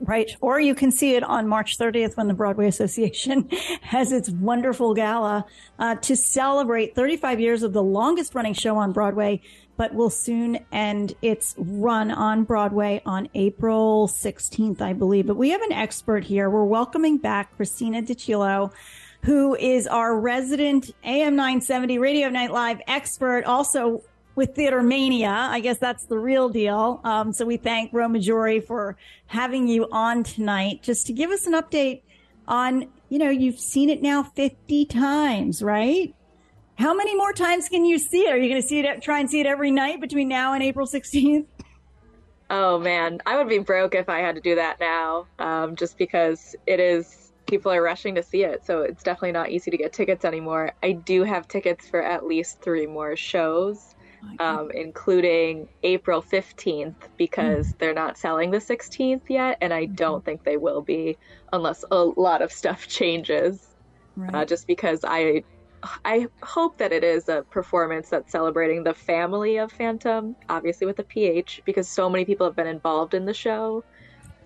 Right. 0.00 0.30
Or 0.40 0.60
you 0.60 0.74
can 0.74 0.90
see 0.90 1.14
it 1.14 1.22
on 1.22 1.48
March 1.48 1.78
30th 1.78 2.16
when 2.16 2.28
the 2.28 2.34
Broadway 2.34 2.66
Association 2.66 3.48
has 3.82 4.12
its 4.12 4.28
wonderful 4.30 4.94
gala 4.94 5.46
uh, 5.78 5.94
to 5.96 6.16
celebrate 6.16 6.94
35 6.94 7.40
years 7.40 7.62
of 7.62 7.72
the 7.72 7.82
longest 7.82 8.34
running 8.34 8.54
show 8.54 8.76
on 8.76 8.92
Broadway, 8.92 9.40
but 9.76 9.94
will 9.94 10.10
soon 10.10 10.58
end 10.72 11.14
its 11.22 11.54
run 11.58 12.10
on 12.10 12.44
Broadway 12.44 13.02
on 13.06 13.28
April 13.34 14.08
16th, 14.08 14.80
I 14.80 14.92
believe. 14.92 15.26
But 15.26 15.36
we 15.36 15.50
have 15.50 15.62
an 15.62 15.72
expert 15.72 16.24
here. 16.24 16.50
We're 16.50 16.64
welcoming 16.64 17.18
back 17.18 17.56
Christina 17.56 18.02
DiCillo, 18.02 18.72
who 19.22 19.54
is 19.54 19.86
our 19.86 20.18
resident 20.18 20.90
AM 21.04 21.36
970 21.36 21.98
Radio 21.98 22.28
Night 22.28 22.50
Live 22.50 22.80
expert, 22.86 23.44
also 23.44 24.02
with 24.34 24.54
Theater 24.54 24.82
Mania. 24.82 25.30
I 25.30 25.60
guess 25.60 25.78
that's 25.78 26.06
the 26.06 26.18
real 26.18 26.48
deal. 26.48 27.00
Um, 27.04 27.32
so 27.32 27.44
we 27.44 27.56
thank 27.56 27.92
Roma 27.92 28.18
Jory 28.18 28.60
for 28.60 28.96
having 29.26 29.68
you 29.68 29.88
on 29.90 30.24
tonight 30.24 30.82
just 30.82 31.06
to 31.06 31.12
give 31.12 31.30
us 31.30 31.46
an 31.46 31.54
update 31.54 32.02
on, 32.46 32.88
you 33.08 33.18
know, 33.18 33.30
you've 33.30 33.60
seen 33.60 33.90
it 33.90 34.02
now 34.02 34.22
50 34.22 34.84
times, 34.86 35.62
right? 35.62 36.14
How 36.76 36.94
many 36.94 37.14
more 37.14 37.32
times 37.32 37.68
can 37.68 37.84
you 37.84 37.98
see 37.98 38.26
it? 38.26 38.32
Are 38.32 38.36
you 38.36 38.48
going 38.48 38.60
to 38.60 38.66
see 38.66 38.80
it, 38.80 39.02
try 39.02 39.20
and 39.20 39.30
see 39.30 39.40
it 39.40 39.46
every 39.46 39.70
night 39.70 40.00
between 40.00 40.28
now 40.28 40.54
and 40.54 40.62
April 40.62 40.86
16th? 40.86 41.46
Oh 42.50 42.78
man, 42.78 43.20
I 43.24 43.38
would 43.38 43.48
be 43.48 43.58
broke 43.58 43.94
if 43.94 44.08
I 44.08 44.18
had 44.18 44.34
to 44.34 44.40
do 44.40 44.56
that 44.56 44.78
now, 44.78 45.26
um, 45.38 45.76
just 45.76 45.96
because 45.96 46.54
it 46.66 46.78
is, 46.78 47.32
people 47.46 47.72
are 47.72 47.82
rushing 47.82 48.14
to 48.16 48.22
see 48.22 48.44
it. 48.44 48.66
So 48.66 48.82
it's 48.82 49.02
definitely 49.02 49.32
not 49.32 49.50
easy 49.50 49.70
to 49.70 49.76
get 49.76 49.92
tickets 49.92 50.24
anymore. 50.24 50.72
I 50.82 50.92
do 50.92 51.22
have 51.22 51.48
tickets 51.48 51.88
for 51.88 52.02
at 52.02 52.26
least 52.26 52.60
three 52.60 52.86
more 52.86 53.16
shows 53.16 53.93
um, 54.38 54.70
including 54.74 55.68
April 55.82 56.22
15th, 56.22 57.08
because 57.16 57.68
Hmm. 57.68 57.78
they're 57.78 57.94
not 57.94 58.18
selling 58.18 58.50
the 58.50 58.60
16th 58.60 59.24
yet, 59.28 59.58
and 59.60 59.72
I 59.74 59.86
don't 59.96 60.24
think 60.24 60.42
they 60.44 60.56
will 60.56 60.82
be 60.82 61.18
unless 61.52 61.84
a 61.90 62.04
lot 62.04 62.42
of 62.42 62.52
stuff 62.52 62.86
changes. 62.88 63.76
Uh, 64.32 64.44
just 64.44 64.66
because 64.66 65.00
I, 65.04 65.44
I 66.04 66.28
hope 66.44 66.78
that 66.78 66.92
it 66.92 67.04
is 67.04 67.28
a 67.28 67.44
performance 67.50 68.08
that's 68.10 68.32
celebrating 68.32 68.84
the 68.84 68.94
family 68.94 69.58
of 69.58 69.72
Phantom, 69.72 70.36
obviously 70.48 70.86
with 70.86 70.96
the 70.96 71.04
PH, 71.04 71.60
because 71.66 71.90
so 71.92 72.08
many 72.10 72.24
people 72.24 72.46
have 72.46 72.56
been 72.56 72.66
involved 72.66 73.14
in 73.14 73.26
the 73.26 73.34
show 73.34 73.84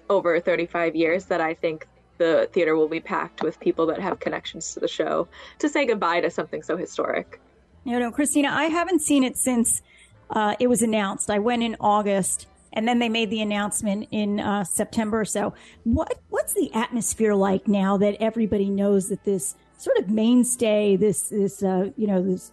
over 0.08 0.40
35 0.40 0.96
years 0.96 1.26
that 1.26 1.40
I 1.40 1.54
think 1.54 1.86
the 2.18 2.48
theater 2.52 2.76
will 2.76 2.88
be 2.88 3.00
packed 3.00 3.42
with 3.42 3.60
people 3.60 3.86
that 3.86 4.00
have 4.00 4.20
connections 4.20 4.72
to 4.72 4.80
the 4.80 4.88
show 4.88 5.28
to 5.60 5.68
say 5.68 5.86
goodbye 5.86 6.20
to 6.22 6.30
something 6.30 6.62
so 6.62 6.76
historic. 6.76 7.40
You 7.88 7.98
know, 7.98 8.10
Christina, 8.10 8.50
I 8.50 8.64
haven't 8.64 9.00
seen 9.00 9.24
it 9.24 9.38
since 9.38 9.80
uh, 10.28 10.54
it 10.60 10.66
was 10.66 10.82
announced. 10.82 11.30
I 11.30 11.38
went 11.38 11.62
in 11.62 11.74
August, 11.80 12.46
and 12.74 12.86
then 12.86 12.98
they 12.98 13.08
made 13.08 13.30
the 13.30 13.40
announcement 13.40 14.08
in 14.10 14.40
uh, 14.40 14.64
September 14.64 15.24
so. 15.24 15.54
What 15.84 16.20
what's 16.28 16.52
the 16.52 16.70
atmosphere 16.74 17.34
like 17.34 17.66
now 17.66 17.96
that 17.96 18.18
everybody 18.20 18.68
knows 18.68 19.08
that 19.08 19.24
this 19.24 19.56
sort 19.78 19.96
of 19.96 20.10
mainstay, 20.10 20.96
this 20.96 21.30
this 21.30 21.62
uh, 21.62 21.88
you 21.96 22.06
know 22.06 22.22
this 22.22 22.52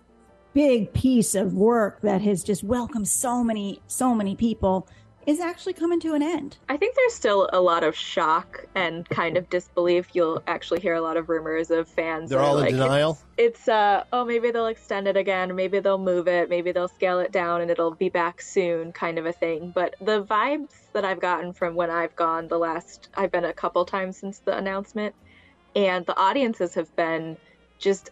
big 0.53 0.93
piece 0.93 1.36
of 1.36 1.53
work 1.53 1.99
that 1.99 2.21
has 2.21 2.41
just 2.41 2.63
welcomed 2.63 3.09
so 3.09 3.43
many 3.43 3.81
so 3.88 4.15
many 4.15 4.38
people 4.38 4.88
is 5.26 5.39
actually 5.39 5.73
coming 5.73 5.99
to 5.99 6.13
an 6.13 6.21
end? 6.21 6.57
I 6.69 6.78
think 6.78 6.95
there's 6.95 7.13
still 7.13 7.49
a 7.51 7.59
lot 7.59 7.84
of 7.84 7.95
shock 7.95 8.65
and 8.76 9.07
kind 9.09 9.38
of 9.38 9.49
disbelief. 9.49 10.09
You'll 10.13 10.43
actually 10.45 10.80
hear 10.82 10.93
a 10.93 11.01
lot 11.01 11.17
of 11.17 11.30
rumors 11.30 11.71
of 11.71 11.88
fans. 11.88 12.30
They're 12.30 12.39
that 12.39 12.45
are 12.45 12.47
all 12.47 12.57
in 12.57 12.65
like, 12.65 12.73
denial? 12.73 13.17
It's, 13.38 13.59
it's 13.59 13.67
uh 13.67 14.03
oh 14.13 14.23
maybe 14.23 14.51
they'll 14.51 14.67
extend 14.67 15.07
it 15.07 15.17
again, 15.17 15.55
maybe 15.55 15.80
they'll 15.80 15.97
move 15.97 16.28
it, 16.28 16.49
maybe 16.49 16.71
they'll 16.71 16.88
scale 16.88 17.19
it 17.19 17.32
down 17.32 17.61
and 17.61 17.71
it'll 17.71 17.95
be 17.95 18.09
back 18.09 18.41
soon, 18.41 18.91
kind 18.91 19.17
of 19.17 19.26
a 19.26 19.34
thing. 19.34 19.71
But 19.73 19.95
the 19.99 20.23
vibes 20.23 20.91
that 20.93 21.05
I've 21.05 21.19
gotten 21.19 21.53
from 21.53 21.76
when 21.76 21.89
I've 21.89 22.15
gone 22.15 22.47
the 22.47 22.59
last 22.59 23.09
I've 23.15 23.32
been 23.32 23.45
a 23.45 23.53
couple 23.53 23.84
times 23.86 24.17
since 24.17 24.39
the 24.39 24.55
announcement, 24.55 25.15
and 25.76 26.05
the 26.05 26.17
audiences 26.17 26.76
have 26.76 26.95
been 26.95 27.38
just 27.80 28.11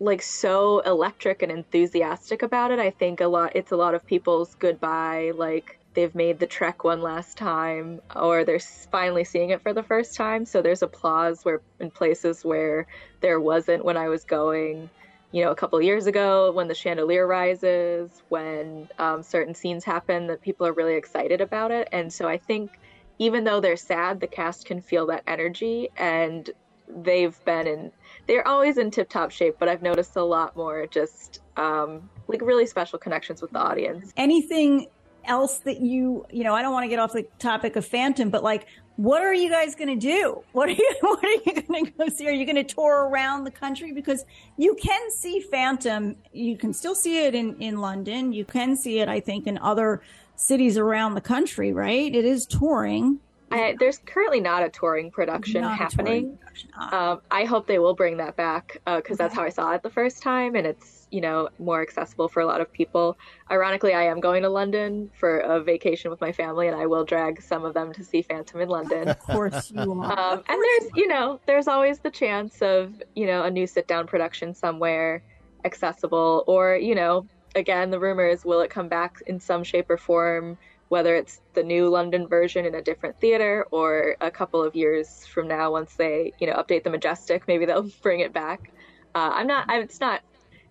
like 0.00 0.22
so 0.22 0.80
electric 0.80 1.42
and 1.42 1.52
enthusiastic 1.52 2.42
about 2.42 2.70
it. 2.70 2.78
I 2.78 2.90
think 2.90 3.20
a 3.20 3.28
lot 3.28 3.52
it's 3.54 3.70
a 3.70 3.76
lot 3.76 3.94
of 3.94 4.04
people's 4.04 4.54
goodbye 4.56 5.32
like 5.36 5.78
they've 5.94 6.14
made 6.14 6.38
the 6.38 6.46
trek 6.46 6.84
one 6.84 7.02
last 7.02 7.36
time 7.36 8.00
or 8.16 8.44
they're 8.44 8.58
finally 8.90 9.24
seeing 9.24 9.50
it 9.50 9.62
for 9.62 9.72
the 9.72 9.82
first 9.82 10.14
time. 10.14 10.44
So 10.44 10.62
there's 10.62 10.82
applause 10.82 11.44
where 11.44 11.60
in 11.80 11.90
places 11.90 12.44
where 12.44 12.86
there 13.20 13.40
wasn't 13.40 13.84
when 13.84 13.96
i 13.96 14.08
was 14.08 14.24
going 14.24 14.88
you 15.32 15.42
know 15.42 15.50
a 15.50 15.54
couple 15.54 15.80
years 15.80 16.06
ago 16.06 16.52
when 16.52 16.68
the 16.68 16.74
chandelier 16.74 17.26
rises 17.26 18.22
when 18.28 18.88
um, 18.98 19.22
certain 19.22 19.54
scenes 19.54 19.84
happen 19.84 20.26
that 20.26 20.42
people 20.42 20.66
are 20.66 20.72
really 20.72 20.94
excited 20.94 21.40
about 21.40 21.70
it. 21.70 21.88
And 21.92 22.12
so 22.12 22.28
i 22.28 22.36
think 22.36 22.78
even 23.18 23.44
though 23.44 23.60
they're 23.60 23.76
sad 23.76 24.20
the 24.20 24.26
cast 24.26 24.66
can 24.66 24.80
feel 24.80 25.06
that 25.06 25.22
energy 25.26 25.88
and 25.96 26.50
they've 26.88 27.42
been 27.44 27.66
in 27.66 27.92
they're 28.26 28.46
always 28.46 28.76
in 28.76 28.90
tip 28.90 29.08
top 29.08 29.30
shape 29.30 29.56
but 29.58 29.68
i've 29.68 29.82
noticed 29.82 30.16
a 30.16 30.22
lot 30.22 30.54
more 30.56 30.86
just 30.86 31.40
um, 31.56 32.08
like 32.28 32.42
really 32.42 32.66
special 32.66 32.98
connections 32.98 33.42
with 33.42 33.50
the 33.52 33.58
audience. 33.58 34.12
Anything 34.16 34.86
else 35.24 35.58
that 35.58 35.80
you, 35.80 36.26
you 36.30 36.44
know, 36.44 36.54
I 36.54 36.62
don't 36.62 36.72
want 36.72 36.84
to 36.84 36.88
get 36.88 36.98
off 36.98 37.12
the 37.12 37.26
topic 37.38 37.76
of 37.76 37.86
Phantom, 37.86 38.30
but 38.30 38.42
like, 38.42 38.66
what 38.96 39.22
are 39.22 39.34
you 39.34 39.48
guys 39.50 39.74
going 39.74 39.98
to 39.98 40.06
do? 40.06 40.42
What 40.52 40.68
are 40.68 40.72
you, 40.72 40.94
what 41.00 41.24
are 41.24 41.28
you 41.28 41.62
going 41.62 41.86
to 41.86 41.90
go 41.92 42.08
see? 42.08 42.28
Are 42.28 42.32
you 42.32 42.44
going 42.44 42.56
to 42.56 42.64
tour 42.64 43.08
around 43.08 43.44
the 43.44 43.50
country? 43.50 43.92
Because 43.92 44.24
you 44.56 44.74
can 44.74 45.10
see 45.10 45.40
Phantom. 45.40 46.16
You 46.32 46.56
can 46.56 46.72
still 46.72 46.94
see 46.94 47.24
it 47.24 47.34
in, 47.34 47.56
in 47.60 47.78
London. 47.78 48.32
You 48.32 48.44
can 48.44 48.76
see 48.76 49.00
it, 49.00 49.08
I 49.08 49.20
think, 49.20 49.46
in 49.46 49.58
other 49.58 50.02
cities 50.36 50.76
around 50.76 51.14
the 51.14 51.20
country, 51.20 51.72
right? 51.72 52.14
It 52.14 52.24
is 52.24 52.46
touring. 52.46 53.18
I, 53.50 53.76
there's 53.78 53.98
currently 53.98 54.40
not 54.40 54.62
a 54.62 54.68
touring 54.68 55.10
production 55.10 55.62
Not 55.62 55.76
happening. 55.76 56.38
Um, 56.78 57.20
I 57.30 57.44
hope 57.44 57.66
they 57.66 57.78
will 57.78 57.94
bring 57.94 58.16
that 58.18 58.36
back 58.36 58.80
because 58.86 59.18
that's 59.18 59.34
how 59.34 59.42
I 59.42 59.50
saw 59.50 59.72
it 59.72 59.82
the 59.82 59.90
first 59.90 60.22
time, 60.22 60.54
and 60.54 60.66
it's 60.66 61.01
you 61.12 61.20
know 61.20 61.48
more 61.58 61.82
accessible 61.82 62.28
for 62.28 62.40
a 62.40 62.46
lot 62.46 62.60
of 62.60 62.72
people. 62.72 63.16
Ironically, 63.50 63.94
I 63.94 64.04
am 64.04 64.18
going 64.18 64.42
to 64.42 64.48
London 64.48 65.10
for 65.14 65.38
a 65.38 65.62
vacation 65.62 66.10
with 66.10 66.20
my 66.20 66.32
family, 66.32 66.66
and 66.66 66.76
I 66.76 66.86
will 66.86 67.04
drag 67.04 67.40
some 67.42 67.64
of 67.64 67.74
them 67.74 67.92
to 67.92 68.02
see 68.02 68.22
Phantom 68.22 68.60
in 68.60 68.68
London. 68.68 69.08
Of 69.08 69.18
course 69.20 69.70
you 69.70 69.80
are. 70.02 70.18
Um, 70.18 70.42
and 70.48 70.62
there's 70.62 70.90
you 70.96 71.06
know 71.06 71.38
there's 71.46 71.68
always 71.68 72.00
the 72.00 72.10
chance 72.10 72.62
of 72.62 73.00
you 73.14 73.26
know 73.26 73.44
a 73.44 73.50
new 73.50 73.66
sit 73.66 73.86
down 73.86 74.06
production 74.06 74.54
somewhere 74.54 75.22
accessible, 75.64 76.44
or 76.48 76.76
you 76.76 76.94
know 76.94 77.26
again 77.54 77.90
the 77.90 78.00
rumor 78.00 78.26
is 78.26 78.44
will 78.44 78.62
it 78.62 78.70
come 78.70 78.88
back 78.88 79.22
in 79.26 79.38
some 79.38 79.62
shape 79.62 79.90
or 79.90 79.98
form 79.98 80.56
whether 80.88 81.16
it's 81.16 81.40
the 81.54 81.62
new 81.62 81.88
London 81.88 82.28
version 82.28 82.66
in 82.66 82.74
a 82.74 82.82
different 82.82 83.18
theater 83.18 83.66
or 83.70 84.14
a 84.20 84.30
couple 84.30 84.62
of 84.62 84.76
years 84.76 85.24
from 85.24 85.48
now 85.48 85.72
once 85.72 85.94
they 85.94 86.32
you 86.38 86.46
know 86.46 86.54
update 86.54 86.84
the 86.84 86.90
Majestic 86.90 87.46
maybe 87.48 87.66
they'll 87.66 87.90
bring 88.02 88.20
it 88.20 88.32
back. 88.32 88.70
Uh, 89.14 89.30
I'm 89.34 89.46
not. 89.46 89.68
I, 89.68 89.78
it's 89.80 90.00
not. 90.00 90.22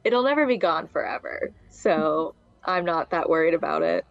It'll 0.03 0.23
never 0.23 0.45
be 0.47 0.57
gone 0.57 0.87
forever. 0.87 1.51
So 1.69 2.35
I'm 2.65 2.85
not 2.85 3.09
that 3.11 3.29
worried 3.29 3.53
about 3.53 3.81
it. 3.83 4.05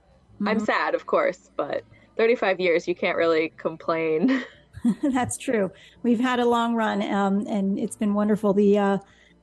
I'm 0.47 0.59
Mhm. 0.59 0.67
sad, 0.67 0.95
of 0.95 1.07
course, 1.07 1.51
but 1.57 1.83
35 2.17 2.61
years 2.61 2.89
you 2.89 2.95
can't 2.95 3.17
really 3.17 3.53
complain. 3.57 4.43
That's 5.03 5.37
true. 5.37 5.71
We've 6.03 6.21
had 6.21 6.41
a 6.41 6.47
long 6.47 6.75
run, 6.75 7.03
um, 7.03 7.45
and 7.47 7.79
it's 7.79 7.97
been 7.97 8.15
wonderful. 8.15 8.55
The, 8.55 8.79
uh, 8.79 8.99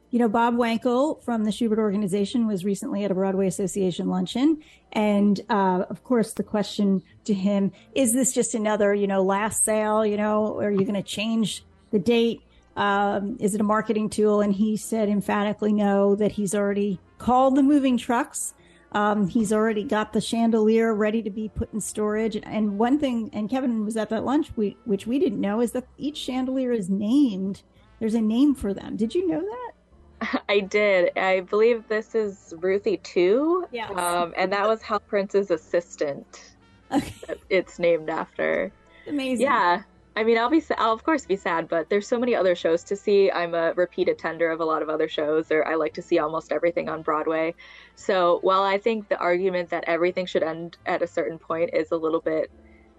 you 0.09 0.17
know, 0.17 0.27
Bob 0.27 0.55
Wankel 0.55 1.21
from 1.23 1.43
the 1.43 1.51
Shubert 1.51 1.77
Organization 1.77 2.47
was 2.47 2.65
recently 2.65 3.03
at 3.03 3.11
a 3.11 3.13
Broadway 3.13 3.45
Association 3.45 4.07
luncheon, 4.07 4.63
and 4.93 5.39
uh, 5.49 5.83
of 5.91 6.03
course, 6.03 6.33
the 6.33 6.41
question 6.43 7.03
to 7.25 7.35
him 7.35 7.71
is: 7.93 8.13
This 8.13 8.31
just 8.33 8.55
another, 8.55 8.95
you 8.95 9.05
know, 9.05 9.21
last 9.21 9.63
sale? 9.63 10.03
You 10.03 10.17
know, 10.17 10.57
are 10.57 10.71
you 10.71 10.79
going 10.85 10.95
to 10.95 11.03
change 11.03 11.63
the 11.91 11.99
date? 11.99 12.41
Um, 12.77 13.37
is 13.39 13.55
it 13.55 13.61
a 13.61 13.65
marketing 13.65 14.09
tool? 14.09 14.39
And 14.39 14.53
he 14.53 14.77
said 14.77 15.09
emphatically 15.09 15.73
no. 15.73 16.15
That 16.15 16.31
he's 16.31 16.55
already 16.55 16.99
called 17.17 17.55
the 17.55 17.63
moving 17.63 17.97
trucks. 17.97 18.53
Um, 18.93 19.27
he's 19.27 19.51
already 19.51 19.83
got 19.83 20.13
the 20.13 20.21
chandelier 20.21 20.93
ready 20.93 21.21
to 21.21 21.29
be 21.29 21.49
put 21.49 21.73
in 21.73 21.81
storage. 21.81 22.37
And 22.43 22.79
one 22.79 22.99
thing, 22.99 23.29
and 23.33 23.49
Kevin 23.49 23.83
was 23.83 23.97
at 23.97 24.09
that 24.09 24.23
lunch, 24.23 24.49
we, 24.55 24.77
which 24.85 25.05
we 25.05 25.19
didn't 25.19 25.41
know, 25.41 25.59
is 25.59 25.73
that 25.73 25.85
each 25.97 26.17
chandelier 26.17 26.71
is 26.71 26.89
named. 26.89 27.63
There's 27.99 28.13
a 28.13 28.21
name 28.21 28.55
for 28.55 28.73
them. 28.73 28.95
Did 28.95 29.13
you 29.13 29.27
know 29.27 29.41
that? 29.41 30.41
I 30.49 30.61
did. 30.61 31.17
I 31.17 31.41
believe 31.41 31.87
this 31.89 32.15
is 32.15 32.53
Ruthie 32.59 32.97
2. 32.97 33.67
Yes. 33.71 33.91
Um, 33.91 34.33
and 34.37 34.51
that 34.53 34.67
was 34.67 34.81
Hal 34.81 35.01
Prince's 35.01 35.51
assistant. 35.51 36.53
that 36.89 37.37
It's 37.49 37.79
named 37.79 38.09
after. 38.09 38.71
Amazing. 39.05 39.45
Yeah. 39.45 39.83
I 40.17 40.23
mean, 40.23 40.39
I'll 40.39 40.49
be, 40.49 40.63
I'll 40.79 40.93
of 40.93 41.03
course 41.03 41.27
be 41.27 41.35
sad, 41.35 41.67
but 41.67 41.91
there's 41.91 42.07
so 42.07 42.17
many 42.17 42.33
other 42.33 42.55
shows 42.55 42.83
to 42.85 42.95
see. 42.95 43.31
I'm 43.31 43.53
a 43.53 43.73
repeat 43.75 44.09
attender 44.09 44.49
of 44.49 44.59
a 44.59 44.65
lot 44.65 44.81
of 44.81 44.89
other 44.89 45.07
shows, 45.07 45.51
or 45.51 45.63
I 45.67 45.75
like 45.75 45.93
to 45.93 46.01
see 46.01 46.17
almost 46.17 46.51
everything 46.51 46.89
on 46.89 47.03
Broadway. 47.03 47.53
So 47.93 48.39
while 48.41 48.63
I 48.63 48.79
think 48.79 49.09
the 49.09 49.19
argument 49.19 49.69
that 49.69 49.83
everything 49.85 50.25
should 50.25 50.41
end 50.41 50.75
at 50.87 51.03
a 51.03 51.07
certain 51.07 51.37
point 51.37 51.69
is 51.71 51.91
a 51.91 51.97
little 51.97 52.19
bit, 52.19 52.49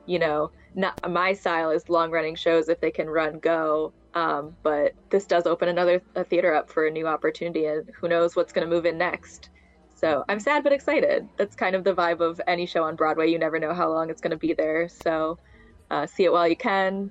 you 0.07 0.21
know, 0.21 0.53
not 0.77 0.95
my 1.11 1.33
style 1.33 1.73
is 1.73 1.89
long 1.89 2.13
running 2.13 2.37
shows 2.37 2.69
if 2.69 2.81
they 2.81 2.93
can 2.93 3.11
run 3.11 3.41
go. 3.41 3.93
Um, 4.15 4.55
but 4.63 4.93
this 5.11 5.27
does 5.27 5.45
open 5.45 5.69
another 5.69 6.01
theater 6.31 6.55
up 6.55 6.71
for 6.71 6.87
a 6.87 6.91
new 6.91 7.09
opportunity, 7.09 7.65
and 7.65 7.91
who 8.01 8.07
knows 8.07 8.37
what's 8.37 8.53
going 8.53 8.65
to 8.65 8.73
move 8.73 8.87
in 8.87 8.97
next. 8.97 9.51
So 9.93 10.25
I'm 10.29 10.39
sad 10.39 10.63
but 10.63 10.73
excited. 10.73 11.29
That's 11.37 11.57
kind 11.57 11.75
of 11.75 11.83
the 11.83 11.95
vibe 11.95 12.21
of 12.21 12.41
any 12.47 12.65
show 12.65 12.85
on 12.85 12.95
Broadway. 12.95 13.29
You 13.29 13.41
never 13.41 13.59
know 13.59 13.75
how 13.75 13.93
long 13.93 14.09
it's 14.09 14.21
going 14.21 14.31
to 14.31 14.37
be 14.37 14.55
there. 14.55 14.89
So 14.89 15.37
uh, 15.91 16.07
see 16.07 16.25
it 16.25 16.33
while 16.33 16.49
you 16.49 16.57
can, 16.57 17.11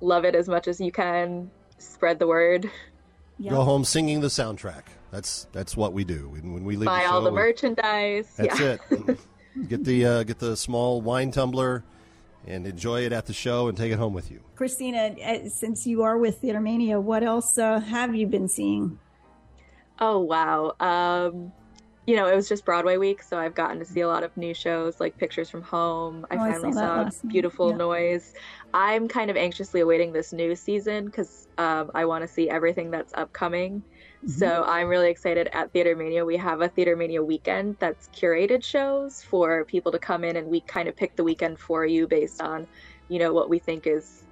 love 0.00 0.24
it 0.24 0.34
as 0.34 0.48
much 0.48 0.68
as 0.68 0.80
you 0.80 0.92
can, 0.92 1.50
spread 1.78 2.18
the 2.18 2.26
word, 2.26 2.70
Go 3.50 3.62
home 3.62 3.84
singing 3.84 4.20
the 4.20 4.28
soundtrack. 4.28 4.82
That's 5.10 5.46
that's 5.52 5.76
what 5.76 5.92
we 5.92 6.04
do. 6.04 6.28
When, 6.28 6.52
when 6.52 6.64
we 6.64 6.76
leave 6.76 6.86
buy 6.86 7.02
the 7.02 7.10
all 7.10 7.22
the 7.22 7.30
we- 7.30 7.36
merchandise. 7.36 8.32
That's 8.36 8.60
yeah. 8.60 8.76
it. 8.90 9.18
get 9.68 9.84
the 9.84 10.06
uh, 10.06 10.22
get 10.22 10.38
the 10.38 10.56
small 10.56 11.00
wine 11.00 11.30
tumbler 11.30 11.84
and 12.46 12.66
enjoy 12.66 13.02
it 13.02 13.12
at 13.12 13.26
the 13.26 13.32
show 13.32 13.68
and 13.68 13.76
take 13.76 13.92
it 13.92 13.98
home 13.98 14.14
with 14.14 14.30
you. 14.30 14.40
Christina, 14.56 15.14
uh, 15.22 15.48
since 15.48 15.86
you 15.86 16.02
are 16.02 16.18
with 16.18 16.38
Theater 16.38 16.60
Mania, 16.60 17.00
what 17.00 17.22
else 17.22 17.58
uh, 17.58 17.80
have 17.80 18.14
you 18.14 18.26
been 18.26 18.48
seeing? 18.48 18.98
Oh 20.00 20.20
wow. 20.20 20.74
Um, 20.80 21.52
you 22.06 22.16
know, 22.16 22.26
it 22.28 22.34
was 22.34 22.48
just 22.48 22.64
Broadway 22.64 22.96
week, 22.96 23.22
so 23.22 23.38
I've 23.38 23.54
gotten 23.54 23.78
to 23.78 23.84
see 23.84 24.00
a 24.00 24.08
lot 24.08 24.24
of 24.24 24.36
new 24.36 24.54
shows 24.54 24.98
like 25.00 25.16
Pictures 25.18 25.50
from 25.50 25.62
Home. 25.62 26.26
I 26.30 26.36
Oh, 26.36 26.40
I 26.40 26.52
finally 26.52 26.72
saw 26.72 27.04
saw. 27.04 27.10
Beautiful 27.30 27.72
Yeah. 27.72 27.76
Noise. 27.76 28.32
I'm 28.74 29.08
kind 29.08 29.30
of 29.30 29.36
anxiously 29.36 29.80
awaiting 29.80 30.12
this 30.12 30.32
new 30.32 30.54
season 30.56 31.06
because 31.06 31.48
um, 31.58 31.90
I 31.94 32.04
want 32.06 32.22
to 32.22 32.28
see 32.28 32.48
everything 32.50 32.90
that's 32.90 33.12
upcoming. 33.14 33.84
So 34.24 34.62
Mm-hmm. 34.62 34.64
I'm 34.64 34.88
really 34.88 35.10
excited 35.10 35.48
at 35.52 35.72
Theater 35.72 35.96
Mania. 35.96 36.24
We 36.24 36.36
have 36.36 36.60
a 36.60 36.68
Theater 36.68 36.96
Mania 36.96 37.22
weekend 37.24 37.76
that's 37.80 38.08
curated 38.08 38.64
shows 38.64 39.22
for 39.22 39.64
people 39.64 39.92
to 39.92 39.98
come 39.98 40.24
in 40.24 40.36
and 40.36 40.48
we 40.48 40.60
kind 40.62 40.88
of 40.88 40.96
pick 40.96 41.16
the 41.16 41.24
weekend 41.24 41.58
for 41.58 41.84
you 41.86 42.06
based 42.08 42.40
on, 42.40 42.66
you 43.08 43.18
know, 43.18 43.32
what 43.32 43.48
we 43.50 43.58
think 43.58 43.86
is 43.86 44.24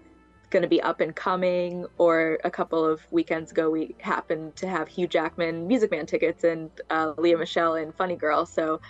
going 0.51 0.63
to 0.63 0.69
be 0.69 0.83
up 0.83 1.01
and 1.01 1.15
coming. 1.15 1.87
Or 1.99 2.39
a 2.45 2.51
couple 2.51 2.85
of 2.85 3.01
weekends 3.11 3.53
ago, 3.53 3.71
we 3.71 3.95
happened 4.01 4.57
to 4.57 4.69
have 4.69 4.89
Hugh 4.89 5.07
Jackman 5.07 5.67
Music 5.67 5.91
Man 5.91 6.07
tickets 6.07 6.45
and 6.45 6.71
uh, 6.91 7.15
Lea 7.17 7.35
Michele 7.37 7.75
and 7.77 7.95
Funny 7.95 8.17
Girl. 8.17 8.47
So 8.47 8.81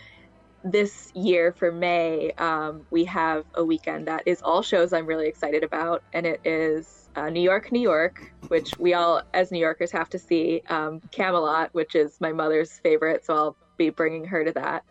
this 0.64 1.10
year 1.14 1.52
for 1.52 1.72
May, 1.72 2.32
um, 2.32 2.86
we 2.90 3.04
have 3.04 3.44
a 3.54 3.64
weekend 3.64 4.06
that 4.08 4.22
is 4.26 4.42
all 4.42 4.62
shows 4.62 4.92
I'm 4.92 5.06
really 5.06 5.26
excited 5.26 5.64
about, 5.64 6.02
and 6.12 6.26
it 6.26 6.40
is 6.44 7.08
uh, 7.16 7.30
New 7.30 7.40
York, 7.40 7.72
New 7.72 7.80
York, 7.80 8.32
which 8.48 8.72
we 8.78 8.94
all 8.94 9.22
as 9.34 9.50
New 9.50 9.58
Yorkers 9.58 9.90
have 9.92 10.10
to 10.10 10.18
see. 10.18 10.62
Um, 10.68 11.00
Camelot, 11.10 11.72
which 11.72 11.94
is 11.94 12.20
my 12.20 12.32
mother's 12.32 12.78
favorite, 12.78 13.24
so 13.24 13.34
I'll 13.34 13.56
be 13.76 13.90
bringing 13.90 14.24
her 14.26 14.44
to 14.44 14.52
that. 14.52 14.84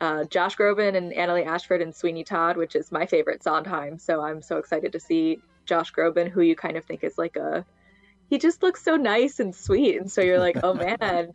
Uh, 0.00 0.24
Josh 0.24 0.56
Groban 0.56 0.94
and 0.94 1.12
Annaleigh 1.12 1.46
Ashford 1.46 1.80
and 1.80 1.94
Sweeney 1.94 2.22
Todd, 2.22 2.56
which 2.56 2.76
is 2.76 2.92
my 2.92 3.06
favorite 3.06 3.42
Sondheim. 3.42 3.98
So 3.98 4.20
I'm 4.20 4.42
so 4.42 4.58
excited 4.58 4.92
to 4.92 5.00
see 5.00 5.40
Josh 5.66 5.92
Groban, 5.92 6.28
who 6.28 6.40
you 6.40 6.56
kind 6.56 6.76
of 6.76 6.84
think 6.84 7.04
is 7.04 7.18
like 7.18 7.36
a 7.36 7.64
he 8.28 8.38
just 8.38 8.62
looks 8.62 8.82
so 8.82 8.96
nice 8.96 9.38
and 9.38 9.54
sweet, 9.54 10.00
and 10.00 10.10
so 10.10 10.20
you're 10.20 10.40
like, 10.40 10.58
oh 10.62 10.74
man. 11.00 11.32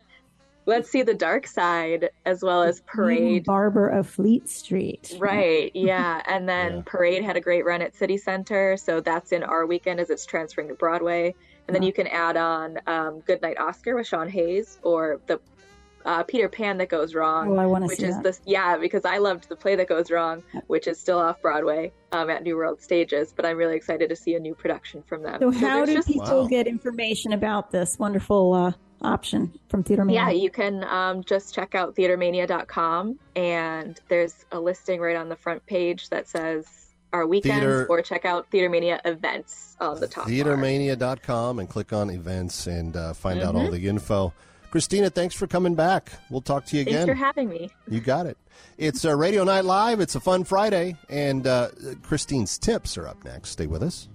Let's 0.64 0.88
see 0.88 1.02
the 1.02 1.12
dark 1.12 1.48
side 1.48 2.10
as 2.24 2.40
well 2.40 2.62
as 2.62 2.82
Parade. 2.82 3.46
Barber 3.46 3.88
of 3.88 4.08
Fleet 4.08 4.48
Street. 4.48 5.12
Right, 5.18 5.72
yeah. 5.74 6.22
And 6.24 6.48
then 6.48 6.84
Parade 6.84 7.24
had 7.24 7.36
a 7.36 7.40
great 7.40 7.64
run 7.64 7.82
at 7.82 7.96
City 7.96 8.16
Center, 8.16 8.76
so 8.76 9.00
that's 9.00 9.32
in 9.32 9.42
our 9.42 9.66
weekend 9.66 9.98
as 9.98 10.08
it's 10.08 10.24
transferring 10.24 10.68
to 10.68 10.74
Broadway. 10.74 11.34
And 11.66 11.74
then 11.74 11.82
you 11.82 11.92
can 11.92 12.06
add 12.06 12.36
on 12.36 12.78
um, 12.86 13.20
Goodnight 13.26 13.58
Oscar 13.58 13.96
with 13.96 14.06
Sean 14.06 14.28
Hayes 14.28 14.78
or 14.84 15.20
the 15.26 15.40
uh, 16.04 16.22
Peter 16.24 16.48
Pan 16.48 16.78
that 16.78 16.88
goes 16.88 17.14
wrong. 17.14 17.52
Oh, 17.52 17.56
I 17.60 17.66
wanna 17.66 17.86
which 17.86 17.98
see 17.98 18.06
is 18.06 18.14
that. 18.16 18.22
this 18.24 18.40
yeah, 18.44 18.76
because 18.76 19.04
I 19.04 19.18
loved 19.18 19.48
the 19.48 19.56
play 19.56 19.76
that 19.76 19.88
goes 19.88 20.10
wrong, 20.10 20.42
which 20.66 20.86
is 20.86 20.98
still 20.98 21.18
off 21.18 21.40
Broadway 21.42 21.92
um, 22.12 22.30
at 22.30 22.42
New 22.42 22.56
World 22.56 22.80
Stages. 22.82 23.32
But 23.34 23.46
I'm 23.46 23.56
really 23.56 23.76
excited 23.76 24.08
to 24.08 24.16
see 24.16 24.34
a 24.34 24.40
new 24.40 24.54
production 24.54 25.02
from 25.02 25.22
them. 25.22 25.40
So, 25.40 25.50
how 25.50 25.84
do 25.84 25.94
just- 25.94 26.08
people 26.08 26.46
get 26.48 26.66
information 26.66 27.32
about 27.32 27.70
this 27.70 27.98
wonderful 27.98 28.52
uh, 28.52 28.72
option 29.02 29.52
from 29.68 29.82
Theater 29.82 30.04
Mania? 30.04 30.22
Yeah, 30.22 30.30
you 30.30 30.50
can 30.50 30.84
um, 30.84 31.24
just 31.24 31.54
check 31.54 31.74
out 31.74 31.94
theatermania.com 31.96 33.18
and 33.36 34.00
there's 34.08 34.44
a 34.52 34.60
listing 34.60 35.00
right 35.00 35.16
on 35.16 35.28
the 35.28 35.36
front 35.36 35.64
page 35.66 36.08
that 36.10 36.28
says 36.28 36.66
our 37.12 37.26
weekends 37.26 37.58
Theater- 37.60 37.86
or 37.90 38.00
check 38.02 38.24
out 38.24 38.50
Theater 38.50 38.68
Mania 38.70 39.00
events 39.04 39.76
on 39.80 40.00
the 40.00 40.06
top. 40.08 40.24
bar. 40.24 40.32
Theatermania.com 40.32 41.58
and 41.58 41.68
click 41.68 41.92
on 41.92 42.10
events 42.10 42.66
and 42.66 42.96
uh, 42.96 43.12
find 43.12 43.40
out 43.40 43.54
all 43.54 43.68
Mhm. 43.68 43.72
the 43.72 43.88
info. 43.88 44.32
Christina, 44.72 45.10
thanks 45.10 45.34
for 45.34 45.46
coming 45.46 45.74
back. 45.74 46.12
We'll 46.30 46.40
talk 46.40 46.64
to 46.66 46.76
you 46.76 46.82
again. 46.82 47.06
Thanks 47.06 47.10
for 47.10 47.14
having 47.14 47.50
me. 47.50 47.68
You 47.88 48.00
got 48.00 48.24
it. 48.24 48.38
It's 48.78 49.04
uh, 49.04 49.14
Radio 49.14 49.44
Night 49.44 49.66
Live. 49.66 50.00
It's 50.00 50.14
a 50.14 50.20
fun 50.20 50.44
Friday, 50.44 50.96
and 51.10 51.46
uh, 51.46 51.68
Christine's 52.02 52.56
tips 52.56 52.96
are 52.96 53.06
up 53.06 53.22
next. 53.22 53.50
Stay 53.50 53.66
with 53.66 53.82
us. 53.82 54.08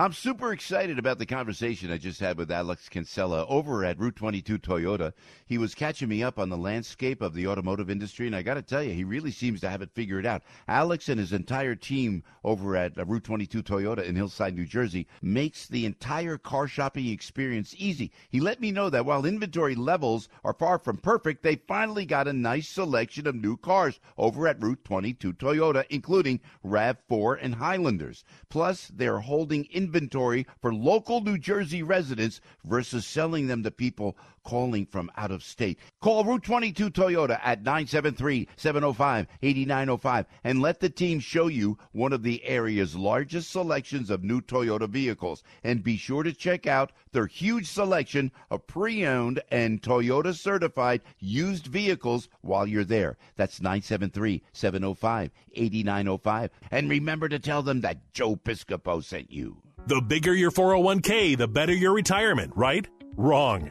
I'm 0.00 0.14
super 0.14 0.50
excited 0.50 0.98
about 0.98 1.18
the 1.18 1.26
conversation 1.26 1.92
I 1.92 1.98
just 1.98 2.20
had 2.20 2.38
with 2.38 2.50
Alex 2.50 2.88
Kinsella 2.88 3.44
over 3.48 3.84
at 3.84 3.98
Route 3.98 4.16
22 4.16 4.58
Toyota. 4.58 5.12
He 5.44 5.58
was 5.58 5.74
catching 5.74 6.08
me 6.08 6.22
up 6.22 6.38
on 6.38 6.48
the 6.48 6.56
landscape 6.56 7.20
of 7.20 7.34
the 7.34 7.46
automotive 7.46 7.90
industry, 7.90 8.26
and 8.26 8.34
I 8.34 8.40
got 8.40 8.54
to 8.54 8.62
tell 8.62 8.82
you, 8.82 8.94
he 8.94 9.04
really 9.04 9.30
seems 9.30 9.60
to 9.60 9.68
have 9.68 9.82
it 9.82 9.90
figured 9.92 10.24
out. 10.24 10.42
Alex 10.68 11.10
and 11.10 11.20
his 11.20 11.34
entire 11.34 11.74
team 11.74 12.22
over 12.44 12.76
at 12.76 12.96
uh, 12.96 13.04
Route 13.04 13.24
22 13.24 13.62
Toyota 13.62 14.02
in 14.02 14.16
Hillside, 14.16 14.56
New 14.56 14.64
Jersey, 14.64 15.06
makes 15.20 15.66
the 15.66 15.84
entire 15.84 16.38
car 16.38 16.66
shopping 16.66 17.08
experience 17.08 17.74
easy. 17.76 18.10
He 18.30 18.40
let 18.40 18.58
me 18.58 18.70
know 18.72 18.88
that 18.88 19.04
while 19.04 19.26
inventory 19.26 19.74
levels 19.74 20.30
are 20.44 20.54
far 20.54 20.78
from 20.78 20.96
perfect, 20.96 21.42
they 21.42 21.56
finally 21.56 22.06
got 22.06 22.26
a 22.26 22.32
nice 22.32 22.70
selection 22.70 23.26
of 23.26 23.34
new 23.34 23.58
cars 23.58 24.00
over 24.16 24.48
at 24.48 24.62
Route 24.62 24.82
22 24.82 25.34
Toyota, 25.34 25.84
including 25.90 26.40
RAV4 26.64 27.36
and 27.42 27.56
Highlanders. 27.56 28.24
Plus, 28.48 28.90
they're 28.94 29.18
holding 29.18 29.66
inventory 29.66 29.89
inventory 29.90 30.46
for 30.62 30.72
local 30.72 31.20
New 31.20 31.36
Jersey 31.36 31.82
residents 31.82 32.40
versus 32.64 33.04
selling 33.04 33.48
them 33.48 33.64
to 33.64 33.72
people 33.72 34.16
calling 34.44 34.86
from 34.86 35.10
out 35.16 35.30
of 35.30 35.42
state. 35.42 35.78
Call 36.00 36.24
Route 36.24 36.42
22 36.42 36.90
Toyota 36.90 37.38
at 37.42 37.62
973-705-8905 37.62 40.26
and 40.44 40.62
let 40.62 40.80
the 40.80 40.90
team 40.90 41.20
show 41.20 41.46
you 41.46 41.78
one 41.92 42.12
of 42.12 42.22
the 42.22 42.44
area's 42.44 42.96
largest 42.96 43.50
selections 43.50 44.10
of 44.10 44.24
new 44.24 44.40
Toyota 44.40 44.88
vehicles. 44.88 45.42
And 45.62 45.82
be 45.82 45.96
sure 45.96 46.22
to 46.22 46.32
check 46.32 46.66
out 46.66 46.92
their 47.12 47.26
huge 47.26 47.66
selection 47.66 48.32
of 48.50 48.66
pre-owned 48.66 49.42
and 49.50 49.82
Toyota 49.82 50.34
certified 50.34 51.02
used 51.18 51.66
vehicles 51.66 52.28
while 52.40 52.66
you're 52.66 52.84
there. 52.84 53.18
That's 53.36 53.60
973-705-8905. 53.60 56.50
And 56.70 56.90
remember 56.90 57.28
to 57.28 57.38
tell 57.38 57.62
them 57.62 57.82
that 57.82 58.12
Joe 58.12 58.34
Piscopo 58.36 59.02
sent 59.02 59.30
you. 59.30 59.58
The 59.86 60.00
bigger 60.00 60.34
your 60.34 60.50
401k, 60.50 61.38
the 61.38 61.48
better 61.48 61.72
your 61.72 61.94
retirement, 61.94 62.52
right? 62.54 62.86
Wrong. 63.16 63.70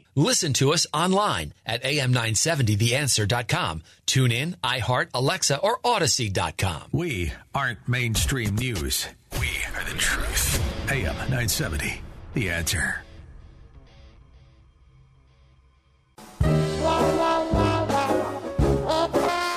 Listen 0.15 0.53
to 0.53 0.73
us 0.73 0.85
online 0.93 1.53
at 1.65 1.83
am970theanswer.com. 1.83 3.83
Tune 4.05 4.31
in, 4.31 4.55
iHeart, 4.63 5.09
Alexa, 5.13 5.57
or 5.59 5.79
Audacy.com. 5.79 6.83
We 6.91 7.31
aren't 7.55 7.87
mainstream 7.87 8.55
news. 8.55 9.07
We 9.39 9.47
are 9.73 9.83
the 9.85 9.97
truth. 9.97 10.91
AM 10.91 11.15
970, 11.15 12.01
The 12.33 12.49
Answer. 12.49 13.01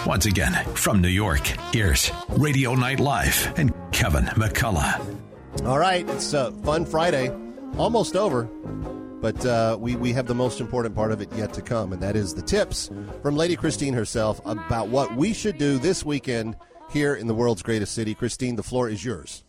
Once 0.06 0.26
again, 0.26 0.52
from 0.74 1.00
New 1.00 1.08
York, 1.08 1.46
here's 1.72 2.10
Radio 2.28 2.74
Night 2.74 3.00
Live 3.00 3.52
and 3.56 3.72
Kevin 3.90 4.26
McCullough. 4.26 5.00
All 5.64 5.78
right, 5.78 6.06
it's 6.10 6.34
a 6.34 6.52
fun 6.62 6.84
Friday, 6.84 7.30
almost 7.78 8.14
over, 8.14 8.46
but 9.24 9.46
uh, 9.46 9.74
we, 9.80 9.96
we 9.96 10.12
have 10.12 10.26
the 10.26 10.34
most 10.34 10.60
important 10.60 10.94
part 10.94 11.10
of 11.10 11.22
it 11.22 11.32
yet 11.34 11.54
to 11.54 11.62
come, 11.62 11.94
and 11.94 12.02
that 12.02 12.14
is 12.14 12.34
the 12.34 12.42
tips 12.42 12.90
from 13.22 13.36
Lady 13.36 13.56
Christine 13.56 13.94
herself 13.94 14.38
about 14.44 14.88
what 14.88 15.16
we 15.16 15.32
should 15.32 15.56
do 15.56 15.78
this 15.78 16.04
weekend 16.04 16.56
here 16.90 17.14
in 17.14 17.26
the 17.26 17.34
world's 17.34 17.62
greatest 17.62 17.94
city. 17.94 18.14
Christine, 18.14 18.56
the 18.56 18.62
floor 18.62 18.86
is 18.86 19.02
yours. 19.02 19.42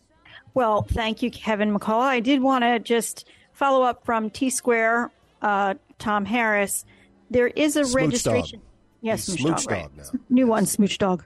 Well, 0.54 0.80
thank 0.80 1.22
you, 1.22 1.30
Kevin 1.30 1.76
McCullough. 1.76 2.00
I 2.00 2.20
did 2.20 2.40
want 2.40 2.64
to 2.64 2.78
just 2.78 3.28
follow 3.52 3.82
up 3.82 4.02
from 4.06 4.30
T 4.30 4.48
Square, 4.48 5.10
uh, 5.42 5.74
Tom 5.98 6.24
Harris. 6.24 6.86
There 7.28 7.48
is 7.48 7.76
a 7.76 7.84
Smooch 7.84 8.02
registration. 8.02 8.60
dog. 8.60 8.68
Yes, 9.02 9.26
He's 9.26 9.38
Smooch, 9.38 9.60
Smooch 9.60 9.64
dog, 9.66 9.94
dog 9.94 10.06
right. 10.14 10.20
New 10.30 10.46
one, 10.46 10.64
Smooch 10.64 10.96
Dog. 10.96 11.22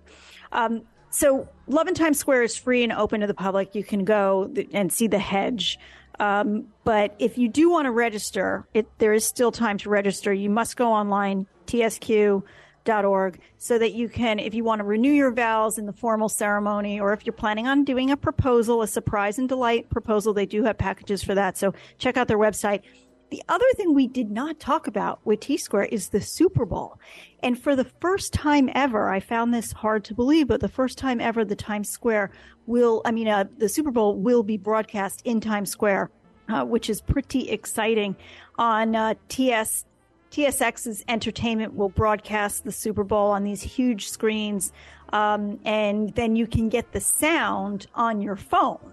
Um, 0.51 0.82
so, 1.11 1.48
Love 1.68 1.86
and 1.86 1.96
Times 1.96 2.18
Square 2.18 2.42
is 2.42 2.57
free 2.57 2.82
and 2.82 2.92
open 2.92 3.20
to 3.20 3.28
the 3.28 3.34
public. 3.34 3.76
You 3.76 3.84
can 3.84 4.05
go 4.05 4.53
and 4.72 4.92
see 4.92 5.07
the 5.07 5.20
hedge. 5.20 5.78
Um, 6.21 6.66
but 6.85 7.14
if 7.18 7.39
you 7.39 7.49
do 7.49 7.71
want 7.71 7.87
to 7.87 7.91
register, 7.91 8.66
it, 8.75 8.87
there 8.99 9.14
is 9.14 9.25
still 9.25 9.51
time 9.51 9.79
to 9.79 9.89
register. 9.89 10.33
You 10.33 10.51
must 10.51 10.77
go 10.77 10.93
online, 10.93 11.47
tsq.org, 11.66 13.41
so 13.57 13.79
that 13.79 13.95
you 13.95 14.09
can, 14.11 14.39
if 14.39 14.53
you 14.53 14.62
want 14.62 14.81
to 14.81 14.85
renew 14.85 15.12
your 15.12 15.33
vows 15.33 15.79
in 15.79 15.87
the 15.87 15.95
formal 15.95 16.29
ceremony, 16.29 17.01
or 17.01 17.14
if 17.14 17.25
you're 17.25 17.33
planning 17.33 17.66
on 17.66 17.85
doing 17.85 18.11
a 18.11 18.18
proposal, 18.18 18.83
a 18.83 18.87
surprise 18.87 19.39
and 19.39 19.49
delight 19.49 19.89
proposal, 19.89 20.35
they 20.35 20.45
do 20.45 20.62
have 20.64 20.77
packages 20.77 21.25
for 21.25 21.35
that. 21.35 21.57
So 21.57 21.73
check 21.97 22.18
out 22.18 22.29
their 22.29 22.39
website. 22.39 22.83
The 23.31 23.43
other 23.49 23.66
thing 23.76 23.95
we 23.95 24.09
did 24.09 24.28
not 24.28 24.59
talk 24.59 24.89
about 24.89 25.20
with 25.24 25.39
T 25.41 25.57
Square 25.57 25.85
is 25.87 26.09
the 26.09 26.20
Super 26.20 26.66
Bowl. 26.66 26.99
And 27.45 27.57
for 27.57 27.76
the 27.76 27.85
first 27.85 28.33
time 28.33 28.68
ever, 28.74 29.09
I 29.09 29.20
found 29.20 29.55
this 29.55 29.70
hard 29.70 30.05
to 30.05 30.14
believe, 30.14 30.49
but 30.49 30.61
the 30.61 30.68
first 30.68 30.99
time 30.99 31.20
ever, 31.20 31.45
the 31.45 31.55
Times 31.55 31.89
Square 31.89 32.33
will, 32.66 33.03
I 33.05 33.12
mean, 33.12 33.28
uh, 33.28 33.45
the 33.59 33.68
Super 33.68 33.93
Bowl 33.93 34.16
will 34.16 34.43
be 34.43 34.57
broadcast 34.57 35.22
in 35.24 35.41
Times 35.41 35.70
Square, 35.70 36.11
uh, 36.49 36.64
which 36.64 36.91
is 36.91 37.01
pretty 37.01 37.51
exciting. 37.51 38.16
On 38.59 38.97
uh, 38.97 39.14
TS, 39.28 39.85
TSX's 40.33 41.05
entertainment 41.07 41.74
will 41.74 41.89
broadcast 41.89 42.64
the 42.64 42.72
Super 42.72 43.05
Bowl 43.05 43.31
on 43.31 43.45
these 43.45 43.62
huge 43.62 44.09
screens. 44.09 44.72
Um, 45.12 45.61
and 45.64 46.12
then 46.16 46.35
you 46.35 46.49
can 46.49 46.68
get 46.68 46.91
the 46.91 47.01
sound 47.01 47.87
on 47.95 48.20
your 48.20 48.37
phone, 48.37 48.93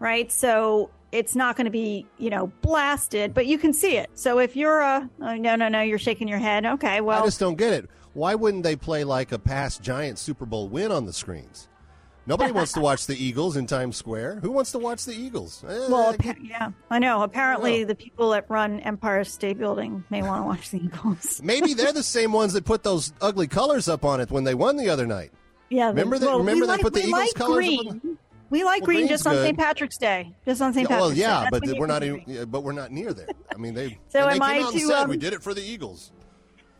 right? 0.00 0.30
So 0.32 0.90
it's 1.16 1.34
not 1.34 1.56
going 1.56 1.64
to 1.64 1.70
be, 1.70 2.06
you 2.18 2.30
know, 2.30 2.48
blasted, 2.62 3.32
but 3.34 3.46
you 3.46 3.58
can 3.58 3.72
see 3.72 3.96
it. 3.96 4.10
So 4.14 4.38
if 4.38 4.54
you're 4.56 4.80
a, 4.80 5.08
oh, 5.22 5.34
no, 5.36 5.56
no, 5.56 5.68
no, 5.68 5.80
you're 5.80 5.98
shaking 5.98 6.28
your 6.28 6.38
head. 6.38 6.64
Okay, 6.66 7.00
well. 7.00 7.22
I 7.22 7.24
just 7.26 7.40
don't 7.40 7.56
get 7.56 7.72
it. 7.72 7.88
Why 8.12 8.34
wouldn't 8.34 8.62
they 8.62 8.76
play 8.76 9.04
like 9.04 9.32
a 9.32 9.38
past 9.38 9.82
giant 9.82 10.18
Super 10.18 10.46
Bowl 10.46 10.68
win 10.68 10.92
on 10.92 11.06
the 11.06 11.12
screens? 11.12 11.68
Nobody 12.28 12.50
wants 12.52 12.72
to 12.72 12.80
watch 12.80 13.06
the 13.06 13.14
Eagles 13.24 13.56
in 13.56 13.66
Times 13.68 13.96
Square. 13.96 14.40
Who 14.40 14.50
wants 14.50 14.72
to 14.72 14.78
watch 14.80 15.04
the 15.04 15.12
Eagles? 15.14 15.62
Eh, 15.68 15.86
Well, 15.88 16.12
appa- 16.12 16.34
yeah, 16.42 16.70
I 16.90 16.98
know. 16.98 17.22
Apparently, 17.22 17.84
the 17.84 17.94
people 17.94 18.30
that 18.30 18.46
run 18.50 18.80
Empire 18.80 19.22
State 19.22 19.58
Building 19.58 20.02
may 20.10 20.22
want 20.22 20.42
to 20.42 20.46
watch 20.48 20.70
the 20.70 20.82
Eagles. 20.82 21.40
Maybe 21.42 21.72
they're 21.74 21.92
the 21.92 22.02
same 22.18 22.32
ones 22.32 22.52
that 22.54 22.64
put 22.64 22.82
those 22.82 23.12
ugly 23.20 23.46
colors 23.46 23.88
up 23.88 24.04
on 24.04 24.20
it 24.20 24.30
when 24.30 24.44
they 24.44 24.54
won 24.54 24.76
the 24.76 24.88
other 24.88 25.06
night. 25.06 25.30
Yeah, 25.70 25.88
Remember 25.88 26.18
that? 26.18 26.26
well, 26.26 26.38
remember 26.38 26.66
they 26.66 26.72
like- 26.72 26.80
put 26.80 26.94
the 26.94 27.00
Eagles 27.00 27.12
like 27.12 27.34
colors 27.34 27.64
green. 27.64 28.18
Up 28.46 28.52
on 28.52 28.58
the- 28.58 28.60
We 28.60 28.64
like 28.64 28.82
Well, 28.82 28.86
green 28.86 29.08
just 29.08 29.26
on. 29.26 29.34
St. 29.34 29.58
Patrick's 29.58 29.98
Day. 29.98 30.34
Just 30.44 30.62
on 30.62 30.72
St. 30.72 30.84
Yeah, 30.88 30.96
Patrick's 30.96 31.08
well, 31.08 31.16
yeah, 31.16 31.44
Day. 31.44 31.48
That's 31.52 31.72
but 31.72 31.78
we're 31.80 31.86
not. 31.86 32.02
Even, 32.02 32.50
but 32.50 32.62
we're 32.62 32.72
not 32.72 32.90
near 32.92 33.12
there. 33.12 33.28
I 33.54 33.58
mean, 33.58 33.74
they. 33.74 33.98
So 34.08 34.20
they 34.20 34.26
am 34.26 34.32
came 34.34 34.42
I 34.42 34.60
out 34.60 34.72
and 34.72 34.80
to, 34.80 34.86
said 34.86 35.02
um, 35.02 35.10
we 35.10 35.16
did 35.16 35.32
it 35.32 35.42
for 35.42 35.54
the 35.54 35.62
Eagles. 35.62 36.12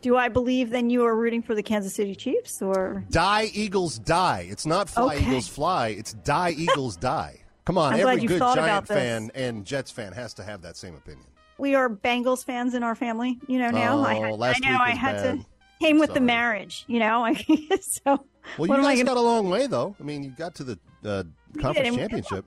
Do 0.01 0.15
I 0.15 0.29
believe 0.29 0.69
then 0.69 0.89
you 0.91 1.03
are 1.05 1.15
rooting 1.15 1.41
for 1.41 1.55
the 1.55 1.63
Kansas 1.63 1.95
City 1.95 2.15
Chiefs 2.15 2.61
or? 2.61 3.03
Die 3.09 3.49
Eagles 3.53 3.97
die. 3.99 4.47
It's 4.49 4.65
not 4.65 4.89
fly 4.89 5.15
Okay. 5.15 5.25
Eagles 5.25 5.47
fly. 5.47 5.87
It's 5.89 6.13
die 6.13 6.51
Eagles 6.51 6.95
die. 6.97 7.41
Come 7.65 7.77
on, 7.79 7.93
I'm 7.95 7.99
every 8.01 8.25
good 8.25 8.39
Giant 8.39 8.87
fan 8.87 9.31
and 9.35 9.65
Jets 9.65 9.91
fan 9.91 10.13
has 10.13 10.33
to 10.35 10.43
have 10.43 10.61
that 10.61 10.77
same 10.77 10.95
opinion. 10.95 11.25
We 11.57 11.73
are 11.75 11.89
Bengals 11.89 12.45
fans 12.45 12.75
in 12.75 12.83
our 12.83 12.93
family. 12.95 13.39
You 13.47 13.57
know 13.59 13.71
now. 13.71 13.97
Oh, 13.97 14.03
I, 14.03 14.13
had, 14.13 14.39
last 14.39 14.61
I 14.63 14.69
know 14.71 14.77
I 14.79 14.91
had 14.91 15.15
bad. 15.15 15.39
to 15.39 15.45
came 15.81 15.99
with 15.99 16.13
the 16.13 16.21
marriage. 16.21 16.85
You 16.87 16.99
know, 16.99 17.27
so 17.81 18.25
Well, 18.57 18.67
you 18.69 18.83
guys 18.83 18.97
gonna- 18.99 19.03
got 19.03 19.17
a 19.17 19.21
long 19.21 19.49
way 19.49 19.65
though. 19.67 19.95
I 19.99 20.03
mean, 20.03 20.23
you 20.23 20.29
got 20.29 20.55
to 20.55 20.63
the 20.63 20.79
uh, 21.03 21.23
conference 21.59 21.91
we- 21.91 21.97
championship. 21.97 22.45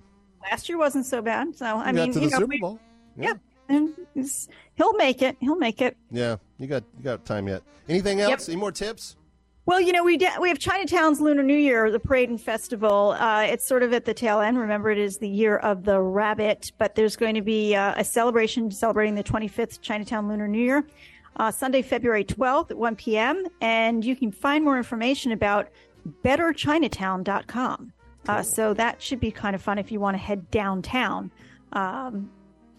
last 0.51 0.69
year 0.69 0.79
wasn't 0.79 1.07
so 1.07 1.21
bad. 1.23 1.55
So 1.57 1.67
I 1.67 1.89
You 1.89 1.95
mean, 1.95 2.07
got 2.07 2.15
to 2.15 2.21
you 2.21 2.27
the 2.27 2.31
know, 2.33 2.39
Super 2.39 2.47
we- 2.49 2.61
Bowl. 2.61 2.79
Yeah, 3.17 3.35
and 3.69 3.91
he'll 4.75 4.93
make 4.95 5.21
it. 5.23 5.37
He'll 5.41 5.57
make 5.57 5.81
it. 5.83 5.97
Yeah, 6.11 6.37
you 6.59 6.67
got 6.67 6.85
you 6.99 7.05
got 7.05 7.25
time 7.25 7.49
yet. 7.49 7.63
Anything 7.89 8.19
Yep. 8.19 8.31
else? 8.31 8.49
Any 8.49 8.57
more 8.57 8.73
tips? 8.73 9.17
Well, 9.67 9.81
you 9.81 9.93
know, 9.93 10.03
we 10.03 10.17
de- 10.17 10.37
we 10.41 10.49
have 10.49 10.59
Chinatown's 10.59 11.21
Lunar 11.21 11.43
New 11.43 11.57
Year, 11.57 11.91
the 11.93 12.01
parade 12.01 12.29
and 12.31 12.41
festival. 12.41 13.13
Uh, 13.19 13.43
it's 13.43 13.65
sort 13.65 13.83
of 13.83 13.93
at 13.93 14.05
the 14.05 14.15
tail 14.15 14.41
end. 14.41 14.59
Remember, 14.59 14.91
it 14.91 14.99
is 14.99 15.19
the 15.19 15.29
year 15.29 15.59
of 15.59 15.85
the 15.85 16.01
rabbit, 16.01 16.73
but 16.79 16.95
there's 16.95 17.15
going 17.15 17.35
to 17.35 17.43
be 17.43 17.75
uh, 17.77 17.95
a 17.97 18.03
celebration 18.05 18.71
celebrating 18.71 19.15
the 19.15 19.23
25th 19.23 19.81
Chinatown 19.81 20.29
Lunar 20.29 20.49
New 20.49 20.59
Year, 20.65 20.85
uh, 21.37 21.51
Sunday, 21.53 21.83
February 21.83 22.25
12th 22.25 22.71
at 22.73 22.79
1 22.79 22.97
p.m. 22.97 23.45
And 23.61 24.05
you 24.05 24.17
can 24.17 24.33
find 24.33 24.65
more 24.65 24.77
information 24.79 25.31
about 25.33 25.69
betterchinatown.com. 26.25 27.93
Uh, 28.29 28.43
so 28.43 28.75
that 28.75 29.01
should 29.03 29.21
be 29.21 29.31
kind 29.31 29.55
of 29.55 29.63
fun 29.63 29.79
if 29.79 29.91
you 29.91 30.01
want 30.01 30.15
to 30.15 30.19
head 30.19 30.51
downtown. 30.51 31.31
Um, 31.73 32.31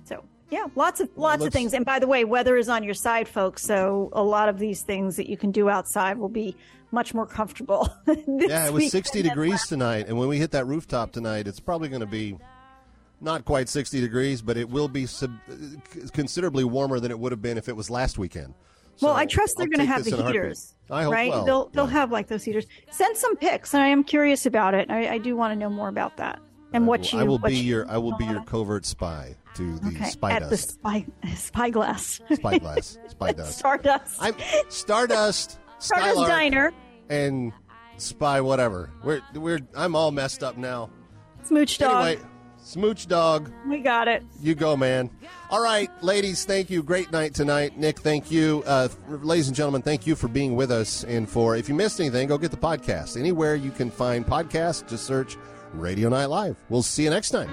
so 0.04 0.24
yeah, 0.50 0.68
lots 0.76 1.00
of 1.00 1.10
lots 1.16 1.44
of 1.44 1.52
things. 1.52 1.74
And 1.74 1.86
by 1.86 2.00
the 2.00 2.08
way, 2.08 2.24
weather 2.26 2.58
is 2.58 2.70
on 2.70 2.84
your 2.84 2.94
side, 2.94 3.28
folks. 3.28 3.64
So 3.64 4.10
a 4.14 4.24
lot 4.24 4.50
of 4.50 4.60
these 4.60 4.82
things 4.82 5.16
that 5.16 5.30
you 5.30 5.38
can 5.38 5.52
do 5.52 5.70
outside 5.70 6.18
will 6.18 6.30
be 6.30 6.56
much 6.92 7.14
more 7.14 7.26
comfortable. 7.26 7.89
this 8.06 8.50
yeah, 8.50 8.68
it 8.68 8.74
was 8.74 8.92
60 8.92 9.22
degrees 9.22 9.66
tonight, 9.68 10.08
and 10.08 10.18
when 10.18 10.28
we 10.28 10.38
hit 10.38 10.52
that 10.52 10.66
rooftop 10.66 11.12
tonight, 11.12 11.48
it's 11.48 11.60
probably 11.60 11.89
going 11.89 12.02
to 12.02 12.06
be 12.06 12.38
not 13.22 13.46
quite 13.46 13.70
60 13.70 14.02
degrees, 14.02 14.42
but 14.42 14.58
it 14.58 14.70
will 14.70 14.88
be 14.88 15.06
sub- 15.06 15.39
considerably 16.12 16.64
warmer 16.64 17.00
than 17.00 17.12
it 17.12 17.20
would 17.20 17.32
have 17.32 17.42
been 17.42 17.58
if 17.58 17.70
it 17.70 17.76
was 17.76 17.89
last 17.89 18.18
weekend. 18.18 18.54
Well, 19.00 19.14
I 19.14 19.26
trust 19.26 19.56
they're 19.58 19.68
going 19.68 19.80
to 19.80 19.86
have 19.86 20.04
the 20.04 20.16
heaters, 20.16 20.76
I 20.92 21.04
hope 21.04 21.14
right? 21.14 21.30
well, 21.30 21.46
they'll 21.46 21.70
they'll 21.70 21.86
have 21.88 22.12
like 22.12 22.28
those 22.28 22.44
heaters. 22.44 22.66
Send 22.92 23.18
some 23.18 23.36
pics. 23.38 23.74
And 23.74 23.82
I 23.82 23.88
am 23.88 24.04
curious 24.04 24.46
about 24.46 24.74
it. 24.74 24.89
I, 24.92 25.14
I 25.14 25.18
do 25.18 25.36
want 25.36 25.54
to 25.54 25.56
know 25.60 25.70
more 25.70 25.89
about 25.89 26.18
that 26.18 26.39
and 26.74 26.88
what 26.88 27.12
you. 27.12 27.20
I 27.20 27.24
will 27.24 27.39
be 27.39 27.56
you- 27.56 27.64
your 27.64 27.89
I 27.89 27.98
will 27.98 28.16
be 28.18 28.26
your 28.26 28.44
covert 28.44 28.86
spy 28.86 29.36
to 29.56 29.78
the 29.80 29.88
okay, 29.89 30.10
spy 30.10 30.32
at 30.32 30.44
the 30.44 30.50
dust. 30.52 30.72
spy 30.72 31.06
spyglass. 31.36 32.20
Spyglass. 32.34 32.98
Spydust. 33.10 33.46
Stardust. 33.52 34.18
I'm 34.20 34.36
Stardust. 34.70 35.60
Stardust 35.80 36.12
Skylark, 36.14 36.28
Diner. 36.28 36.72
and 37.10 37.52
spy 37.98 38.42
whatever. 38.42 38.89
We're 39.04 39.22
we're 39.34 39.60
I'm 39.76 39.96
all 39.96 40.12
messed 40.12 40.44
up 40.44 40.58
now. 40.58 40.89
Smooch 41.44 41.78
dog. 41.78 42.06
Anyway, 42.08 42.28
smooch 42.64 43.07
dog. 43.07 43.51
We 43.68 43.80
got 43.80 44.07
it. 44.07 44.24
You 44.41 44.55
go, 44.55 44.76
man. 44.78 45.09
All 45.49 45.62
right, 45.62 45.89
ladies, 46.01 46.45
thank 46.45 46.70
you. 46.70 46.82
Great 46.82 47.12
night 47.12 47.34
tonight. 47.34 47.78
Nick, 47.78 47.99
thank 47.99 48.32
you. 48.32 48.64
Uh, 48.66 48.88
ladies 49.07 49.47
and 49.47 49.55
gentlemen, 49.55 49.82
thank 49.82 50.07
you 50.07 50.16
for 50.16 50.28
being 50.30 50.55
with 50.55 50.72
us. 50.72 51.03
And 51.03 51.30
for, 51.30 51.57
if 51.57 51.68
you 51.68 51.76
missed 51.76 51.99
anything, 51.99 52.28
go 52.28 52.38
get 52.38 52.51
the 52.51 52.57
podcast. 52.57 53.20
Anywhere 53.20 53.55
you 53.55 53.72
can 53.72 53.91
find 53.91 54.26
podcasts, 54.26 54.88
just 54.88 55.05
search 55.05 55.38
Radio 55.74 56.09
Night 56.09 56.28
Live. 56.28 56.55
We'll 56.70 56.84
see 56.84 57.03
you 57.03 57.09
next 57.09 57.32
time. 57.32 57.49